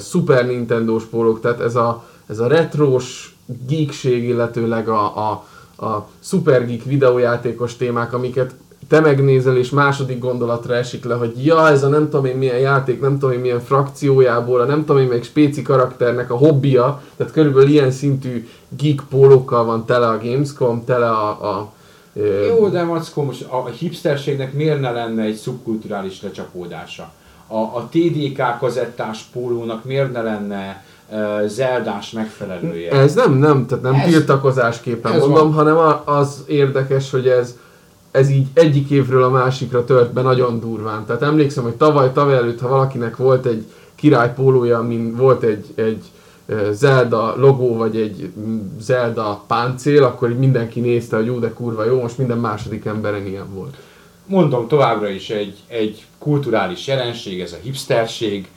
Super 0.00 0.46
Nintendo-s 0.46 1.04
pólók, 1.04 1.40
tehát 1.40 1.60
ez 1.60 1.76
a, 1.76 2.04
ez 2.26 2.38
a 2.38 2.46
retrós 2.46 3.36
geekség, 3.66 4.24
illetőleg 4.24 4.88
a, 4.88 5.30
a, 5.30 5.44
a 5.86 6.08
Super 6.20 6.66
Geek 6.66 6.82
videójátékos 6.84 7.76
témák, 7.76 8.12
amiket 8.12 8.54
te 8.88 9.00
megnézel, 9.00 9.56
és 9.56 9.70
második 9.70 10.18
gondolatra 10.18 10.74
esik 10.74 11.04
le, 11.04 11.14
hogy 11.14 11.44
ja, 11.44 11.68
ez 11.68 11.82
a 11.82 11.88
nem 11.88 12.08
tudom 12.08 12.24
én 12.24 12.36
milyen 12.36 12.58
játék, 12.58 13.00
nem 13.00 13.18
tudom 13.18 13.34
én 13.34 13.40
milyen 13.40 13.60
frakciójából, 13.60 14.60
a 14.60 14.64
nem 14.64 14.84
tudom 14.84 15.02
én 15.02 15.08
meg 15.08 15.22
spéci 15.22 15.62
karakternek 15.62 16.30
a 16.30 16.36
hobbija, 16.36 17.02
tehát 17.16 17.32
körülbelül 17.32 17.68
ilyen 17.68 17.90
szintű 17.90 18.48
geek 18.68 19.02
pólókkal 19.10 19.64
van 19.64 19.84
tele 19.86 20.06
a 20.06 20.18
Gamescom, 20.18 20.84
tele 20.84 21.10
a, 21.10 21.28
a 21.28 21.72
Jó, 22.46 22.68
de 22.68 22.82
Mackó, 22.82 23.22
most 23.22 23.46
a 23.50 23.66
hipsterségnek 23.66 24.52
miért 24.52 24.80
ne 24.80 24.90
lenne 24.90 25.22
egy 25.22 25.36
szubkulturális 25.36 26.22
lecsapódása? 26.22 27.12
A, 27.46 27.56
a 27.56 27.88
TDK 27.90 28.58
kazettás 28.58 29.22
pólónak 29.32 29.84
miért 29.84 30.12
ne 30.12 30.22
lenne 30.22 30.84
Zeldás 31.46 32.10
megfelelője? 32.10 32.90
Ez 32.92 33.14
nem, 33.14 33.32
nem, 33.32 33.66
tehát 33.66 33.84
nem 33.84 33.94
Ez- 33.94 34.08
tiltakozásképpen 34.08 35.12
ez 35.12 35.20
mondom, 35.20 35.52
van. 35.52 35.52
hanem 35.52 36.00
az 36.04 36.44
érdekes, 36.46 37.10
hogy 37.10 37.28
ez, 37.28 37.56
ez 38.10 38.30
így 38.30 38.46
egyik 38.54 38.90
évről 38.90 39.22
a 39.22 39.30
másikra 39.30 39.84
tört 39.84 40.12
be 40.12 40.22
nagyon 40.22 40.60
durván. 40.60 41.04
Tehát 41.06 41.22
emlékszem, 41.22 41.62
hogy 41.64 41.74
tavaly, 41.74 42.12
tavaly 42.12 42.36
előtt, 42.36 42.60
ha 42.60 42.68
valakinek 42.68 43.16
volt 43.16 43.46
egy 43.46 43.64
király 43.94 44.32
pólója, 44.34 44.78
amin 44.78 45.16
volt 45.16 45.42
egy, 45.42 45.66
egy 45.74 46.04
Zelda 46.70 47.34
logó, 47.36 47.76
vagy 47.76 47.96
egy 47.96 48.30
mm, 48.38 48.58
Zelda 48.80 49.42
páncél, 49.46 50.04
akkor 50.04 50.30
így 50.30 50.38
mindenki 50.38 50.80
nézte, 50.80 51.16
hogy 51.16 51.26
jó, 51.26 51.38
de 51.38 51.52
kurva 51.52 51.84
jó, 51.84 52.00
most 52.00 52.18
minden 52.18 52.38
második 52.38 52.84
emberen 52.84 53.26
ilyen 53.26 53.54
volt. 53.54 53.76
Mondom 54.26 54.68
továbbra 54.68 55.08
is 55.08 55.30
egy, 55.30 55.58
egy 55.66 56.06
kulturális 56.18 56.86
jelenség, 56.86 57.40
ez 57.40 57.52
a 57.52 57.56
hipsterség, 57.62 58.48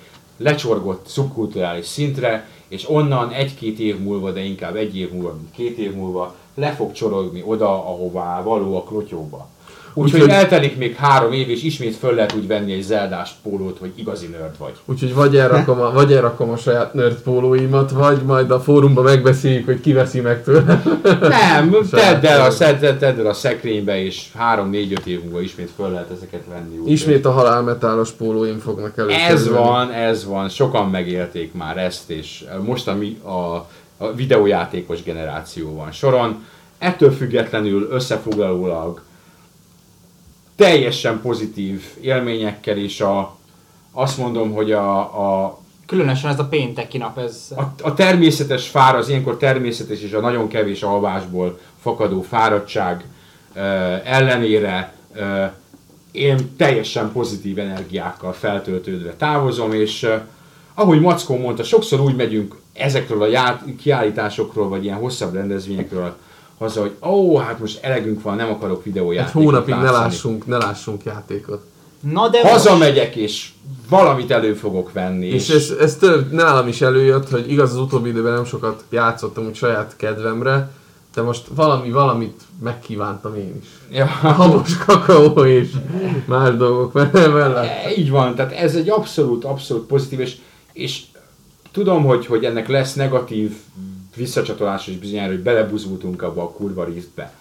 lecsorgott 0.44 1.08
szubkulturális 1.08 1.86
szintre, 1.86 2.50
és 2.68 2.90
onnan 2.90 3.30
egy-két 3.30 3.80
év 3.80 4.00
múlva, 4.00 4.32
de 4.32 4.44
inkább 4.44 4.76
egy 4.76 4.98
év 4.98 5.12
múlva, 5.12 5.34
mint 5.34 5.52
két 5.52 5.78
év 5.78 5.94
múlva, 5.94 6.36
le 6.56 6.72
fog 6.72 6.92
csorogni 6.92 7.44
oda, 7.46 7.70
ahová 7.70 8.44
való 8.44 8.76
a 8.76 8.84
klotyóba. 8.84 9.48
Úgyhogy 9.94 10.22
Úgyhogy- 10.22 10.36
eltelik 10.38 10.78
még 10.78 10.96
három 10.96 11.32
év, 11.32 11.50
és 11.50 11.64
ismét 11.64 11.96
föl 11.96 12.14
lehet 12.16 12.34
úgy 12.34 12.48
venni 12.48 12.74
egy 12.74 12.82
zeldás 12.82 13.32
pólót, 13.44 13.78
hogy 13.80 13.92
igazi 13.96 14.28
nerd 14.28 14.58
vagy. 14.58 14.74
Úgyhogy 14.86 15.14
vagy 15.14 15.38
elrakom 15.38 15.80
a, 15.82 15.92
vagy 15.92 16.14
elrakom 16.14 16.50
a 16.50 16.58
saját 16.58 16.94
nerd 16.94 17.16
pólóimat, 17.22 17.92
vagy 17.92 18.22
majd 18.22 18.52
a 18.52 18.60
fórumban 18.60 19.04
megbeszéljük, 19.04 19.66
hogy 19.66 19.82
ki 19.82 19.94
veszi 19.94 20.20
meg 20.20 20.44
tőlem. 20.44 21.02
Nem, 21.22 21.76
tedd 21.92 22.26
el, 22.26 22.42
a, 22.42 22.50
szed- 22.52 22.98
tedd 22.98 23.20
el 23.20 23.26
a 23.28 23.34
szekrénybe, 23.34 24.04
és 24.04 24.26
három-négy-öt 24.38 25.06
év 25.06 25.24
múlva 25.24 25.42
ismét 25.42 25.70
föl 25.76 25.90
lehet 25.90 26.10
ezeket 26.16 26.44
venni. 26.50 26.74
úgyhogy- 26.78 26.92
Ismét 26.92 27.26
a 27.26 27.32
halálmetálos 27.32 28.12
pólóim 28.12 28.60
fognak 28.60 28.98
előkerülni. 28.98 29.32
Ez 29.34 29.50
van, 29.50 29.92
ez 29.92 30.26
van, 30.26 30.50
sokan 30.50 30.90
megélték 30.90 31.54
már 31.54 31.78
ezt, 31.78 32.10
és 32.10 32.44
most 32.66 32.88
a, 32.88 32.96
mi- 32.96 33.18
a, 33.24 33.68
a 33.98 34.14
videójátékos 34.16 35.04
generáció 35.04 35.76
van 35.76 35.92
soron. 35.92 36.44
Ettől 36.78 37.12
függetlenül 37.12 37.88
összefoglalólag 37.92 39.02
teljesen 40.56 41.22
pozitív 41.22 41.84
élményekkel, 42.02 42.78
és 42.78 43.02
a, 43.02 43.38
azt 43.92 44.18
mondom, 44.18 44.52
hogy 44.54 44.72
a, 44.72 45.00
a, 45.00 45.60
Különösen 45.86 46.30
ez 46.30 46.40
a 46.40 46.46
pénteki 46.46 46.98
nap, 46.98 47.18
ez... 47.18 47.48
a, 47.56 47.62
a 47.82 47.94
természetes 47.94 48.68
fár, 48.68 48.96
az 48.96 49.10
ilyenkor 49.10 49.38
természetes 49.38 50.02
és 50.02 50.12
a 50.14 50.20
nagyon 50.20 50.48
kevés 50.48 50.82
alvásból 50.82 51.60
fakadó 51.82 52.22
fáradtság 52.22 53.06
ö, 53.54 53.60
ellenére 54.04 54.94
ö, 55.14 55.46
én 56.12 56.56
teljesen 56.58 57.12
pozitív 57.12 57.60
energiákkal 57.60 58.34
feltöltődve 58.34 59.14
távozom, 59.14 59.74
és 59.74 60.04
ö, 60.04 60.16
ahogy 60.74 61.00
Mackó 61.00 61.38
mondta, 61.38 61.64
sokszor 61.64 62.00
úgy 62.00 62.16
megyünk 62.16 62.60
ezekről 62.74 63.22
a 63.22 63.28
ját, 63.28 63.64
kiállításokról, 63.82 64.70
vagy 64.70 64.84
ilyen 64.84 64.98
hosszabb 64.98 65.34
rendezvényekről 65.34 66.16
haza, 66.62 66.82
hogy 66.82 66.96
ó, 67.02 67.38
hát 67.38 67.60
most 67.60 67.84
elegünk 67.84 68.22
van, 68.22 68.36
nem 68.36 68.50
akarok 68.50 68.78
Egy 68.78 68.84
videójátékot 68.84 69.44
hónapig 69.44 69.76
ne 69.76 69.92
lássunk, 69.92 70.46
ne 70.48 70.58
lássunk 70.58 71.04
játékot. 71.04 71.64
Na 72.00 72.30
de 72.30 72.40
most- 72.42 72.54
Hazamegyek, 72.54 73.16
és 73.16 73.50
valamit 73.90 74.32
elő 74.32 74.54
fogok 74.54 74.92
venni. 74.92 75.26
És 75.28 75.50
ez, 75.50 75.74
ez 75.80 75.96
több, 75.96 76.32
nálam 76.32 76.68
is 76.68 76.82
előjött, 76.82 77.30
hogy 77.30 77.52
igaz 77.52 77.72
az 77.72 77.78
utóbbi 77.78 78.10
időben 78.10 78.34
nem 78.34 78.46
sokat 78.46 78.84
játszottam 78.90 79.46
úgy 79.46 79.56
saját 79.56 79.94
kedvemre, 79.98 80.72
de 81.14 81.22
most 81.22 81.48
valami, 81.56 81.92
valamit 81.92 82.42
megkívántam 82.64 83.36
én 83.36 83.56
is. 83.62 83.68
Ja. 83.98 84.06
Habos 84.06 84.78
kakaó 84.78 85.46
és 85.46 85.70
más 86.26 86.56
dolgok 86.56 86.94
mellett. 86.94 87.66
E, 87.86 87.92
Így 87.98 88.10
van, 88.10 88.36
tehát 88.36 88.52
ez 88.52 88.76
egy 88.76 88.90
abszolút, 88.90 89.44
abszolút 89.44 89.88
pozitív, 89.88 90.20
és, 90.20 90.38
és 90.74 91.02
tudom, 91.72 92.04
hogy, 92.04 92.26
hogy 92.26 92.46
ennek 92.46 92.68
lesz 92.68 92.94
negatív 92.94 93.56
visszacsatolás 94.16 94.88
is 94.88 94.98
bizonyára, 94.98 95.32
hogy 95.32 95.42
belebuzultunk 95.42 96.22
abba 96.22 96.42
a 96.42 96.52
kurva 96.52 96.84
részbe. 96.84 97.34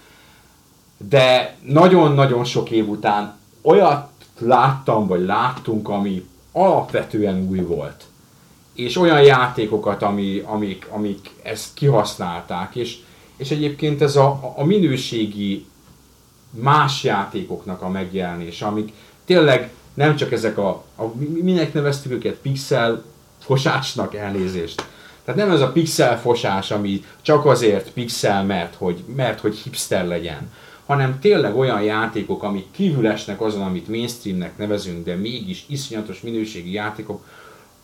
De 1.09 1.57
nagyon-nagyon 1.63 2.45
sok 2.45 2.71
év 2.71 2.89
után 2.89 3.39
olyat 3.63 4.09
láttam, 4.39 5.07
vagy 5.07 5.25
láttunk, 5.25 5.89
ami 5.89 6.27
alapvetően 6.53 7.47
új 7.49 7.61
volt. 7.61 8.05
És 8.75 8.97
olyan 8.97 9.23
játékokat, 9.23 10.03
ami, 10.03 10.43
amik, 10.47 10.87
amik 10.91 11.31
ezt 11.43 11.75
kihasználták, 11.75 12.75
és, 12.77 12.99
és 13.37 13.51
egyébként 13.51 14.03
ez 14.03 14.17
a, 14.17 14.53
a 14.57 14.65
minőségi 14.65 15.67
más 16.51 17.05
játékoknak 17.05 17.83
a 17.83 17.89
megjelenése, 17.89 18.67
amik 18.67 18.93
tényleg 19.25 19.71
nem 19.95 20.17
csak 20.17 20.33
ezek 20.33 20.59
a, 20.59 20.85
a 20.97 21.05
mi- 21.15 21.41
minek 21.43 21.73
neveztük 21.73 22.13
őket, 22.13 22.35
pixel 22.35 23.05
fosásnak 23.39 24.15
elnézést. 24.15 24.87
Tehát 25.33 25.47
nem 25.47 25.57
ez 25.57 25.61
a 25.61 25.73
pixel 25.73 26.21
fosás, 26.21 26.71
ami 26.71 27.05
csak 27.23 27.47
azért 27.47 27.91
pixel, 27.91 28.45
mert 28.45 28.75
hogy, 28.75 29.05
mert 29.17 29.41
hogy 29.41 29.57
hipster 29.57 30.07
legyen, 30.07 30.51
hanem 30.87 31.19
tényleg 31.21 31.57
olyan 31.57 31.83
játékok, 31.83 32.43
amik 32.43 32.67
kívül 32.71 33.07
esnek 33.07 33.41
azon, 33.41 33.63
amit 33.63 33.89
mainstreamnek 33.89 34.59
nevezünk, 34.59 35.05
de 35.05 35.15
mégis 35.15 35.65
iszonyatos 35.69 36.21
minőségi 36.21 36.73
játékok, 36.73 37.25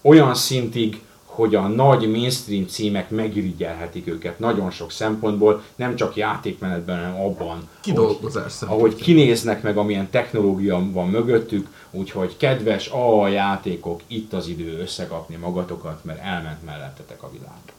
olyan 0.03 0.35
szintig, 0.35 1.01
hogy 1.37 1.55
a 1.55 1.67
nagy 1.67 2.11
mainstream 2.11 2.67
címek 2.67 3.11
megirigyelhetik 3.11 4.07
őket 4.07 4.39
nagyon 4.39 4.71
sok 4.71 4.91
szempontból, 4.91 5.63
nem 5.77 5.97
csak 5.97 6.17
játékmenetben, 6.17 6.97
hanem 6.97 7.21
abban, 7.21 7.69
Kidolgozás 7.81 8.59
hogy, 8.59 8.69
ahogy 8.69 8.95
kinéznek 8.95 9.63
meg, 9.63 9.77
amilyen 9.77 10.11
technológia 10.11 10.83
van 10.93 11.09
mögöttük, 11.09 11.69
úgyhogy 11.91 12.37
kedves 12.37 12.89
a 12.89 13.29
játékok, 13.29 14.01
itt 14.07 14.33
az 14.33 14.49
idő 14.49 14.79
összekapni 14.79 15.37
magatokat, 15.37 16.05
mert 16.05 16.23
elment 16.23 16.65
mellettetek 16.65 17.23
a 17.23 17.31
világ. 17.31 17.76